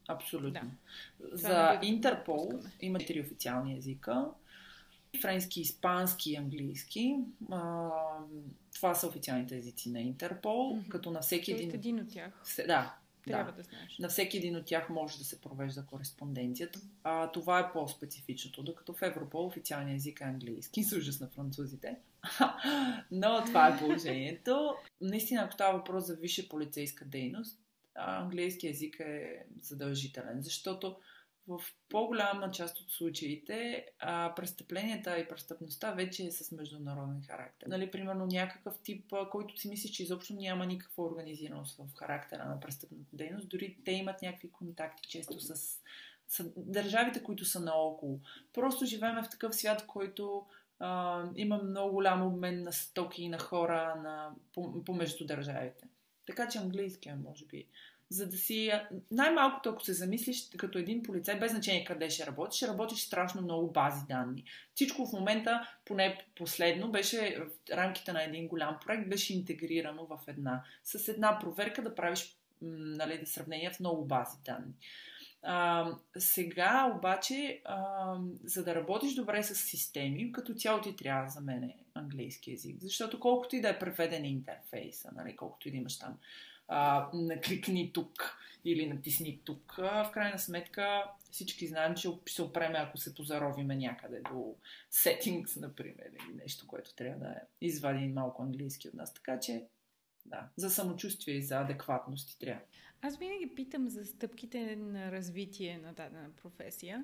Абсолютно. 0.07 0.71
Да. 1.19 1.37
За 1.37 1.79
Интерпол 1.83 2.51
има 2.81 2.99
три 2.99 3.21
официални 3.21 3.77
езика. 3.77 4.25
Френски, 5.21 5.61
испански 5.61 6.31
и 6.31 6.35
английски. 6.35 7.15
А, 7.51 7.89
това 8.75 8.95
са 8.95 9.07
официалните 9.07 9.57
езици 9.57 9.91
на 9.91 10.01
Интерпол, 10.01 10.75
mm-hmm. 10.75 10.87
като 10.87 11.11
на 11.11 11.21
всеки 11.21 11.51
един... 11.51 11.71
един 11.71 11.99
от 11.99 12.09
тях. 12.09 12.43
Да, 12.67 12.95
трябва 13.25 13.51
да. 13.51 13.57
да 13.57 13.63
знаеш. 13.63 13.97
На 13.99 14.09
всеки 14.09 14.37
един 14.37 14.55
от 14.55 14.65
тях 14.65 14.89
може 14.89 15.17
да 15.17 15.23
се 15.23 15.41
провежда 15.41 15.85
кореспонденцията. 15.85 16.79
А, 17.03 17.31
това 17.31 17.59
е 17.59 17.71
по-специфичното, 17.71 18.63
докато 18.63 18.93
в 18.93 19.01
Европол 19.01 19.45
официалният 19.45 19.97
език 19.97 20.21
е 20.21 20.23
английски, 20.23 20.83
с 20.83 20.91
ужас 20.91 21.19
на 21.19 21.27
французите. 21.27 21.97
Но 23.11 23.43
това 23.45 23.67
е 23.67 23.79
положението. 23.79 24.75
Наистина, 25.01 25.41
ако 25.41 25.53
става 25.53 25.77
въпрос 25.77 26.05
за 26.05 26.15
висша 26.15 26.49
полицейска 26.49 27.05
дейност, 27.05 27.59
английски 27.97 28.67
язик 28.67 28.99
е 28.99 29.45
задължителен, 29.61 30.41
защото 30.41 30.97
в 31.47 31.61
по-голяма 31.89 32.51
част 32.51 32.79
от 32.79 32.91
случаите 32.91 33.85
а, 33.99 34.35
престъпленията 34.35 35.17
и 35.17 35.27
престъпността 35.27 35.91
вече 35.91 36.25
е 36.25 36.31
с 36.31 36.51
международен 36.51 37.23
характер. 37.27 37.67
Нали, 37.67 37.91
примерно 37.91 38.25
някакъв 38.25 38.79
тип, 38.83 39.13
който 39.31 39.57
си 39.57 39.69
мисли, 39.69 39.91
че 39.91 40.03
изобщо 40.03 40.33
няма 40.33 40.65
никаква 40.65 41.03
организираност 41.03 41.77
в 41.77 41.95
характера 41.95 42.45
на 42.45 42.59
престъпната 42.59 43.09
дейност, 43.13 43.49
дори 43.49 43.77
те 43.85 43.91
имат 43.91 44.21
някакви 44.21 44.51
контакти 44.51 45.09
често 45.09 45.39
с, 45.39 45.55
с 46.27 46.51
държавите, 46.57 47.23
които 47.23 47.45
са 47.45 47.59
наоколо. 47.59 48.19
Просто 48.53 48.85
живеем 48.85 49.23
в 49.23 49.29
такъв 49.29 49.55
свят, 49.55 49.85
който 49.87 50.45
а, 50.79 51.23
има 51.35 51.57
много 51.63 51.93
голям 51.93 52.27
обмен 52.27 52.63
на 52.63 52.73
стоки 52.73 53.29
на 53.29 53.39
хора 53.39 53.95
на, 53.95 54.31
помежду 54.85 55.25
държавите. 55.25 55.87
Така 56.27 56.47
че 56.47 56.57
английския, 56.57 57.15
може 57.15 57.45
би, 57.45 57.65
за 58.09 58.29
да 58.29 58.37
си... 58.37 58.71
Най-малкото, 59.11 59.69
ако 59.69 59.83
се 59.83 59.93
замислиш 59.93 60.49
като 60.57 60.77
един 60.77 61.03
полицай, 61.03 61.39
без 61.39 61.51
значение 61.51 61.85
къде 61.85 62.09
ще 62.09 62.27
работиш, 62.27 62.57
ще 62.57 62.67
работиш 62.67 62.99
страшно 62.99 63.41
много 63.41 63.71
бази 63.71 64.05
данни. 64.07 64.43
Всичко 64.75 65.05
в 65.05 65.13
момента, 65.13 65.67
поне 65.85 66.25
последно, 66.35 66.91
беше 66.91 67.39
в 67.39 67.75
рамките 67.75 68.13
на 68.13 68.23
един 68.23 68.47
голям 68.47 68.77
проект, 68.85 69.09
беше 69.09 69.33
интегрирано 69.33 70.05
в 70.05 70.19
една. 70.27 70.63
С 70.83 71.07
една 71.07 71.39
проверка 71.39 71.83
да 71.83 71.95
правиш 71.95 72.37
нали, 72.61 73.17
да 73.17 73.25
сравнения 73.25 73.71
в 73.71 73.79
много 73.79 74.05
бази 74.05 74.37
данни. 74.45 74.73
А, 75.43 75.91
сега 76.17 76.93
обаче, 76.97 77.61
а, 77.65 78.15
за 78.43 78.63
да 78.63 78.75
работиш 78.75 79.13
добре 79.13 79.43
с 79.43 79.55
системи, 79.55 80.31
като 80.31 80.53
цяло 80.53 80.81
ти 80.81 80.95
трябва 80.95 81.29
за 81.29 81.41
мен 81.41 81.73
английски 81.93 82.51
язик. 82.51 82.77
Защото 82.81 83.19
колкото 83.19 83.55
и 83.55 83.61
да 83.61 83.69
е 83.69 83.79
преведен 83.79 84.25
интерфейса, 84.25 85.11
нали, 85.15 85.35
колкото 85.35 85.67
и 85.67 85.71
да 85.71 85.77
имаш 85.77 85.99
там 85.99 86.17
а, 86.67 87.09
накликни 87.13 87.93
тук 87.93 88.37
или 88.65 88.87
натисни 88.87 89.41
тук, 89.45 89.75
а, 89.77 90.03
в 90.03 90.11
крайна 90.11 90.39
сметка 90.39 91.03
всички 91.31 91.67
знаем, 91.67 91.95
че 91.95 92.09
се 92.29 92.41
опреме, 92.41 92.79
ако 92.79 92.97
се 92.97 93.15
позаровиме 93.15 93.75
някъде 93.75 94.21
до 94.21 94.55
settings, 94.91 95.61
например, 95.61 96.11
или 96.11 96.35
нещо, 96.35 96.67
което 96.67 96.95
трябва 96.95 97.19
да 97.19 97.35
извади 97.61 98.07
малко 98.07 98.43
английски 98.43 98.87
от 98.87 98.93
нас. 98.93 99.13
Така 99.13 99.39
че, 99.39 99.63
да, 100.25 100.47
за 100.55 100.69
самочувствие 100.69 101.35
и 101.35 101.43
за 101.43 101.59
адекватност 101.59 102.29
ти 102.29 102.39
трябва. 102.39 102.61
Аз 103.01 103.17
винаги 103.17 103.55
питам 103.55 103.89
за 103.89 104.05
стъпките 104.05 104.75
на 104.75 105.11
развитие 105.11 105.77
на 105.77 105.93
дадена 105.93 106.29
професия. 106.41 107.03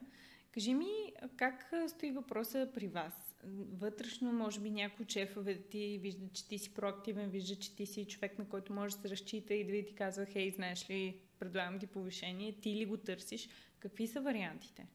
Кажи 0.51 0.73
ми, 0.73 1.13
как 1.35 1.73
стои 1.87 2.11
въпроса 2.11 2.69
при 2.73 2.87
вас? 2.87 3.35
Вътрешно, 3.71 4.33
може 4.33 4.59
би, 4.59 4.71
някои 4.71 5.05
чефове 5.05 5.61
ти 5.61 5.99
виждат, 6.01 6.33
че 6.33 6.47
ти 6.47 6.57
си 6.57 6.73
проактивен, 6.73 7.29
виждат, 7.29 7.59
че 7.59 7.75
ти 7.75 7.85
си 7.85 8.05
човек, 8.05 8.39
на 8.39 8.49
който 8.49 8.73
може 8.73 8.95
да 8.95 9.01
се 9.01 9.09
разчита 9.09 9.53
и 9.53 9.81
да 9.81 9.87
ти 9.87 9.95
казва, 9.95 10.25
хей, 10.25 10.51
знаеш 10.51 10.89
ли, 10.89 11.19
предлагам 11.39 11.79
ти 11.79 11.87
повишение, 11.87 12.59
ти 12.61 12.75
ли 12.75 12.85
го 12.85 12.97
търсиш? 12.97 13.49
Какви 13.79 14.07
са 14.07 14.21
вариантите? 14.21 14.87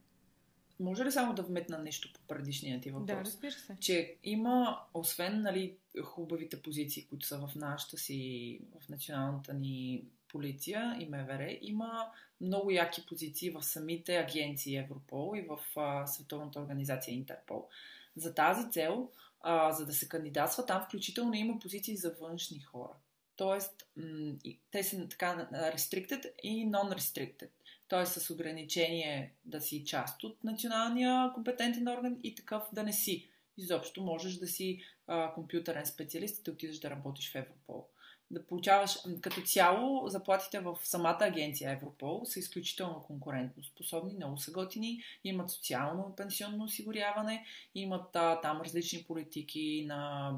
Може 0.80 1.04
ли 1.04 1.12
само 1.12 1.34
да 1.34 1.42
вметна 1.42 1.78
нещо 1.78 2.12
по 2.12 2.20
предишния 2.20 2.80
ти 2.80 2.90
въпрос? 2.90 3.06
Да, 3.06 3.24
разбира 3.24 3.52
се. 3.52 3.76
Че 3.80 4.16
има, 4.24 4.80
освен 4.94 5.42
нали, 5.42 5.76
хубавите 6.02 6.62
позиции, 6.62 7.06
които 7.06 7.26
са 7.26 7.38
в 7.38 7.54
нашата 7.54 7.96
си, 7.96 8.60
в 8.80 8.88
националната 8.88 9.54
ни 9.54 10.04
полиция 10.28 10.96
и 11.00 11.06
МВР, 11.06 11.58
има 11.60 12.10
много 12.40 12.70
яки 12.70 13.06
позиции 13.06 13.50
в 13.50 13.62
самите 13.62 14.16
агенции 14.16 14.76
Европол 14.76 15.36
и 15.36 15.40
в 15.40 15.58
а, 15.76 16.06
Световната 16.06 16.60
организация 16.60 17.14
Интерпол. 17.14 17.68
За 18.16 18.34
тази 18.34 18.70
цел, 18.70 19.10
а, 19.40 19.72
за 19.72 19.86
да 19.86 19.92
се 19.92 20.08
кандидатства, 20.08 20.66
там 20.66 20.82
включително 20.82 21.34
има 21.34 21.58
позиции 21.58 21.96
за 21.96 22.14
външни 22.20 22.60
хора. 22.60 22.92
Тоест, 23.36 23.88
м- 23.96 24.34
те 24.70 24.84
са 24.84 25.08
така 25.08 25.48
restricted 25.52 26.32
и 26.42 26.70
non-restricted. 26.70 27.48
Тоест 27.88 28.12
с 28.12 28.30
ограничение 28.30 29.32
да 29.44 29.60
си 29.60 29.84
част 29.84 30.24
от 30.24 30.44
националния 30.44 31.32
компетентен 31.34 31.88
орган 31.88 32.16
и 32.22 32.34
такъв 32.34 32.62
да 32.72 32.82
не 32.82 32.92
си. 32.92 33.28
Изобщо 33.58 34.02
можеш 34.02 34.34
да 34.34 34.46
си 34.46 34.82
а, 35.06 35.32
компютърен 35.34 35.86
специалист 35.86 36.38
и 36.38 36.42
да 36.42 36.50
отидеш 36.50 36.78
да 36.78 36.90
работиш 36.90 37.32
в 37.32 37.34
Европол 37.34 37.88
да 38.30 38.46
получаваш 38.46 38.98
като 39.20 39.40
цяло 39.40 40.08
заплатите 40.08 40.60
в 40.60 40.78
самата 40.82 41.18
агенция 41.20 41.72
Европол 41.72 42.24
са 42.24 42.38
изключително 42.38 43.02
конкурентно 43.06 43.64
способни, 43.64 44.14
много 44.14 44.38
са 44.38 44.52
готини, 44.52 45.02
имат 45.24 45.50
социално 45.50 46.14
пенсионно 46.16 46.64
осигуряване, 46.64 47.44
имат 47.74 48.16
а, 48.16 48.40
там 48.40 48.60
различни 48.60 49.04
политики 49.04 49.84
на 49.88 50.32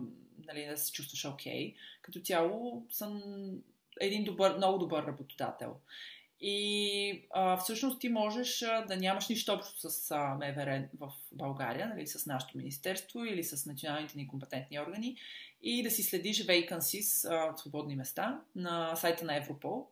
нали, 0.46 0.66
да 0.66 0.76
се 0.76 0.92
чувстваш 0.92 1.24
окей. 1.24 1.52
Okay. 1.52 1.74
Като 2.02 2.20
цяло 2.20 2.86
съм 2.90 3.22
един 4.00 4.24
добър, 4.24 4.56
много 4.56 4.78
добър 4.78 5.06
работодател. 5.06 5.76
И 6.40 7.22
а, 7.30 7.56
всъщност 7.56 8.00
ти 8.00 8.08
можеш 8.08 8.58
да 8.88 8.96
нямаш 8.96 9.28
нищо 9.28 9.52
общо 9.52 9.90
с 9.90 10.10
а, 10.10 10.34
МВР 10.34 10.88
в 11.00 11.12
България, 11.32 11.88
нали, 11.88 12.06
с 12.06 12.26
нашето 12.26 12.58
министерство 12.58 13.24
или 13.24 13.44
с 13.44 13.66
националните 13.66 14.18
ни 14.18 14.28
компетентни 14.28 14.80
органи 14.80 15.16
и 15.62 15.82
да 15.82 15.90
си 15.90 16.02
следиш 16.02 16.46
vacancies, 16.46 17.30
а, 17.30 17.56
свободни 17.56 17.96
места, 17.96 18.40
на 18.56 18.96
сайта 18.96 19.24
на 19.24 19.36
Европол. 19.36 19.88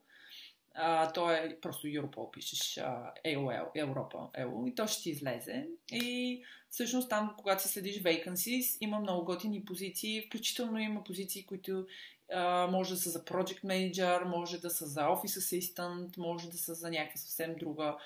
А, 0.74 1.12
то 1.12 1.30
е 1.30 1.58
просто 1.62 1.86
Europol, 1.86 2.30
пишеш 2.30 2.78
AOL, 3.26 3.66
Европа, 3.74 4.18
EO, 4.38 4.70
и 4.70 4.74
то 4.74 4.86
ще 4.86 5.02
ти 5.02 5.10
излезе. 5.10 5.66
И 5.92 6.42
всъщност 6.70 7.08
там, 7.08 7.34
когато 7.38 7.62
си 7.62 7.68
следиш 7.68 8.02
vacancies, 8.02 8.78
има 8.80 9.00
много 9.00 9.24
готини 9.24 9.64
позиции, 9.64 10.22
включително 10.26 10.78
има 10.78 11.04
позиции, 11.04 11.46
които 11.46 11.86
може 12.70 12.94
да 12.94 13.00
са 13.00 13.10
за 13.10 13.24
project 13.24 13.64
manager, 13.64 14.24
може 14.24 14.60
да 14.60 14.70
са 14.70 14.86
за 14.86 15.00
office 15.00 15.38
assistant, 15.38 16.18
може 16.18 16.50
да 16.50 16.58
са 16.58 16.74
за 16.74 16.90
някаква 16.90 17.16
съвсем 17.16 17.54
друга 17.54 17.96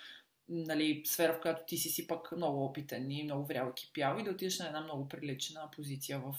нали, 0.49 1.03
сфера, 1.05 1.35
в 1.35 1.41
която 1.41 1.62
ти 1.66 1.77
си 1.77 1.89
си 1.89 2.07
пък 2.07 2.33
много 2.37 2.64
опитен 2.64 3.11
и 3.11 3.25
много 3.25 3.47
врял 3.47 3.68
екипял 3.68 4.18
и 4.18 4.25
да 4.25 4.31
отидеш 4.31 4.59
на 4.59 4.66
една 4.66 4.81
много 4.81 5.09
прилична 5.09 5.68
позиция 5.77 6.18
в 6.18 6.35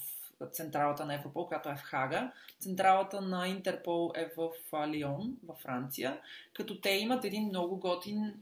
централата 0.52 1.06
на 1.06 1.16
Европол, 1.16 1.48
която 1.48 1.70
е 1.70 1.76
в 1.76 1.82
Хага. 1.82 2.32
Централата 2.60 3.22
на 3.22 3.48
Интерпол 3.48 4.12
е 4.16 4.32
в 4.38 4.50
Лион, 4.88 5.38
във 5.44 5.58
Франция, 5.58 6.20
като 6.54 6.82
те 6.82 6.90
имат 6.90 7.26
един 7.26 7.48
много 7.48 7.78
готин 7.78 8.34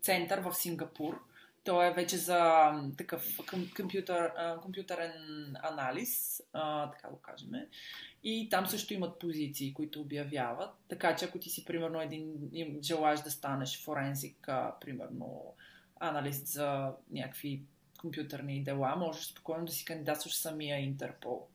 център 0.00 0.40
в 0.40 0.54
Сингапур. 0.54 1.20
Той 1.68 1.86
е 1.86 1.92
вече 1.92 2.16
за 2.16 2.72
такъв 2.98 3.38
компютър, 3.76 4.32
компютърен 4.62 5.12
анализ, 5.62 6.42
така 6.92 7.08
го 7.10 7.16
кажем. 7.16 7.50
И 8.24 8.48
там 8.48 8.66
също 8.66 8.94
имат 8.94 9.18
позиции, 9.18 9.74
които 9.74 10.00
обявяват. 10.00 10.70
Така 10.88 11.16
че 11.16 11.24
ако 11.24 11.38
ти 11.38 11.50
си, 11.50 11.64
примерно, 11.64 12.00
един 12.00 12.50
желаеш 12.82 13.20
да 13.20 13.30
станеш 13.30 13.84
форензик, 13.84 14.48
примерно, 14.80 15.54
аналист 16.00 16.46
за 16.46 16.92
някакви 17.10 17.62
компютърни 18.00 18.62
дела, 18.64 18.96
можеш 18.96 19.24
спокойно 19.24 19.64
да 19.64 19.72
си 19.72 19.84
кандидатстваш 19.84 20.36
самия 20.36 20.80
Интерпол. 20.80 21.46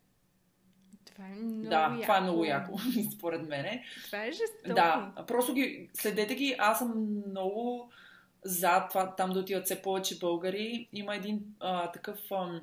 Това 1.05 1.27
е 1.27 1.35
много 1.35 1.69
да, 1.69 1.81
яко. 1.81 2.01
това 2.01 2.17
е 2.17 2.21
много 2.21 2.45
яко, 2.45 2.79
според 3.17 3.47
мене. 3.47 3.85
Това 4.05 4.25
е 4.25 4.31
жестоко. 4.31 4.75
Да, 4.75 5.13
просто 5.27 5.53
ги, 5.53 5.89
следете 5.93 6.35
ги, 6.35 6.55
аз 6.59 6.79
съм 6.79 7.21
много 7.29 7.91
за 8.45 8.87
това 8.89 9.15
там 9.15 9.29
да 9.29 9.39
отиват 9.39 9.65
все 9.65 9.81
повече 9.81 10.19
българи. 10.19 10.87
Има 10.93 11.15
един 11.15 11.45
а, 11.59 11.91
такъв 11.91 12.19
а, 12.31 12.61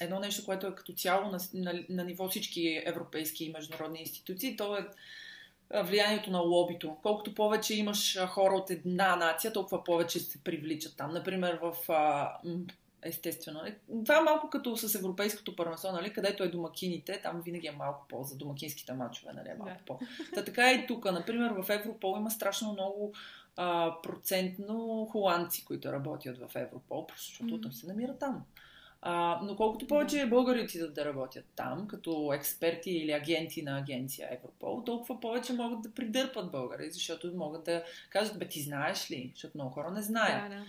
едно 0.00 0.20
нещо, 0.20 0.44
което 0.44 0.66
е 0.66 0.74
като 0.74 0.92
цяло 0.92 1.30
на, 1.30 1.38
на, 1.54 1.84
на 1.88 2.04
ниво 2.04 2.28
всички 2.28 2.82
европейски 2.86 3.44
и 3.44 3.52
международни 3.52 4.00
институции, 4.00 4.56
то 4.56 4.76
е 4.76 4.86
влиянието 5.82 6.30
на 6.30 6.38
лобито. 6.38 6.96
Колкото 7.02 7.34
повече 7.34 7.74
имаш 7.74 8.18
хора 8.26 8.54
от 8.54 8.70
една 8.70 9.16
нация, 9.16 9.52
толкова 9.52 9.84
повече 9.84 10.20
се 10.20 10.44
привличат 10.44 10.96
там. 10.96 11.12
Например, 11.12 11.58
в 11.62 11.76
естествено. 13.02 13.60
Е, 13.66 13.78
това 14.04 14.18
е 14.18 14.22
малко 14.22 14.50
като 14.50 14.76
с 14.76 14.94
европейското 14.94 15.56
първенство, 15.56 15.92
нали, 15.92 16.12
където 16.12 16.42
е 16.42 16.48
домакините, 16.48 17.20
там 17.22 17.42
винаги 17.44 17.66
е 17.66 17.72
малко 17.72 18.06
по 18.08 18.22
за 18.22 18.36
домакинските 18.36 18.92
мачове, 18.92 19.32
нали, 19.32 19.48
е 19.48 19.54
малко 19.54 19.74
да. 19.78 19.84
по. 19.86 19.98
Та 20.34 20.44
така 20.44 20.72
и 20.72 20.86
тук, 20.86 21.04
например, 21.04 21.50
в 21.50 21.70
Европол 21.70 22.14
има 22.18 22.30
страшно 22.30 22.72
много 22.72 23.12
а, 23.60 23.96
процентно 24.02 25.08
холандци, 25.12 25.64
които 25.64 25.92
работят 25.92 26.38
в 26.38 26.50
Европол, 26.54 27.06
защото 27.16 27.60
mm-hmm. 27.60 27.70
се 27.70 27.86
намира 27.86 28.18
там. 28.18 28.44
А, 29.02 29.40
но 29.42 29.56
колкото 29.56 29.86
повече 29.86 30.26
българи 30.26 30.62
отидат 30.62 30.94
да 30.94 31.04
работят 31.04 31.44
там, 31.56 31.88
като 31.88 32.32
експерти 32.34 32.90
или 32.90 33.12
агенти 33.12 33.62
на 33.62 33.78
агенция 33.78 34.28
Европол, 34.30 34.82
толкова 34.84 35.20
повече 35.20 35.52
могат 35.52 35.82
да 35.82 35.94
придърпат 35.94 36.50
българи, 36.50 36.90
защото 36.90 37.32
могат 37.36 37.64
да 37.64 37.84
кажат, 38.10 38.38
бе, 38.38 38.48
ти 38.48 38.62
знаеш 38.62 39.10
ли? 39.10 39.30
Защото 39.34 39.58
много 39.58 39.70
хора 39.70 39.90
не 39.90 40.02
знаят. 40.02 40.50
Да, 40.50 40.56
да. 40.56 40.64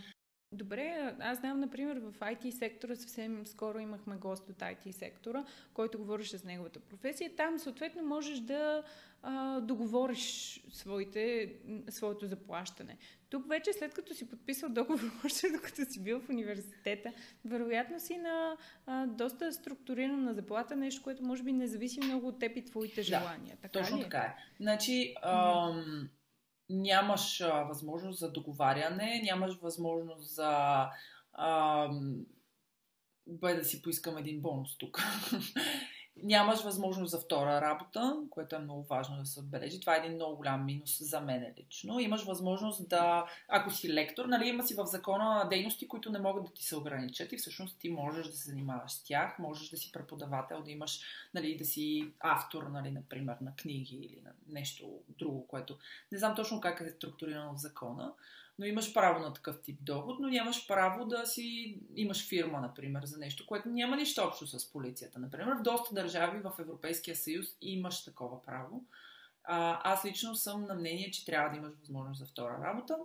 Добре, 0.51 1.15
аз 1.19 1.39
знам, 1.39 1.59
например, 1.59 1.97
в 1.97 2.19
IT 2.19 2.49
сектора, 2.49 2.95
съвсем 2.95 3.47
скоро 3.47 3.79
имахме 3.79 4.15
гост 4.15 4.49
от 4.49 4.57
IT 4.57 4.91
сектора, 4.91 5.45
който 5.73 5.97
говореше 5.99 6.37
с 6.37 6.43
неговата 6.43 6.79
професия. 6.79 7.35
Там, 7.35 7.59
съответно, 7.59 8.03
можеш 8.03 8.39
да 8.39 8.83
а, 9.23 9.59
договориш 9.59 10.59
своите, 10.71 11.53
своето 11.89 12.27
заплащане. 12.27 12.97
Тук 13.29 13.49
вече, 13.49 13.73
след 13.73 13.93
като 13.93 14.13
си 14.13 14.29
подписал 14.29 14.69
договор, 14.69 15.11
още 15.25 15.49
докато 15.49 15.85
си 15.85 16.03
бил 16.03 16.19
в 16.19 16.29
университета, 16.29 17.13
вероятно 17.45 17.99
си 17.99 18.17
на 18.17 18.57
а, 18.85 19.07
доста 19.07 19.53
структурирана 19.53 20.33
заплата, 20.33 20.75
нещо, 20.75 21.03
което 21.03 21.23
може 21.23 21.43
би 21.43 21.53
не 21.53 21.67
зависи 21.67 21.99
много 22.03 22.27
от 22.27 22.39
теб 22.39 22.57
и 22.57 22.65
твоите 22.65 23.01
желания. 23.01 23.55
Да, 23.55 23.61
така 23.61 23.79
точно 23.79 23.97
ли? 23.97 24.01
Е? 24.01 24.03
така 24.03 24.17
е. 24.17 24.35
Значи, 24.59 25.15
ам, 25.23 26.09
нямаш 26.69 27.39
възможност 27.67 28.19
за 28.19 28.31
договаряне, 28.31 29.21
нямаш 29.23 29.59
възможност 29.59 30.35
за 30.35 30.85
а, 31.33 31.87
бе 33.27 33.53
да 33.53 33.63
си 33.63 33.81
поискам 33.81 34.17
един 34.17 34.41
бонус 34.41 34.77
тук. 34.77 35.03
Нямаш 36.23 36.61
възможност 36.61 37.11
за 37.11 37.19
втора 37.19 37.61
работа, 37.61 38.17
което 38.29 38.55
е 38.55 38.59
много 38.59 38.83
важно 38.83 39.17
да 39.17 39.25
се 39.25 39.39
отбележи. 39.39 39.79
Това 39.79 39.95
е 39.95 39.99
един 39.99 40.13
много 40.13 40.35
голям 40.35 40.65
минус 40.65 40.97
за 41.01 41.21
мен 41.21 41.53
лично. 41.59 41.99
Имаш 41.99 42.23
възможност 42.23 42.89
да, 42.89 43.25
ако 43.47 43.71
си 43.71 43.93
лектор, 43.93 44.25
нали, 44.25 44.47
има 44.47 44.63
си 44.63 44.75
в 44.75 44.85
закона 44.85 45.47
дейности, 45.49 45.87
които 45.87 46.11
не 46.11 46.19
могат 46.19 46.43
да 46.43 46.53
ти 46.53 46.63
се 46.63 46.75
ограничат 46.75 47.31
и 47.31 47.37
всъщност 47.37 47.79
ти 47.79 47.89
можеш 47.89 48.27
да 48.27 48.33
се 48.33 48.49
занимаваш 48.49 48.91
с 48.91 49.03
тях, 49.03 49.39
можеш 49.39 49.69
да 49.69 49.77
си 49.77 49.91
преподавател, 49.91 50.61
да 50.61 50.71
имаш, 50.71 50.99
нали, 51.33 51.57
да 51.57 51.65
си 51.65 52.11
автор, 52.19 52.63
нали, 52.63 52.91
например, 52.91 53.35
на 53.41 53.55
книги 53.55 53.95
или 53.95 54.21
на 54.21 54.31
нещо 54.47 54.99
друго, 55.19 55.47
което 55.47 55.77
не 56.11 56.17
знам 56.17 56.35
точно 56.35 56.61
как 56.61 56.81
е 56.81 56.89
структурирано 56.89 57.53
в 57.53 57.59
закона 57.59 58.13
но 58.59 58.65
имаш 58.65 58.93
право 58.93 59.19
на 59.19 59.33
такъв 59.33 59.61
тип 59.61 59.79
доход, 59.81 60.19
но 60.19 60.27
нямаш 60.27 60.67
право 60.67 61.05
да 61.05 61.25
си 61.25 61.79
имаш 61.95 62.27
фирма, 62.27 62.61
например, 62.61 63.05
за 63.05 63.17
нещо, 63.17 63.45
което 63.45 63.69
няма 63.69 63.95
нищо 63.95 64.21
общо 64.21 64.47
с 64.47 64.71
полицията. 64.71 65.19
Например, 65.19 65.55
в 65.59 65.61
доста 65.61 65.95
държави 65.95 66.39
в 66.39 66.53
Европейския 66.59 67.15
съюз 67.15 67.45
имаш 67.61 68.05
такова 68.05 68.41
право. 68.41 68.85
А, 69.43 69.81
аз 69.91 70.05
лично 70.05 70.35
съм 70.35 70.65
на 70.65 70.75
мнение, 70.75 71.11
че 71.11 71.25
трябва 71.25 71.49
да 71.49 71.57
имаш 71.57 71.71
възможност 71.79 72.19
за 72.19 72.25
втора 72.25 72.61
работа. 72.63 72.97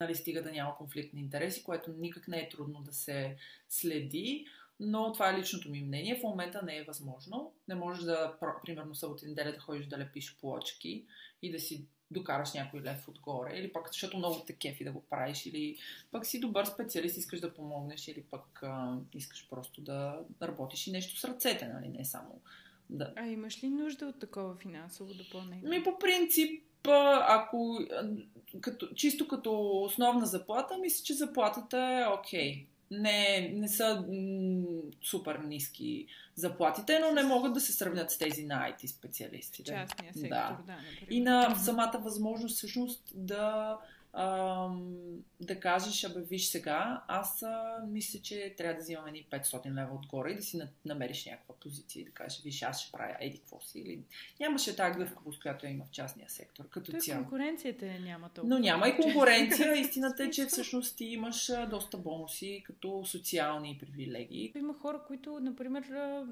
Нали, 0.00 0.14
стига 0.14 0.42
да 0.42 0.52
няма 0.52 0.76
конфликт 0.76 1.14
на 1.14 1.20
интереси, 1.20 1.64
което 1.64 1.92
никак 1.92 2.28
не 2.28 2.38
е 2.38 2.48
трудно 2.48 2.82
да 2.82 2.92
се 2.92 3.36
следи. 3.68 4.46
Но 4.80 5.12
това 5.12 5.30
е 5.30 5.38
личното 5.38 5.70
ми 5.70 5.82
мнение. 5.82 6.18
В 6.20 6.22
момента 6.22 6.62
не 6.62 6.76
е 6.76 6.84
възможно. 6.84 7.54
Не 7.68 7.74
можеш 7.74 8.04
да, 8.04 8.36
примерно, 8.64 8.94
събота 8.94 9.26
неделя 9.26 9.52
да 9.52 9.60
ходиш 9.60 9.86
да 9.86 9.98
лепиш 9.98 10.36
плочки 10.40 11.06
и 11.42 11.52
да 11.52 11.60
си 11.60 11.86
докараш 12.12 12.52
някой 12.52 12.80
лев 12.80 13.08
отгоре, 13.08 13.58
или 13.58 13.72
пък 13.72 13.88
защото 13.88 14.16
много 14.16 14.40
те 14.46 14.52
кефи 14.52 14.84
да 14.84 14.92
го 14.92 15.00
правиш, 15.00 15.46
или 15.46 15.76
пък 16.10 16.26
си 16.26 16.40
добър 16.40 16.64
специалист, 16.64 17.16
искаш 17.16 17.40
да 17.40 17.54
помогнеш, 17.54 18.08
или 18.08 18.22
пък 18.22 18.62
а, 18.62 18.96
искаш 19.14 19.48
просто 19.50 19.80
да, 19.80 20.20
работиш 20.42 20.86
и 20.86 20.92
нещо 20.92 21.20
с 21.20 21.24
ръцете, 21.24 21.68
нали, 21.68 21.88
не 21.88 22.04
само 22.04 22.40
да. 22.90 23.12
А 23.16 23.26
имаш 23.26 23.64
ли 23.64 23.68
нужда 23.68 24.06
от 24.06 24.20
такова 24.20 24.56
финансово 24.56 25.14
допълнение? 25.14 25.68
Ми 25.68 25.84
по 25.84 25.98
принцип, 25.98 26.62
ако 27.28 27.78
като, 28.60 28.88
чисто 28.94 29.28
като 29.28 29.82
основна 29.82 30.26
заплата, 30.26 30.78
мисля, 30.78 31.04
че 31.04 31.14
заплатата 31.14 31.78
е 31.78 32.12
окей. 32.18 32.54
Okay 32.54 32.66
не, 32.92 33.52
не 33.54 33.68
са 33.68 34.04
м- 34.08 34.82
супер 35.02 35.38
ниски 35.38 36.06
заплатите, 36.34 36.98
но 36.98 37.12
не 37.12 37.22
могат 37.22 37.52
да 37.52 37.60
се 37.60 37.72
сравнят 37.72 38.10
с 38.10 38.18
тези 38.18 38.44
на 38.44 38.54
IT 38.54 38.86
специалистите. 38.86 39.72
Частния 39.72 40.14
сектор, 40.14 40.28
да. 40.28 40.58
да 40.66 40.76
И 41.10 41.20
на 41.20 41.54
самата 41.54 42.00
възможност 42.04 42.56
всъщност 42.56 43.02
да 43.14 43.78
ам, 44.12 44.96
да 45.40 45.60
кажеш, 45.60 46.04
абе 46.04 46.20
виж 46.20 46.46
сега, 46.46 47.02
аз 47.08 47.42
а, 47.42 47.84
мисля, 47.88 48.18
че 48.22 48.54
трябва 48.56 48.74
да 48.74 48.80
взимам 48.80 49.06
едни 49.06 49.26
500 49.30 49.74
лева 49.74 49.94
отгоре 49.94 50.30
и 50.30 50.36
да 50.36 50.42
си 50.42 50.60
намериш 50.84 51.26
някаква 51.26 51.54
позиция 51.54 52.00
и 52.00 52.04
да 52.04 52.10
кажеш, 52.10 52.42
виж, 52.42 52.62
аз 52.62 52.80
ще 52.80 52.92
правя 52.92 53.16
еди 53.20 53.38
какво 53.38 53.60
си. 53.60 53.78
Или... 53.78 54.00
Нямаше 54.40 54.76
тази 54.76 54.98
гъвкавост, 54.98 55.42
която 55.42 55.66
има 55.66 55.84
в 55.84 55.90
частния 55.90 56.28
сектор, 56.28 56.68
като 56.68 56.90
Той 56.90 57.00
цяло. 57.00 57.22
конкуренцията 57.22 57.86
няма 57.86 58.28
толкова. 58.28 58.54
Но 58.54 58.60
няма 58.60 58.88
и 58.88 58.96
конкуренция. 58.96 59.74
Истината 59.80 60.24
е, 60.24 60.30
че 60.30 60.46
всъщност 60.46 60.96
ти 60.96 61.04
имаш 61.04 61.50
доста 61.70 61.98
бонуси 61.98 62.62
като 62.66 63.04
социални 63.04 63.78
привилегии. 63.80 64.52
Има 64.56 64.74
хора, 64.74 65.00
които, 65.06 65.40
например, 65.40 65.84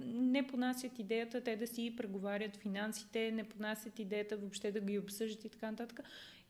не 0.04 0.46
понасят 0.46 0.98
идеята 0.98 1.40
те 1.40 1.56
да 1.56 1.66
си 1.66 1.94
преговарят 1.96 2.56
финансите, 2.56 3.30
не 3.30 3.48
понасят 3.48 3.98
идеята 3.98 4.36
въобще 4.36 4.72
да 4.72 4.80
ги 4.80 4.98
обсъждат 4.98 5.44
и 5.44 5.48
така 5.48 5.70
нататък. 5.70 6.00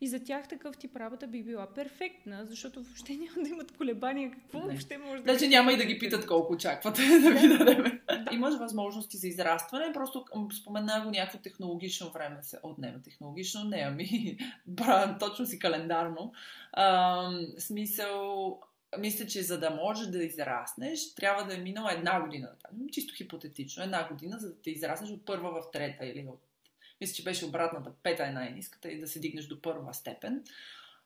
И 0.03 0.07
за 0.07 0.23
тях 0.23 0.47
такъв 0.47 0.77
тип 0.77 0.95
работа 0.95 1.27
би 1.27 1.43
била 1.43 1.67
перфектна, 1.73 2.45
защото 2.45 2.83
въобще 2.83 3.13
няма 3.13 3.43
да 3.43 3.49
имат 3.49 3.77
колебания 3.77 4.31
какво 4.31 4.59
не. 4.59 4.65
въобще 4.65 4.97
може 4.97 5.21
да... 5.21 5.31
Значи 5.31 5.47
няма 5.47 5.73
и 5.73 5.77
да 5.77 5.85
ги 5.85 5.99
питат 5.99 6.27
колко 6.27 6.53
очаквате 6.53 7.01
да 7.23 7.31
ви 7.31 7.57
дадем. 7.57 8.01
Имаш 8.31 8.57
възможности 8.57 9.17
за 9.17 9.27
израстване, 9.27 9.93
просто 9.93 10.25
спомена 10.61 11.01
го 11.05 11.11
някакво 11.11 11.39
технологично 11.39 12.11
време 12.11 12.43
се 12.43 12.59
отнема. 12.63 13.01
Технологично 13.01 13.63
не, 13.63 13.83
ами 13.87 14.37
точно 15.19 15.45
си 15.45 15.59
календарно. 15.59 16.33
А, 16.73 17.31
смисъл, 17.57 18.59
мисля, 18.99 19.27
че 19.27 19.43
за 19.43 19.59
да 19.59 19.69
можеш 19.69 20.07
да 20.07 20.23
израснеш, 20.23 21.15
трябва 21.15 21.45
да 21.45 21.55
е 21.55 21.61
минала 21.61 21.93
една 21.93 22.21
година. 22.21 22.51
Чисто 22.91 23.13
хипотетично. 23.13 23.83
Една 23.83 24.07
година, 24.07 24.37
за 24.39 24.49
да 24.49 24.61
те 24.61 24.71
израснеш 24.71 25.09
от 25.11 25.25
първа 25.25 25.51
в 25.51 25.71
трета 25.71 26.05
или 26.05 26.27
от 26.27 26.50
мисля, 27.01 27.15
че 27.15 27.23
беше 27.23 27.45
обратната, 27.45 27.91
пета 28.03 28.23
е 28.23 28.31
най-низката 28.31 28.89
и 28.91 28.99
да 28.99 29.07
се 29.07 29.19
дигнеш 29.19 29.45
до 29.45 29.61
първа 29.61 29.93
степен. 29.93 30.43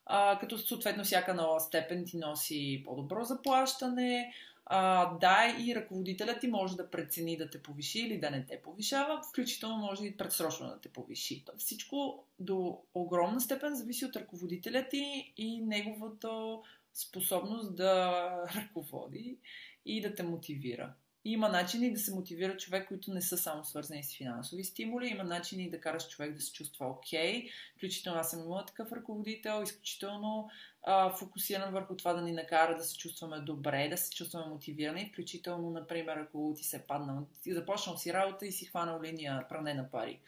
А, 0.06 0.38
като 0.38 0.58
съответно 0.58 1.04
всяка 1.04 1.34
нова 1.34 1.60
степен 1.60 2.04
ти 2.04 2.16
носи 2.16 2.82
по-добро 2.84 3.24
заплащане. 3.24 4.32
А, 4.66 5.14
да, 5.18 5.56
и 5.60 5.74
ръководителят 5.74 6.40
ти 6.40 6.48
може 6.48 6.76
да 6.76 6.90
прецени 6.90 7.36
да 7.36 7.50
те 7.50 7.62
повиши 7.62 8.00
или 8.00 8.18
да 8.18 8.30
не 8.30 8.46
те 8.46 8.62
повишава, 8.62 9.22
включително 9.22 9.76
може 9.76 10.04
и 10.04 10.16
предсрочно 10.16 10.66
да 10.66 10.80
те 10.80 10.88
повиши. 10.88 11.44
Всичко 11.58 12.24
до 12.38 12.78
огромна 12.94 13.40
степен 13.40 13.74
зависи 13.74 14.04
от 14.04 14.16
ръководителя 14.16 14.86
ти 14.90 15.32
и 15.36 15.60
неговата 15.60 16.56
способност 16.94 17.76
да 17.76 18.22
ръководи 18.56 19.38
и 19.86 20.00
да 20.00 20.14
те 20.14 20.22
мотивира. 20.22 20.92
Има 21.28 21.48
начини 21.48 21.92
да 21.92 22.00
се 22.00 22.14
мотивира 22.14 22.56
човек, 22.56 22.88
които 22.88 23.14
не 23.14 23.22
са 23.22 23.38
само 23.38 23.64
свързани 23.64 24.04
с 24.04 24.16
финансови 24.16 24.64
стимули. 24.64 25.08
Има 25.08 25.24
начини 25.24 25.70
да 25.70 25.80
караш 25.80 26.08
човек 26.08 26.34
да 26.34 26.40
се 26.40 26.52
чувства 26.52 26.86
окей. 26.86 27.44
Okay. 27.44 27.50
Включително 27.76 28.18
аз 28.18 28.30
съм 28.30 28.40
имала 28.40 28.66
такъв 28.66 28.92
ръководител, 28.92 29.62
изключително 29.62 30.50
а, 30.82 31.10
фокусиран 31.10 31.72
върху 31.72 31.96
това 31.96 32.12
да 32.12 32.22
ни 32.22 32.32
накара 32.32 32.76
да 32.76 32.84
се 32.84 32.96
чувстваме 32.96 33.38
добре, 33.38 33.88
да 33.88 33.96
се 33.96 34.10
чувстваме 34.10 34.46
мотивирани. 34.46 35.08
Включително, 35.12 35.70
например, 35.70 36.16
ако 36.16 36.54
ти 36.56 36.64
се 36.64 36.86
паднал, 36.86 37.26
започнал 37.46 37.96
си 37.96 38.12
работа 38.12 38.46
и 38.46 38.52
си 38.52 38.64
хванал 38.64 39.02
линия 39.02 39.46
пране 39.48 39.74
на 39.74 39.90
пари. 39.90 40.20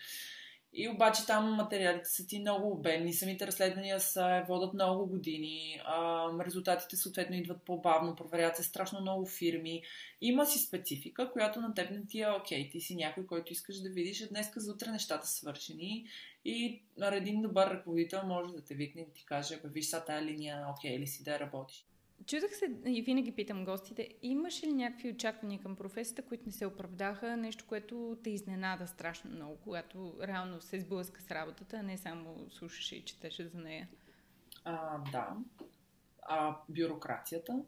И 0.72 0.88
обаче 0.88 1.26
там 1.26 1.54
материалите 1.54 2.08
са 2.08 2.26
ти 2.26 2.40
много 2.40 2.70
обемни, 2.70 3.12
самите 3.12 3.46
разследвания 3.46 4.00
са, 4.00 4.44
водят 4.48 4.74
много 4.74 5.06
години, 5.06 5.80
резултатите 6.40 6.96
съответно 6.96 7.36
идват 7.36 7.62
по-бавно, 7.64 8.16
проверяват 8.16 8.56
се 8.56 8.62
страшно 8.62 9.00
много 9.00 9.26
фирми. 9.26 9.82
Има 10.20 10.46
си 10.46 10.58
специфика, 10.58 11.32
която 11.32 11.60
на 11.60 11.74
теб 11.74 11.90
не 11.90 12.06
ти 12.06 12.20
е 12.20 12.30
окей. 12.30 12.70
Ти 12.70 12.80
си 12.80 12.96
някой, 12.96 13.26
който 13.26 13.52
искаш 13.52 13.80
да 13.80 13.90
видиш, 13.90 14.22
а 14.22 14.28
днеска 14.28 14.60
за 14.60 14.72
утре 14.72 14.90
нещата 14.90 15.26
свършени 15.26 16.06
и 16.44 16.82
един 17.12 17.42
добър 17.42 17.70
ръководител 17.70 18.26
може 18.26 18.54
да 18.54 18.64
те 18.64 18.74
викне 18.74 19.02
и 19.02 19.06
да 19.06 19.12
ти 19.12 19.24
каже, 19.24 19.60
виж 19.64 19.86
са 19.86 20.04
тази 20.04 20.26
линия, 20.26 20.66
окей 20.76 20.98
ли 20.98 21.06
си 21.06 21.22
да 21.22 21.40
работиш. 21.40 21.87
Чудах 22.26 22.56
се 22.56 22.76
и 22.86 23.02
винаги 23.02 23.32
питам 23.32 23.64
гостите, 23.64 24.08
имаш 24.22 24.62
ли 24.62 24.72
някакви 24.72 25.10
очаквания 25.10 25.60
към 25.60 25.76
професията, 25.76 26.22
които 26.22 26.42
не 26.46 26.52
се 26.52 26.66
оправдаха, 26.66 27.36
нещо, 27.36 27.64
което 27.68 28.18
те 28.24 28.30
изненада 28.30 28.86
страшно 28.86 29.30
много, 29.30 29.56
когато 29.56 30.14
реално 30.22 30.60
се 30.60 30.80
сблъска 30.80 31.22
с 31.22 31.30
работата, 31.30 31.76
а 31.76 31.82
не 31.82 31.98
само 31.98 32.50
слушаше 32.50 32.96
и 32.96 33.04
четеше 33.04 33.46
за 33.46 33.58
нея? 33.58 33.88
А, 34.64 34.98
да. 35.12 35.36
А, 36.22 36.56
бюрокрацията, 36.68 37.62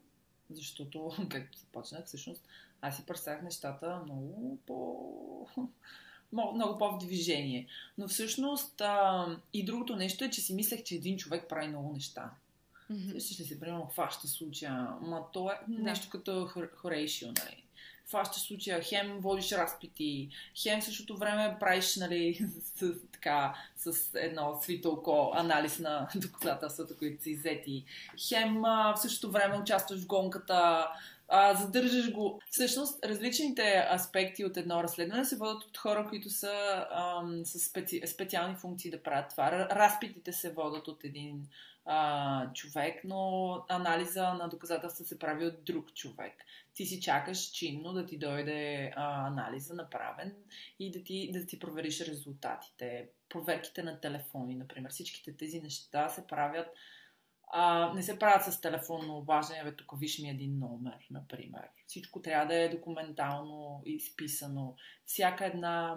защото, 0.50 1.12
както 1.30 1.58
започнах, 1.58 2.04
всъщност, 2.04 2.44
аз 2.80 2.96
си 2.96 3.06
представях 3.06 3.42
нещата 3.42 4.00
много 4.04 4.58
по... 4.66 5.48
много 6.32 6.78
по-в 6.78 6.98
движение. 6.98 7.66
Но 7.98 8.08
всъщност 8.08 8.80
а, 8.80 9.26
и 9.52 9.64
другото 9.64 9.96
нещо 9.96 10.24
е, 10.24 10.30
че 10.30 10.40
си 10.40 10.54
мислех, 10.54 10.82
че 10.82 10.94
един 10.94 11.16
човек 11.16 11.48
прави 11.48 11.68
много 11.68 11.92
неща. 11.92 12.30
Mm-hmm. 12.90 13.34
Ще 13.34 13.44
се, 13.44 13.60
примерно, 13.60 13.90
хваща 13.92 14.28
случая. 14.28 14.88
Ма 15.00 15.22
то 15.32 15.50
е 15.50 15.58
да. 15.68 15.82
нещо 15.82 16.10
като 16.10 16.48
хорейшио, 16.76 17.28
нали? 17.28 17.64
Хваща 18.08 18.38
случая, 18.38 18.82
хем 18.82 19.18
водиш 19.20 19.52
разпити, 19.52 20.28
хем 20.62 20.80
в 20.80 20.84
същото 20.84 21.16
време 21.16 21.56
правиш, 21.60 21.96
нали, 21.96 22.46
с, 22.76 22.92
така, 23.12 23.54
с 23.76 24.14
едно 24.14 24.58
свито 24.62 24.90
око 24.90 25.32
анализ 25.34 25.78
на 25.78 26.08
доказателствата, 26.16 26.96
които 26.96 27.22
са 27.22 27.30
иззети. 27.30 27.84
Хем 28.28 28.62
в 28.62 28.94
същото 28.96 29.32
време 29.32 29.58
участваш 29.58 30.00
в 30.00 30.06
гонката, 30.06 30.88
а, 31.28 31.54
задържаш 31.54 32.12
го. 32.12 32.40
Всъщност, 32.50 33.04
различните 33.04 33.86
аспекти 33.94 34.44
от 34.44 34.56
едно 34.56 34.82
разследване 34.82 35.24
се 35.24 35.36
водят 35.36 35.62
от 35.62 35.78
хора, 35.78 36.06
които 36.08 36.30
са 36.30 36.86
ам, 36.90 37.42
с 37.44 37.58
специ... 37.58 38.02
специални 38.06 38.54
функции 38.54 38.90
да 38.90 39.02
правят 39.02 39.30
това. 39.30 39.50
Разпитите 39.70 40.32
се 40.32 40.52
водят 40.52 40.88
от 40.88 41.04
един 41.04 41.46
а, 41.92 42.52
човек, 42.52 43.00
но 43.04 43.52
анализа 43.68 44.34
на 44.34 44.48
доказателства 44.48 45.04
се 45.04 45.18
прави 45.18 45.46
от 45.46 45.64
друг 45.64 45.94
човек. 45.94 46.32
Ти 46.74 46.86
си 46.86 47.00
чакаш 47.00 47.38
чинно 47.38 47.92
да 47.92 48.06
ти 48.06 48.18
дойде 48.18 48.92
а, 48.96 49.26
анализа 49.26 49.74
направен 49.74 50.34
и 50.78 50.90
да 50.90 51.02
ти, 51.02 51.30
да 51.32 51.46
ти 51.46 51.58
провериш 51.58 52.00
резултатите. 52.00 53.08
Проверките 53.28 53.82
на 53.82 54.00
телефони, 54.00 54.54
например. 54.54 54.90
Всичките 54.90 55.36
тези 55.36 55.60
неща 55.60 56.08
се 56.08 56.26
правят 56.26 56.68
а, 57.52 57.92
не 57.94 58.02
се 58.02 58.18
правят 58.18 58.44
с 58.44 58.60
телефонно 58.60 59.16
обаждане, 59.16 59.64
бе, 59.64 59.76
тук 59.76 59.98
виж 59.98 60.18
ми 60.18 60.30
един 60.30 60.58
номер, 60.58 61.06
например. 61.10 61.62
Всичко 61.86 62.22
трябва 62.22 62.46
да 62.46 62.54
е 62.54 62.68
документално 62.68 63.82
изписано. 63.86 64.74
Всяка 65.06 65.46
една, 65.46 65.96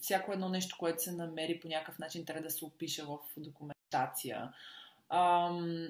всяко 0.00 0.32
едно 0.32 0.48
нещо, 0.48 0.76
което 0.78 1.02
се 1.02 1.12
намери 1.12 1.60
по 1.60 1.68
някакъв 1.68 1.98
начин, 1.98 2.24
трябва 2.24 2.42
да 2.42 2.50
се 2.50 2.64
опише 2.64 3.02
в 3.02 3.18
документация. 3.36 4.52
Ам, 5.14 5.88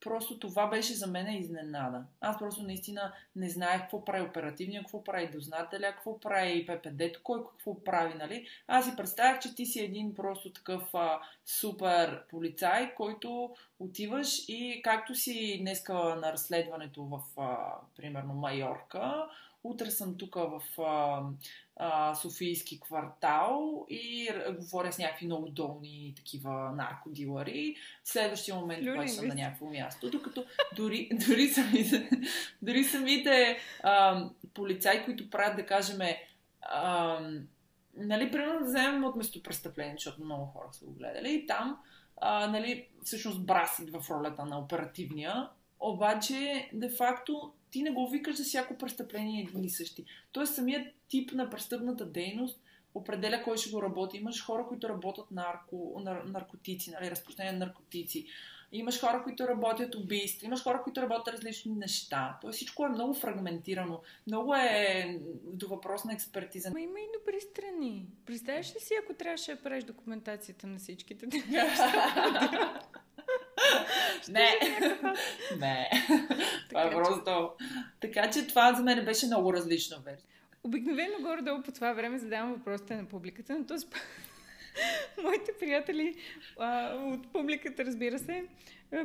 просто 0.00 0.38
това 0.38 0.66
беше 0.66 0.94
за 0.94 1.06
мен 1.06 1.36
изненада. 1.36 2.04
Аз 2.20 2.38
просто 2.38 2.62
наистина 2.62 3.12
не 3.36 3.48
знаех 3.48 3.80
какво 3.80 4.04
прави 4.04 4.28
оперативния, 4.28 4.80
какво 4.80 5.04
прави 5.04 5.30
дознателя, 5.30 5.92
какво 5.92 6.20
прави 6.20 6.66
ППД, 6.66 7.22
кой 7.22 7.44
какво 7.44 7.84
прави, 7.84 8.14
нали? 8.14 8.46
Аз 8.66 8.84
си 8.84 8.96
представях, 8.96 9.40
че 9.40 9.54
ти 9.54 9.66
си 9.66 9.80
един 9.80 10.14
просто 10.14 10.52
такъв 10.52 10.94
а, 10.94 11.20
супер 11.46 12.26
полицай, 12.28 12.94
който 12.94 13.54
отиваш 13.78 14.48
и 14.48 14.80
както 14.84 15.14
си 15.14 15.58
днеска 15.60 15.94
на 15.94 16.32
разследването 16.32 17.04
в, 17.04 17.20
а, 17.36 17.74
примерно, 17.96 18.34
Майорка, 18.34 19.26
утре 19.64 19.90
съм 19.90 20.16
тук 20.16 20.34
в 20.34 20.62
а, 20.82 21.22
а, 21.76 22.14
Софийски 22.14 22.80
квартал 22.80 23.86
и 23.88 24.28
говоря 24.58 24.92
с 24.92 24.98
някакви 24.98 25.26
много 25.26 25.48
долни 25.48 26.12
такива 26.16 26.72
наркодилари. 26.76 27.76
В 28.04 28.08
следващия 28.08 28.54
момент 28.54 28.86
това 28.86 29.08
съм 29.08 29.28
на 29.28 29.34
някакво 29.34 29.66
място. 29.66 30.10
Докато 30.10 30.44
дори, 30.76 31.10
дори 31.28 31.48
самите, 31.48 32.10
дори 32.62 32.84
самите 32.84 33.58
а, 33.82 34.24
полицаи, 34.54 35.04
които 35.04 35.30
правят, 35.30 35.56
да 35.56 35.66
кажем, 35.66 35.98
а, 36.62 37.20
нали, 37.96 38.30
примерно 38.30 38.58
да 38.58 38.64
вземем 38.64 39.04
от 39.04 39.16
местопрестъпление, 39.16 39.94
защото 39.94 40.24
много 40.24 40.46
хора 40.46 40.68
са 40.72 40.84
го 40.84 40.92
гледали, 40.92 41.34
и 41.34 41.46
там 41.46 41.78
а, 42.20 42.46
нали, 42.46 42.88
всъщност 43.04 43.46
Брасит 43.46 43.90
в 43.90 44.10
ролята 44.10 44.44
на 44.44 44.58
оперативния, 44.58 45.48
обаче, 45.80 46.70
де-факто, 46.72 47.52
ти 47.70 47.82
не 47.82 47.90
го 47.90 48.08
викаш 48.08 48.36
за 48.36 48.44
всяко 48.44 48.78
престъпление 48.78 49.42
един 49.42 49.64
и 49.64 49.70
същи. 49.70 50.04
Тоест, 50.32 50.54
самият 50.54 50.86
тип 51.08 51.32
на 51.32 51.50
престъпната 51.50 52.06
дейност 52.06 52.60
определя 52.94 53.42
кой 53.42 53.56
ще 53.56 53.70
го 53.70 53.82
работи. 53.82 54.16
Имаш 54.16 54.44
хора, 54.44 54.66
които 54.68 54.88
работят 54.88 55.30
нарко, 55.30 56.00
нар, 56.04 56.24
наркотици, 56.24 56.90
нали, 56.90 57.10
разпространение 57.10 57.58
на 57.58 57.66
наркотици. 57.66 58.26
Имаш 58.72 59.00
хора, 59.00 59.22
които 59.22 59.48
работят 59.48 59.94
убийства, 59.94 60.46
имаш 60.46 60.62
хора, 60.62 60.82
които 60.82 61.02
работят 61.02 61.34
различни 61.34 61.72
неща. 61.72 62.38
Тоест 62.40 62.56
всичко 62.56 62.86
е 62.86 62.88
много 62.88 63.14
фрагментирано. 63.14 64.00
Много 64.26 64.54
е 64.54 65.20
до 65.44 65.68
въпрос 65.68 66.04
на 66.04 66.12
експертиза. 66.12 66.70
Ма 66.70 66.80
има 66.80 67.00
и 67.00 67.18
добри 67.18 67.40
страни. 67.40 68.06
Представяш 68.26 68.74
ли 68.74 68.80
си, 68.80 68.94
ако 69.04 69.14
трябваше 69.14 69.54
да 69.54 69.62
правиш 69.62 69.84
документацията 69.84 70.66
на 70.66 70.78
всичките? 70.78 71.26
не. 74.28 74.50
не. 75.58 75.90
Това 76.68 76.82
е 76.82 76.90
просто... 76.90 77.50
Така 78.00 78.30
че 78.30 78.46
това 78.46 78.74
за 78.74 78.82
мен 78.82 79.04
беше 79.04 79.26
много 79.26 79.52
различно 79.52 80.00
версия. 80.04 80.26
Обикновено 80.64 81.14
горе-долу 81.20 81.62
по 81.62 81.72
това 81.72 81.92
време 81.92 82.18
задавам 82.18 82.52
въпросите 82.52 82.96
на 82.96 83.04
публиката, 83.04 83.58
но 83.58 83.66
този 83.66 83.86
моите 85.22 85.52
приятели 85.60 86.16
а, 86.58 86.94
от 86.94 87.32
публиката, 87.32 87.84
разбира 87.84 88.18
се, 88.18 88.44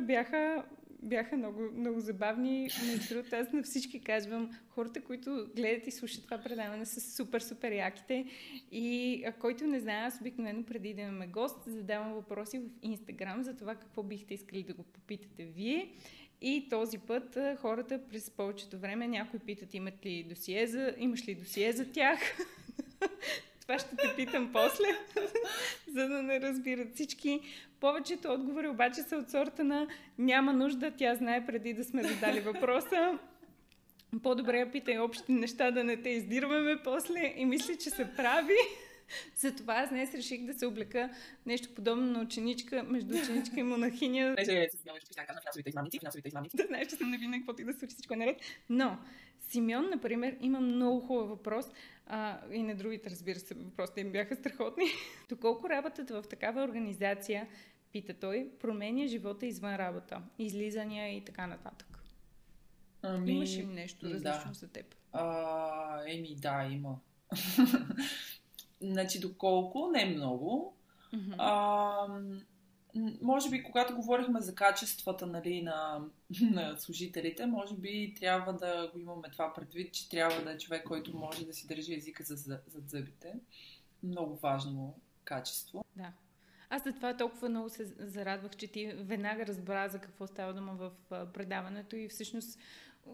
бяха, 0.00 0.62
бяха 1.02 1.36
много, 1.36 1.60
много 1.74 2.00
забавни. 2.00 2.68
Между 2.86 3.14
другото, 3.14 3.36
аз 3.36 3.52
на 3.52 3.62
всички 3.62 4.00
казвам, 4.00 4.50
хората, 4.68 5.00
които 5.00 5.46
гледат 5.56 5.86
и 5.86 5.90
слушат 5.90 6.24
това 6.24 6.38
предаване 6.38 6.86
са 6.86 7.16
супер, 7.16 7.40
супер 7.40 7.72
яките. 7.72 8.26
И 8.72 9.22
а, 9.26 9.32
който 9.32 9.66
не 9.66 9.80
знае, 9.80 10.06
аз 10.06 10.20
обикновено 10.20 10.62
преди 10.62 10.94
да 10.94 11.00
имаме 11.00 11.26
гост, 11.26 11.58
задавам 11.66 12.14
въпроси 12.14 12.58
в 12.58 12.62
Инстаграм 12.82 13.42
за 13.42 13.56
това 13.56 13.74
какво 13.74 14.02
бихте 14.02 14.34
искали 14.34 14.62
да 14.62 14.74
го 14.74 14.82
попитате 14.82 15.44
вие. 15.44 15.92
И 16.40 16.66
този 16.70 16.98
път 16.98 17.38
хората 17.58 18.00
през 18.08 18.30
повечето 18.30 18.78
време 18.78 19.08
някои 19.08 19.38
питат 19.38 19.74
имат 19.74 20.06
ли 20.06 20.22
досие 20.22 20.66
за, 20.66 20.94
имаш 20.98 21.28
ли 21.28 21.34
досие 21.34 21.72
за 21.72 21.92
тях. 21.92 22.20
Това 23.60 23.78
ще 23.78 23.96
те 23.96 24.16
питам 24.16 24.50
после, 24.52 24.84
за 25.94 26.08
да 26.08 26.22
не 26.22 26.40
разбират 26.40 26.94
всички. 26.94 27.40
Повечето 27.86 28.32
отговори 28.32 28.68
обаче 28.68 29.02
са 29.02 29.16
от 29.16 29.30
сорта 29.30 29.64
на 29.64 29.86
няма 30.18 30.52
нужда, 30.52 30.90
тя 30.96 31.14
знае 31.14 31.46
преди 31.46 31.74
да 31.74 31.84
сме 31.84 32.02
задали 32.02 32.40
въпроса. 32.40 33.18
По-добре 34.22 34.58
я 34.58 34.72
питай 34.72 34.98
общи 34.98 35.32
неща, 35.32 35.70
да 35.70 35.84
не 35.84 36.02
те 36.02 36.08
издирваме 36.08 36.82
после 36.84 37.34
и 37.36 37.44
мисля, 37.44 37.76
че 37.76 37.90
се 37.90 38.12
прави. 38.16 38.56
Затова 39.36 39.74
аз 39.74 39.88
днес 39.88 40.14
реших 40.14 40.44
да 40.44 40.54
се 40.54 40.66
облека 40.66 41.10
нещо 41.46 41.74
подобно 41.74 42.06
на 42.06 42.20
ученичка, 42.20 42.82
между 42.82 43.14
ученичка 43.18 43.60
и 43.60 43.62
монахиня. 43.62 44.34
Не, 44.38 44.44
че 44.44 44.68
финансовите 45.42 45.68
измамници, 45.68 45.98
финансовите 45.98 46.28
измамници. 46.28 46.56
Да 46.56 46.64
знаеш, 46.66 46.88
че 46.88 46.96
съм 46.96 47.10
невинна, 47.10 47.36
каквото 47.36 47.62
и 47.62 47.64
да 47.64 47.72
случи, 47.72 47.94
всичко 47.94 48.14
е 48.14 48.16
наред. 48.16 48.36
Но 48.68 48.98
Симеон, 49.48 49.90
например, 49.90 50.36
има 50.40 50.60
много 50.60 51.00
хубав 51.00 51.28
въпрос. 51.28 51.66
А, 52.06 52.38
и 52.52 52.62
на 52.62 52.74
другите, 52.74 53.10
разбира 53.10 53.38
се, 53.38 53.54
въпросите 53.54 54.00
им 54.00 54.12
бяха 54.12 54.36
страхотни. 54.36 54.84
Доколко 55.28 55.68
работата 55.68 56.22
в 56.22 56.28
такава 56.28 56.64
организация, 56.64 57.48
пита 57.96 58.14
той, 58.14 58.50
променя 58.60 59.06
живота 59.06 59.46
извън 59.46 59.76
работа, 59.76 60.22
излизания 60.38 61.16
и 61.16 61.24
така 61.24 61.46
нататък? 61.46 61.98
Ами, 63.02 63.32
Имаш 63.32 63.56
ли 63.56 63.66
нещо 63.66 64.06
различно 64.06 64.50
да. 64.52 64.54
за 64.54 64.68
теб? 64.68 64.94
А, 65.12 66.02
еми, 66.06 66.36
да, 66.36 66.68
има. 66.72 66.98
Значи, 68.80 69.20
доколко, 69.20 69.90
не 69.92 70.04
много. 70.04 70.76
Mm-hmm. 71.14 71.34
А, 71.38 72.08
може 73.22 73.50
би, 73.50 73.62
когато 73.62 73.96
говорихме 73.96 74.40
за 74.40 74.54
качествата 74.54 75.26
нали, 75.26 75.62
на, 75.62 76.04
на 76.40 76.76
служителите, 76.76 77.46
може 77.46 77.74
би 77.74 78.14
трябва 78.20 78.52
да 78.52 78.90
го 78.92 78.98
имаме 78.98 79.30
това 79.32 79.54
предвид, 79.54 79.94
че 79.94 80.08
трябва 80.08 80.42
да 80.42 80.52
е 80.52 80.58
човек, 80.58 80.84
който 80.84 81.16
може 81.16 81.46
да 81.46 81.52
си 81.52 81.66
държи 81.66 81.94
езика 81.94 82.24
за, 82.24 82.36
за, 82.36 82.60
за 82.66 82.80
зъбите. 82.86 83.34
Много 84.02 84.36
важно 84.36 84.94
качество. 85.24 85.84
Да. 85.96 86.12
Аз 86.70 86.84
за 86.84 86.92
това 86.92 87.16
толкова 87.16 87.48
много 87.48 87.68
се 87.68 87.84
зарадвах, 87.84 88.56
че 88.56 88.66
ти 88.66 88.86
веднага 88.86 89.46
разбра 89.46 89.88
за 89.88 89.98
какво 89.98 90.26
става 90.26 90.54
дума 90.54 90.74
в 90.74 90.90
предаването 91.32 91.96
и 91.96 92.08
всъщност 92.08 92.58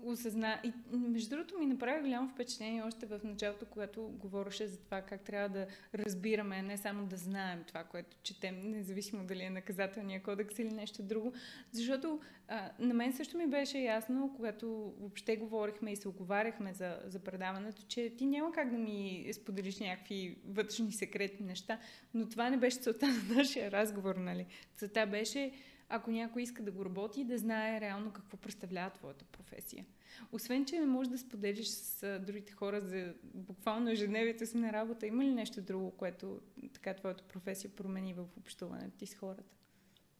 осъзна. 0.04 0.60
И 0.64 0.72
между 0.92 1.30
другото 1.30 1.58
ми 1.58 1.66
направи 1.66 2.00
голямо 2.00 2.28
впечатление 2.28 2.82
още 2.82 3.06
в 3.06 3.20
началото, 3.24 3.66
когато 3.66 4.02
говореше 4.02 4.66
за 4.66 4.78
това 4.78 5.02
как 5.02 5.20
трябва 5.20 5.48
да 5.48 5.66
разбираме, 5.94 6.62
не 6.62 6.76
само 6.76 7.06
да 7.06 7.16
знаем 7.16 7.64
това, 7.66 7.84
което 7.84 8.16
четем, 8.22 8.70
независимо 8.70 9.24
дали 9.24 9.42
е 9.42 9.50
наказателния 9.50 10.22
кодекс 10.22 10.58
или 10.58 10.70
нещо 10.70 11.02
друго. 11.02 11.32
Защото 11.72 12.20
а, 12.48 12.70
на 12.78 12.94
мен 12.94 13.12
също 13.12 13.38
ми 13.38 13.46
беше 13.46 13.78
ясно, 13.78 14.32
когато 14.36 14.94
въобще 15.00 15.36
говорихме 15.36 15.92
и 15.92 15.96
се 15.96 16.08
оговаряхме 16.08 16.74
за, 16.74 16.98
за 17.06 17.18
предаването, 17.18 17.82
че 17.88 18.16
ти 18.16 18.26
няма 18.26 18.52
как 18.52 18.70
да 18.70 18.78
ми 18.78 19.28
споделиш 19.32 19.80
някакви 19.80 20.38
вътрешни 20.48 20.92
секретни 20.92 21.46
неща, 21.46 21.78
но 22.14 22.28
това 22.28 22.50
не 22.50 22.56
беше 22.56 22.78
целта 22.78 23.06
на 23.06 23.34
нашия 23.34 23.70
разговор, 23.70 24.16
нали? 24.16 24.46
Целта 24.76 25.06
беше 25.06 25.52
ако 25.88 26.10
някой 26.10 26.42
иска 26.42 26.62
да 26.62 26.70
го 26.70 26.84
работи, 26.84 27.24
да 27.24 27.38
знае 27.38 27.80
реално 27.80 28.10
какво 28.12 28.36
представлява 28.36 28.90
твоята 28.90 29.24
професия. 29.24 29.86
Освен, 30.32 30.64
че 30.64 30.80
не 30.80 30.86
можеш 30.86 31.10
да 31.10 31.18
споделиш 31.18 31.68
с 31.68 32.20
другите 32.26 32.52
хора 32.52 32.80
за 32.80 33.14
буквално 33.34 33.90
ежедневието 33.90 34.46
си 34.46 34.56
на 34.56 34.72
работа, 34.72 35.06
има 35.06 35.24
ли 35.24 35.30
нещо 35.30 35.62
друго, 35.62 35.90
което 35.90 36.40
така 36.72 36.94
твоята 36.94 37.24
професия 37.24 37.70
промени 37.70 38.14
в 38.14 38.26
общуването 38.36 38.96
ти 38.98 39.06
с 39.06 39.14
хората? 39.14 39.54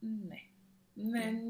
Не. 0.02 0.48
Не, 0.96 1.42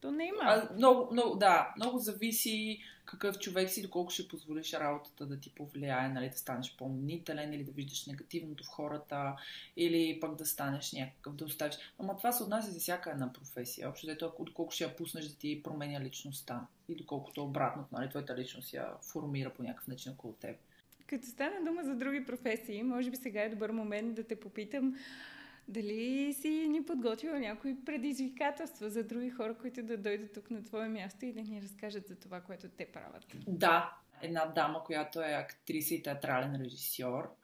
то 0.00 0.10
не 0.10 0.24
има. 0.24 0.40
А, 0.42 0.74
много, 0.74 1.12
много, 1.12 1.36
да, 1.36 1.72
много 1.76 1.98
зависи 1.98 2.80
какъв 3.04 3.38
човек 3.38 3.70
си, 3.70 3.82
доколко 3.82 4.10
ще 4.10 4.28
позволиш 4.28 4.72
работата 4.72 5.26
да 5.26 5.40
ти 5.40 5.50
повлияе, 5.50 6.08
нали, 6.08 6.30
да 6.30 6.38
станеш 6.38 6.76
по-мнителен 6.78 7.52
или 7.52 7.64
да 7.64 7.72
виждаш 7.72 8.06
негативното 8.06 8.64
в 8.64 8.68
хората, 8.68 9.36
или 9.76 10.20
пък 10.20 10.34
да 10.34 10.46
станеш 10.46 10.92
някакъв, 10.92 11.34
да 11.34 11.44
оставиш. 11.44 11.74
Ама 11.98 12.16
това 12.16 12.32
се 12.32 12.42
отнася 12.42 12.70
за 12.70 12.80
всяка 12.80 13.10
една 13.10 13.32
професия. 13.32 13.88
Общо 13.88 14.06
дето, 14.06 14.32
доколко 14.40 14.72
ще 14.72 14.84
я 14.84 14.96
пуснеш 14.96 15.26
да 15.26 15.36
ти 15.36 15.62
променя 15.62 16.00
личността 16.00 16.66
и 16.88 16.94
доколкото 16.94 17.44
обратното, 17.44 17.88
нали, 17.92 18.08
твоята 18.08 18.36
личност 18.36 18.72
я 18.72 18.88
формира 19.12 19.50
по 19.50 19.62
някакъв 19.62 19.88
начин 19.88 20.12
около 20.12 20.32
теб. 20.32 20.56
Като 21.06 21.26
стана 21.26 21.64
дума 21.64 21.84
за 21.84 21.94
други 21.94 22.24
професии, 22.24 22.82
може 22.82 23.10
би 23.10 23.16
сега 23.16 23.42
е 23.42 23.48
добър 23.48 23.70
момент 23.70 24.14
да 24.14 24.24
те 24.24 24.40
попитам 24.40 24.94
дали 25.68 26.34
си 26.34 26.48
ни 26.48 26.84
подготвила 26.84 27.38
някои 27.38 27.84
предизвикателства 27.84 28.90
за 28.90 29.04
други 29.04 29.30
хора, 29.30 29.54
които 29.54 29.82
да 29.82 29.96
дойдат 29.96 30.32
тук 30.32 30.50
на 30.50 30.64
твое 30.64 30.88
място 30.88 31.26
и 31.26 31.32
да 31.32 31.42
ни 31.42 31.62
разкажат 31.62 32.06
за 32.06 32.16
това, 32.16 32.40
което 32.40 32.68
те 32.68 32.86
правят? 32.86 33.26
Да, 33.46 33.96
една 34.22 34.46
дама, 34.46 34.84
която 34.84 35.20
е 35.20 35.32
актриса 35.32 35.94
и 35.94 36.02
театрален 36.02 36.56
режисьор 36.62 37.34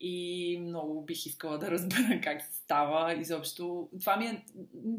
и 0.00 0.58
много 0.60 1.02
бих 1.02 1.26
искала 1.26 1.58
да 1.58 1.70
разбера 1.70 2.20
как 2.24 2.42
се 2.42 2.56
става. 2.56 3.14
Изобщо, 3.14 3.88
това 4.00 4.16
ми 4.16 4.26
е 4.26 4.44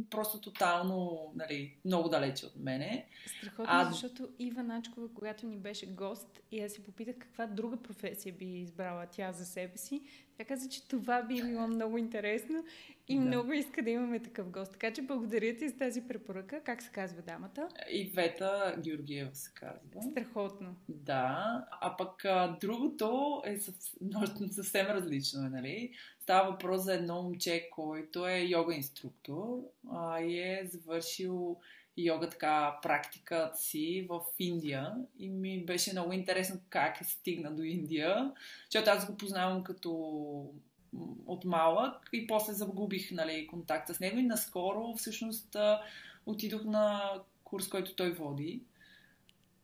просто 0.10 0.42
тотално, 0.42 1.32
нали, 1.36 1.76
много 1.86 2.10
далече 2.10 2.46
от 2.46 2.56
мене. 2.56 3.06
Страхотно, 3.38 3.66
а... 3.68 3.86
защото 3.92 4.30
Ива 4.40 4.64
Начкова, 4.64 5.08
когато 5.14 5.48
ни 5.48 5.58
беше 5.58 5.86
гост 5.86 6.40
и 6.52 6.62
аз 6.62 6.72
си 6.72 6.84
попитах 6.84 7.16
каква 7.20 7.48
друга 7.48 7.78
професия 7.78 8.34
би 8.34 8.46
избрала 8.46 9.06
тя 9.06 9.32
за 9.32 9.46
себе 9.46 9.78
си, 9.78 10.02
тя 10.38 10.46
каза, 10.46 10.70
че 10.70 10.88
това 10.88 11.24
би 11.24 11.42
било 11.44 11.68
много 11.68 11.98
интересно 11.98 12.64
и 13.10 13.16
да. 13.16 13.22
много 13.22 13.52
иска 13.54 13.82
да 13.82 13.90
имаме 13.90 14.20
такъв 14.20 14.50
гост. 14.50 14.72
Така 14.72 14.94
че 14.94 15.02
благодаря 15.02 15.58
ти 15.58 15.70
за 15.70 15.78
тази 15.78 16.02
препоръка. 16.02 16.60
Как 16.60 16.82
се 16.82 16.92
казва 16.92 17.22
дамата? 17.22 17.68
Ивета 17.92 18.76
Георгиева 18.84 19.36
се 19.36 19.52
казва. 19.54 20.02
Страхотно. 20.12 20.76
Да. 20.90 21.66
А 21.72 21.98
пък 21.98 22.26
а, 22.26 22.58
другото 22.62 23.42
е 23.46 23.58
съвсем, 23.58 24.50
съвсем 24.52 24.88
различно, 24.88 25.46
е, 25.46 25.50
нали? 25.50 25.92
Става 26.22 26.52
въпрос 26.52 26.84
за 26.84 26.94
едно 26.94 27.22
момче, 27.22 27.70
който 27.72 28.28
е 28.28 28.40
йога 28.40 28.76
инструктор 28.76 29.60
а, 29.92 30.22
и 30.22 30.40
е 30.40 30.70
завършил 30.72 31.58
йога 31.98 32.30
така 32.30 32.80
практиката 32.82 33.58
си 33.58 34.06
в 34.10 34.22
Индия 34.40 34.94
и 35.20 35.30
ми 35.30 35.66
беше 35.66 35.92
много 35.92 36.14
интересно 36.14 36.60
как 36.70 37.02
е 37.02 37.04
стигна 37.04 37.56
до 37.56 37.64
Индия, 37.64 38.32
защото 38.72 38.90
аз 38.90 39.12
го 39.12 39.18
познавам 39.18 39.64
като 39.64 39.92
от 41.28 41.46
малък 41.46 42.10
и 42.14 42.28
после 42.28 42.54
загубих 42.54 43.12
нали, 43.12 43.48
контакта 43.48 43.94
с 43.94 44.00
него 44.00 44.18
и 44.18 44.24
наскоро 44.24 44.94
всъщност 44.98 45.56
отидох 46.26 46.64
на 46.64 47.14
курс, 47.44 47.70
който 47.70 47.96
той 47.96 48.12
води 48.12 48.62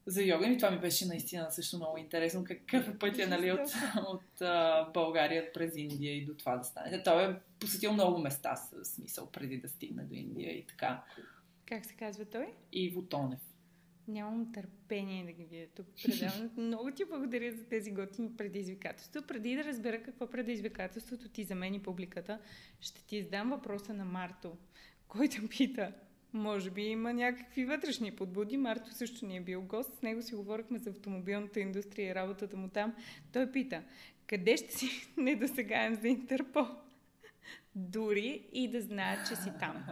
за 0.05 0.23
йога 0.23 0.47
и 0.47 0.57
това 0.57 0.71
ми 0.71 0.79
беше 0.79 1.05
наистина 1.05 1.51
също 1.51 1.77
много 1.77 1.97
интересно 1.97 2.43
какъв 2.43 2.87
е 2.87 2.99
пътя 2.99 3.27
нали, 3.27 3.51
от, 3.51 3.59
от 4.07 4.41
а, 4.41 4.89
България 4.93 5.53
през 5.53 5.75
Индия 5.75 6.17
и 6.17 6.25
до 6.25 6.33
това 6.33 6.57
да 6.57 6.63
стане. 6.63 7.03
Той 7.03 7.31
е 7.31 7.35
посетил 7.59 7.93
много 7.93 8.19
места 8.19 8.55
с 8.55 8.85
смисъл 8.85 9.31
преди 9.31 9.57
да 9.57 9.69
стигне 9.69 10.03
до 10.03 10.13
Индия 10.13 10.57
и 10.57 10.65
така. 10.65 11.03
Как 11.65 11.85
се 11.85 11.93
казва 11.93 12.25
той? 12.25 12.47
Иво 12.71 13.01
Тонев. 13.01 13.39
Нямам 14.07 14.51
търпение 14.53 15.25
да 15.25 15.31
ги 15.31 15.43
видя 15.43 15.67
тук 15.75 15.87
предаването. 16.05 16.61
Много 16.61 16.91
ти 16.91 17.05
благодаря 17.05 17.51
за 17.51 17.63
тези 17.63 17.91
готини 17.91 18.37
предизвикателства. 18.37 19.21
Преди 19.21 19.55
да 19.55 19.63
разбера 19.63 20.03
какво 20.03 20.27
предизвикателството 20.27 21.29
ти 21.29 21.43
за 21.43 21.55
мен 21.55 21.73
и 21.73 21.83
публиката, 21.83 22.39
ще 22.79 23.05
ти 23.05 23.17
издам 23.17 23.49
въпроса 23.49 23.93
на 23.93 24.05
Марто, 24.05 24.57
който 25.07 25.47
пита 25.49 25.93
може 26.35 26.71
би 26.71 26.81
има 26.81 27.13
някакви 27.13 27.65
вътрешни 27.65 28.11
подбуди. 28.11 28.57
Марто 28.57 28.93
също 28.93 29.25
ни 29.25 29.37
е 29.37 29.41
бил 29.41 29.61
гост. 29.61 29.95
С 29.95 30.01
него 30.01 30.21
си 30.21 30.35
говорихме 30.35 30.77
за 30.77 30.89
автомобилната 30.89 31.59
индустрия 31.59 32.11
и 32.11 32.15
работата 32.15 32.57
му 32.57 32.67
там. 32.67 32.93
Той 33.33 33.51
пита, 33.51 33.83
къде 34.27 34.57
ще 34.57 34.73
си 34.73 34.87
недосегаем 35.17 35.95
за 35.95 36.07
Интерпол? 36.07 36.67
Дори 37.75 38.41
и 38.53 38.67
да 38.67 38.81
знаят, 38.81 39.27
че 39.27 39.35
си 39.35 39.51
там. 39.59 39.85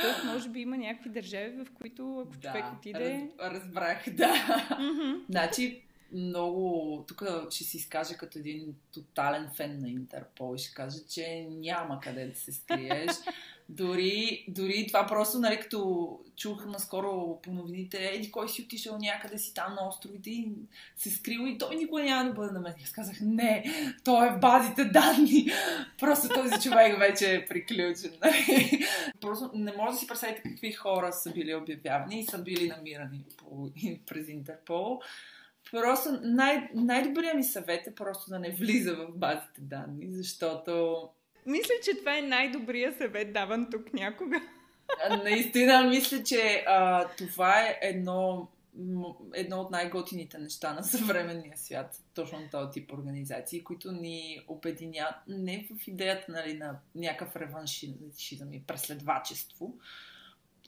Тоест, 0.00 0.24
може 0.24 0.48
би 0.48 0.60
има 0.60 0.76
някакви 0.78 1.10
държави, 1.10 1.64
в 1.64 1.66
които 1.74 2.20
ако 2.20 2.36
да, 2.36 2.48
човек 2.48 2.64
отиде... 2.78 3.30
Раз, 3.40 3.52
разбрах, 3.52 4.04
да. 4.10 4.34
Mm-hmm. 4.70 5.24
Значи, 5.30 5.82
много... 6.12 7.04
Тук 7.08 7.22
ще 7.50 7.64
си 7.64 7.76
изкажа 7.76 8.16
като 8.16 8.38
един 8.38 8.74
тотален 8.92 9.50
фен 9.56 9.80
на 9.80 9.88
Интерпол 9.88 10.54
и 10.54 10.58
ще 10.58 10.74
кажа, 10.74 10.98
че 11.08 11.46
няма 11.50 12.00
къде 12.00 12.26
да 12.26 12.34
се 12.34 12.52
скриеш. 12.52 13.10
Дори, 13.68 14.44
дори 14.48 14.86
това 14.86 15.06
просто, 15.06 15.38
нали, 15.38 15.60
като 15.60 16.10
чух 16.36 16.66
наскоро 16.66 17.40
по 17.42 17.52
новините, 17.52 18.10
еди 18.14 18.30
кой 18.30 18.48
си 18.48 18.62
отишъл 18.62 18.98
някъде 18.98 19.38
си 19.38 19.54
там 19.54 19.74
на 19.74 19.88
островите 19.88 20.30
и 20.30 20.48
се 20.96 21.10
скрил 21.10 21.46
и 21.46 21.58
той 21.58 21.76
никога 21.76 22.02
няма 22.02 22.24
да 22.24 22.34
бъде 22.34 22.52
на 22.52 22.60
мен. 22.60 22.74
Аз 22.84 22.92
казах, 22.92 23.16
не, 23.20 23.64
той 24.04 24.28
е 24.28 24.32
в 24.32 24.40
базите 24.40 24.84
данни. 24.84 25.50
Просто 25.98 26.28
този 26.28 26.62
човек 26.62 26.98
вече 26.98 27.34
е 27.34 27.46
приключен. 27.46 28.12
Нали? 28.24 28.84
Просто 29.20 29.50
не 29.54 29.72
може 29.72 29.92
да 29.92 29.98
си 29.98 30.06
представите 30.06 30.42
какви 30.42 30.72
хора 30.72 31.12
са 31.12 31.32
били 31.32 31.54
обявявани 31.54 32.20
и 32.20 32.26
са 32.26 32.38
били 32.38 32.68
намирани 32.68 33.24
по, 33.36 33.70
през 34.06 34.28
Интерпол. 34.28 35.00
Просто 35.70 36.20
най- 36.22 36.70
най-добрият 36.74 37.36
ми 37.36 37.44
съвет 37.44 37.86
е 37.86 37.94
просто 37.94 38.30
да 38.30 38.38
не 38.38 38.50
влиза 38.50 38.94
в 38.94 39.06
базите 39.14 39.60
данни, 39.60 40.06
защото 40.10 41.02
мисля, 41.46 41.74
че 41.84 41.98
това 41.98 42.18
е 42.18 42.22
най-добрият 42.22 42.96
съвет 42.98 43.32
даван 43.32 43.68
тук 43.70 43.92
някога. 43.92 44.40
Наистина, 45.24 45.84
мисля, 45.84 46.22
че 46.22 46.64
а, 46.66 47.08
това 47.08 47.60
е 47.60 47.78
едно, 47.82 48.48
едно 49.34 49.60
от 49.60 49.70
най-готините 49.70 50.38
неща 50.38 50.74
на 50.74 50.82
съвременния 50.84 51.56
свят. 51.56 52.02
Точно 52.14 52.38
този 52.50 52.70
тип 52.70 52.92
организации, 52.92 53.64
които 53.64 53.92
ни 53.92 54.44
обединят 54.48 55.14
не 55.28 55.68
в 55.70 55.88
идеята 55.88 56.32
нали, 56.32 56.58
на 56.58 56.78
някакъв 56.94 57.36
реваншизъм 57.36 58.52
и 58.52 58.62
преследвачество, 58.62 59.74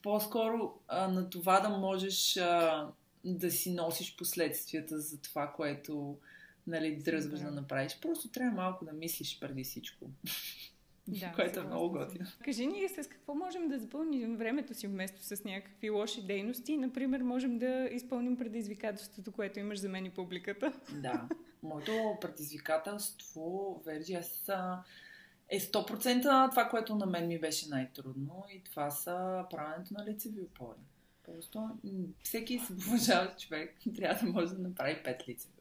по-скоро 0.03 0.75
а, 0.89 1.09
на 1.09 1.31
това 1.31 1.61
да 1.61 1.69
можеш 1.69 2.37
а, 2.37 2.87
да 3.25 3.51
си 3.51 3.75
носиш 3.75 4.17
последствията 4.17 5.01
за 5.01 5.21
това, 5.21 5.53
което 5.57 6.19
нали, 6.69 6.97
дръзваш 6.97 7.41
да 7.41 7.51
направиш. 7.51 7.99
Просто 8.01 8.29
трябва 8.29 8.57
малко 8.57 8.85
да 8.85 8.93
мислиш 8.93 9.41
преди 9.41 9.65
всичко. 9.65 10.11
Да, 11.09 11.33
което 11.37 11.61
е 11.61 11.63
много 11.63 11.91
готино. 11.91 12.27
Кажи 12.45 12.67
ни 12.67 12.89
с 12.89 13.09
какво 13.09 13.35
можем 13.35 13.69
да 13.69 13.79
запълним 13.79 14.37
времето 14.37 14.75
си 14.75 14.87
вместо 14.87 15.23
с 15.23 15.45
някакви 15.45 15.91
лоши 15.91 16.27
дейности. 16.27 16.77
Например, 16.77 17.21
можем 17.21 17.59
да 17.59 17.89
изпълним 17.93 18.37
предизвикателството, 18.37 19.33
което 19.33 19.59
имаш 19.59 19.79
за 19.79 19.89
мен 19.89 20.07
и 20.07 20.11
публиката. 20.11 20.73
Да. 20.93 21.29
Моето 21.63 21.93
предизвикателство, 22.21 23.83
Верджи, 23.87 24.15
аз 24.15 24.51
е 25.49 25.61
100% 25.61 26.51
това, 26.51 26.69
което 26.69 26.95
на 26.95 27.07
мен 27.07 27.29
ми 27.29 27.41
беше 27.41 27.69
най-трудно 27.69 28.45
и 28.55 28.65
това 28.65 28.91
са 28.91 29.45
правенето 29.51 29.95
на 29.95 30.07
лицеви 30.07 30.41
опори. 30.41 30.79
Просто 31.25 31.69
всеки 32.23 32.59
се 32.59 32.73
уважаващ 32.89 33.39
човек 33.39 33.77
трябва 33.97 34.27
да 34.27 34.33
може 34.33 34.55
да 34.55 34.63
направи 34.63 35.03
пет 35.05 35.29
лицеви 35.29 35.58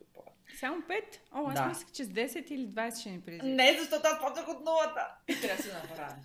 само 0.60 0.82
5? 0.82 1.02
О, 1.32 1.48
аз 1.50 1.56
да. 1.56 1.66
мислех, 1.66 1.92
че 1.92 2.04
с 2.04 2.08
10 2.08 2.52
или 2.52 2.68
20 2.68 3.00
ще 3.00 3.10
ни 3.10 3.22
предизвика. 3.22 3.56
Не, 3.56 3.78
защото 3.80 4.08
аз 4.08 4.20
почнах 4.20 4.48
от 4.48 4.66
нулата. 4.66 5.08
Трябва 5.42 5.58
да 5.58 5.64
се 5.64 5.74
направя. 5.74 6.16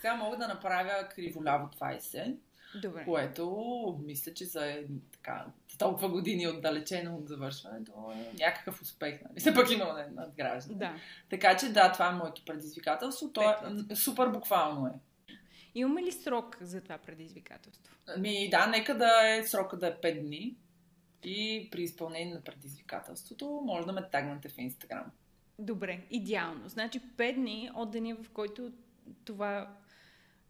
Сега 0.00 0.14
мога 0.14 0.36
да 0.36 0.48
направя 0.48 1.08
криволяво 1.14 1.68
20. 1.80 2.36
Добре. 2.82 3.04
Което 3.04 4.00
мисля, 4.04 4.34
че 4.34 4.44
за 4.44 4.78
така, 5.12 5.46
толкова 5.78 6.08
години 6.08 6.48
отдалечено 6.48 7.16
от 7.16 7.28
завършването 7.28 7.92
е 8.14 8.44
някакъв 8.44 8.82
успех. 8.82 9.20
Нали? 9.22 9.40
Все 9.40 9.54
пък 9.54 9.70
има 9.70 10.06
надграждане. 10.14 10.78
Да. 10.78 10.94
Така 11.30 11.56
че 11.56 11.72
да, 11.72 11.92
това 11.92 12.08
е 12.08 12.12
моето 12.12 12.44
предизвикателство. 12.44 13.32
То 13.32 13.54
е 13.90 13.96
супер 13.96 14.28
буквално 14.28 14.86
е. 14.86 14.92
Имаме 15.74 16.02
ли 16.02 16.12
срок 16.12 16.56
за 16.60 16.80
това 16.80 16.98
предизвикателство? 16.98 17.94
Ми 18.18 18.50
да, 18.50 18.66
нека 18.66 18.98
да 18.98 19.28
е 19.28 19.42
срока 19.42 19.76
да 19.76 19.86
е 19.86 19.92
5 19.92 20.22
дни. 20.22 20.56
И 21.28 21.68
при 21.70 21.82
изпълнение 21.82 22.34
на 22.34 22.40
предизвикателството 22.40 23.62
може 23.64 23.86
да 23.86 23.92
ме 23.92 24.08
тагнете 24.10 24.48
в 24.48 24.58
Инстаграм. 24.58 25.04
Добре, 25.58 26.00
идеално. 26.10 26.68
Значи 26.68 27.00
5 27.00 27.34
дни 27.34 27.70
от 27.74 27.90
деня, 27.90 28.16
в 28.22 28.30
който 28.30 28.72
това 29.24 29.76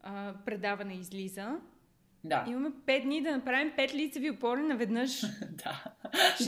а, 0.03 0.35
предаване 0.45 0.95
излиза. 0.95 1.61
Да. 2.25 2.45
Имаме 2.49 2.71
5 2.71 3.03
дни 3.03 3.23
да 3.23 3.31
направим 3.31 3.73
5 3.79 3.95
лицеви 3.95 4.31
опори 4.31 4.63
наведнъж. 4.63 5.21
да. 5.51 5.85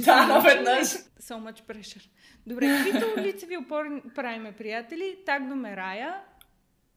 да, 0.05 0.26
наведнъж. 0.26 0.86
So 1.20 1.52
much 1.52 1.62
pressure. 1.62 2.10
Добре, 2.46 2.66
каквито 2.66 3.06
лицеви 3.20 3.56
опори 3.56 4.02
правиме, 4.14 4.52
приятели? 4.52 5.18
Тагваме 5.26 5.76
Рая. 5.76 6.22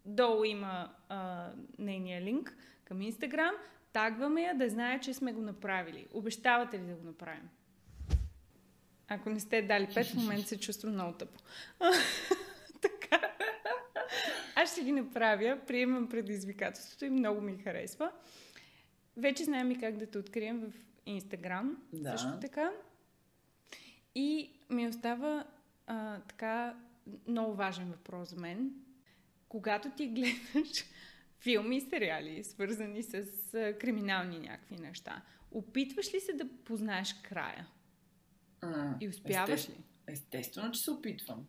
Долу 0.06 0.44
има 0.44 0.90
а, 1.10 1.50
нейния 1.80 2.22
линк 2.22 2.58
към 2.86 3.02
Инстаграм. 3.02 3.56
Тагваме 3.94 4.42
я 4.42 4.56
да 4.56 4.70
знае, 4.70 5.00
че 5.00 5.14
сме 5.14 5.34
го 5.34 5.42
направили. 5.42 6.08
Обещавате 6.14 6.80
ли 6.80 6.86
да 6.86 6.94
го 6.94 7.06
направим? 7.06 7.50
Ако 9.08 9.30
не 9.30 9.40
сте 9.40 9.62
дали 9.62 9.88
пет, 9.94 10.08
в 10.08 10.14
момента 10.14 10.48
се 10.48 10.60
чувствам 10.60 10.94
много 10.94 11.18
тъпо. 11.18 11.40
така. 12.82 13.32
Аз 14.56 14.72
ще 14.72 14.84
ги 14.84 14.92
направя, 14.92 15.60
приемам 15.68 16.10
предизвикателството 16.10 17.06
и 17.06 17.10
много 17.10 17.42
ми 17.42 17.58
харесва. 17.58 18.12
Вече 19.18 19.44
знаем 19.44 19.72
и 19.72 19.80
как 19.80 19.98
да 19.98 20.06
те 20.06 20.18
открием 20.18 20.60
в 20.60 20.74
Инстаграм. 21.06 21.78
Да. 21.94 22.12
Също 22.12 22.40
така. 22.42 22.72
И 24.16 24.52
ми 24.70 24.88
остава 24.88 25.46
а, 25.88 26.20
така 26.20 26.76
много 27.28 27.54
важен 27.54 27.92
въпрос 27.92 28.30
за 28.30 28.36
мен. 28.36 28.72
Когато 29.50 29.90
ти 29.90 30.08
гледаш 30.08 30.86
филми 31.42 31.78
и 31.78 31.82
сериали, 31.82 32.44
свързани 32.44 33.04
с 33.04 33.24
криминални 33.80 34.40
някакви 34.40 34.76
неща. 34.76 35.22
Опитваш 35.52 36.14
ли 36.14 36.20
се 36.20 36.34
да 36.34 36.46
познаеш 36.66 37.16
края? 37.24 37.68
А, 38.62 38.96
и 39.02 39.10
успяваш 39.10 39.52
естествено, 39.52 39.80
ли? 39.80 40.14
Естествено, 40.14 40.72
че 40.72 40.82
се 40.82 40.92
опитвам. 40.92 41.46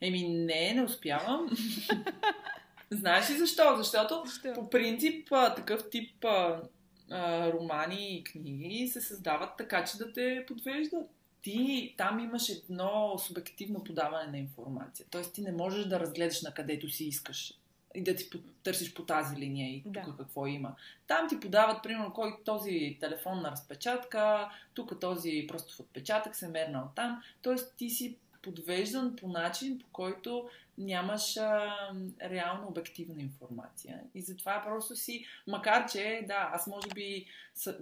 Еми, 0.00 0.28
не, 0.28 0.74
не 0.74 0.82
успявам. 0.82 1.50
Знаеш 2.90 3.30
ли 3.30 3.34
защо? 3.34 3.76
Защото 3.76 4.22
защо? 4.26 4.52
по 4.54 4.70
принцип 4.70 5.28
такъв 5.28 5.90
тип 5.90 6.24
а, 6.24 6.62
а, 7.10 7.52
романи 7.52 8.16
и 8.16 8.24
книги 8.24 8.88
се 8.88 9.00
създават 9.00 9.50
така, 9.58 9.84
че 9.84 9.98
да 9.98 10.12
те 10.12 10.44
подвеждат. 10.46 11.10
Ти 11.42 11.94
там 11.98 12.18
имаш 12.18 12.48
едно 12.48 13.18
субективно 13.18 13.84
подаване 13.84 14.30
на 14.30 14.38
информация. 14.38 15.06
Тоест 15.10 15.34
ти 15.34 15.42
не 15.42 15.52
можеш 15.52 15.84
да 15.84 16.00
разгледаш 16.00 16.42
на 16.42 16.54
където 16.54 16.88
си 16.90 17.04
искаш 17.04 17.61
и 17.94 18.02
да 18.02 18.16
ти 18.16 18.30
търсиш 18.62 18.94
по 18.94 19.04
тази 19.04 19.36
линия 19.36 19.76
и 19.76 19.82
тук 19.82 19.92
да. 19.92 20.14
какво 20.18 20.46
има. 20.46 20.76
Там 21.06 21.28
ти 21.28 21.40
подават, 21.40 21.82
примерно, 21.82 22.12
кой 22.12 22.36
този 22.44 22.96
телефон 23.00 23.42
на 23.42 23.50
разпечатка, 23.50 24.50
тук 24.74 25.00
този 25.00 25.44
просто 25.48 25.76
в 25.76 25.80
отпечатък 25.80 26.36
се 26.36 26.48
мернал 26.48 26.90
там. 26.96 27.22
Тоест 27.42 27.76
ти 27.76 27.90
си 27.90 28.16
подвеждан 28.42 29.16
по 29.16 29.28
начин, 29.28 29.78
по 29.78 29.86
който 29.92 30.48
нямаш 30.78 31.36
а, 31.36 31.76
реално 32.22 32.68
обективна 32.68 33.22
информация. 33.22 34.00
И 34.14 34.22
затова 34.22 34.62
просто 34.66 34.96
си, 34.96 35.26
макар 35.46 35.90
че, 35.90 36.24
да, 36.26 36.50
аз 36.52 36.66
може 36.66 36.88
би 36.94 37.26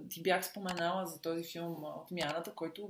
ти 0.09 0.23
бях 0.23 0.45
споменала 0.45 1.05
за 1.05 1.21
този 1.21 1.43
филм 1.43 1.83
Отмяната, 1.83 2.51
който 2.55 2.89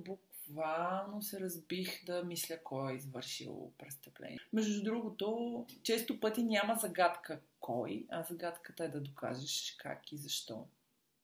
буквално 0.51 1.21
се 1.21 1.39
разбих 1.39 2.05
да 2.05 2.23
мисля 2.23 2.63
кой 2.63 2.91
е 2.91 2.95
извършил 2.95 3.73
престъпление. 3.77 4.39
Между 4.53 4.83
другото, 4.83 5.65
често 5.83 6.19
пъти 6.19 6.43
няма 6.43 6.75
загадка 6.75 7.41
кой, 7.59 8.05
а 8.09 8.23
загадката 8.23 8.83
е 8.83 8.89
да 8.89 9.01
докажеш 9.01 9.75
как 9.79 10.11
и 10.11 10.17
защо. 10.17 10.67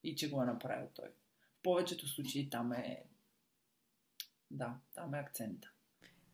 и 0.03 0.15
че 0.15 0.29
го 0.29 0.41
е 0.41 0.45
направил 0.45 0.89
той. 0.95 1.09
В 1.41 1.63
повечето 1.63 2.07
случаи 2.07 2.49
там 2.49 2.73
е 2.73 3.03
да, 4.51 4.77
там 4.95 5.13
е 5.13 5.19
акцента. 5.19 5.71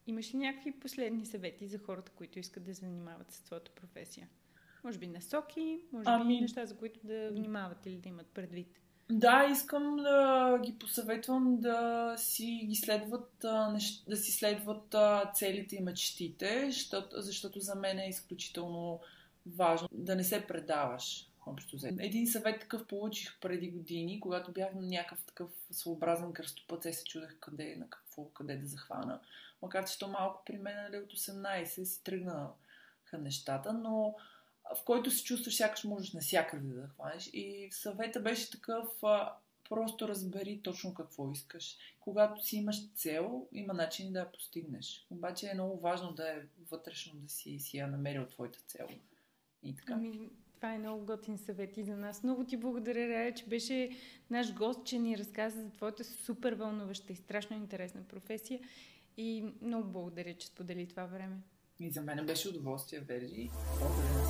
Имаш 0.08 0.34
ли 0.34 0.38
някакви 0.38 0.80
последни 0.80 1.26
съвети 1.26 1.68
за 1.68 1.80
хората, 1.80 2.12
които 2.12 2.40
искат 2.40 2.64
да 2.64 2.74
занимават 2.74 3.32
с 3.32 3.44
твоята 3.44 3.72
професия? 3.72 4.30
Може 4.84 5.00
би 5.00 5.08
насоки, 5.08 5.82
може 5.92 6.04
ами... 6.08 6.36
би 6.36 6.42
неща, 6.42 6.66
за 6.66 6.78
които 6.78 7.00
да 7.04 7.32
внимават 7.32 7.86
или 7.86 7.98
да 7.98 8.10
имат 8.10 8.28
предвид. 8.28 8.83
Да, 9.14 9.48
искам 9.52 9.96
да 9.96 10.60
ги 10.64 10.80
посъветвам 10.80 11.58
да 11.60 12.14
си 12.18 12.66
ги 12.66 12.76
следват, 12.76 13.32
да 14.08 14.18
си 14.18 14.32
следват 14.32 14.96
целите 15.34 15.76
и 15.76 15.82
мечтите, 15.82 16.72
защото, 16.72 17.22
защото 17.22 17.60
за 17.60 17.76
мен 17.76 18.00
е 18.00 18.10
изключително 18.10 19.00
важно 19.46 19.88
да 19.92 20.16
не 20.16 20.24
се 20.24 20.48
предаваш. 20.48 21.30
Общо 21.46 21.78
за. 21.78 21.88
Един 22.00 22.28
съвет 22.28 22.62
такъв 22.62 22.88
получих 22.88 23.40
преди 23.40 23.72
години, 23.72 24.20
когато 24.20 24.52
бях 24.52 24.74
на 24.74 24.82
някакъв 24.82 25.26
такъв 25.26 25.50
своеобразен 25.72 26.34
кръстопът, 26.34 26.84
се 26.84 27.04
чудех 27.04 27.40
къде, 27.40 27.76
на 27.80 27.90
какво, 27.90 28.26
къде 28.26 28.58
да 28.58 28.68
захвана. 28.68 29.20
Макар, 29.62 29.86
че 29.86 30.00
то 30.00 30.08
малко 30.08 30.44
при 30.46 30.58
мен 30.58 30.76
нали, 30.76 30.98
от 30.98 31.14
18 31.14 31.84
си 31.84 32.04
тръгнаха 32.04 33.18
нещата, 33.20 33.74
но 33.74 34.16
в 34.76 34.84
който 34.86 35.12
се 35.12 35.24
чувстваш, 35.24 35.56
сякаш 35.56 35.84
можеш 35.84 36.14
навсякъде 36.14 36.68
да 36.68 36.88
хванеш. 36.88 37.30
И 37.34 37.68
съвета 37.72 38.20
беше 38.20 38.52
такъв, 38.52 39.04
а, 39.04 39.34
просто 39.70 40.08
разбери 40.08 40.62
точно 40.64 40.94
какво 40.94 41.32
искаш. 41.32 41.78
Когато 42.00 42.46
си 42.46 42.58
имаш 42.58 42.94
цел, 42.94 43.48
има 43.52 43.74
начин 43.74 44.14
да 44.14 44.20
я 44.20 44.32
постигнеш. 44.32 45.08
Обаче 45.10 45.48
е 45.48 45.54
много 45.54 45.80
важно 45.80 46.12
да 46.12 46.30
е 46.30 46.42
вътрешно 46.72 47.20
да 47.20 47.30
си, 47.30 47.60
си 47.60 47.78
я 47.78 47.88
намерил 47.88 48.26
твоята 48.26 48.60
цел. 48.68 48.88
И 49.64 49.76
така. 49.76 49.94
Ами, 49.94 50.30
това 50.56 50.74
е 50.74 50.78
много 50.78 51.06
готин 51.06 51.38
съвет 51.38 51.78
и 51.78 51.84
за 51.84 51.98
нас. 51.98 52.24
Много 52.24 52.46
ти 52.46 52.58
благодаря, 52.58 53.08
Рая, 53.08 53.34
че 53.34 53.46
беше 53.46 53.90
наш 54.30 54.54
гост, 54.54 54.86
че 54.86 55.00
ни 55.00 55.18
разказа 55.18 55.62
за 55.62 55.70
твоята 55.70 56.04
супер 56.04 56.54
вълнуваща 56.54 57.14
и 57.14 57.16
страшно 57.16 57.56
интересна 57.56 58.04
професия. 58.04 58.60
И 59.18 59.54
много 59.62 59.88
благодаря, 59.92 60.34
че 60.34 60.48
сподели 60.48 60.88
това 60.88 61.06
време. 61.06 61.38
И 61.80 61.90
за 61.90 62.02
мен 62.02 62.26
беше 62.26 62.50
удоволствие, 62.50 63.00
Вержи. 63.00 63.50
Благодаря 63.80 64.23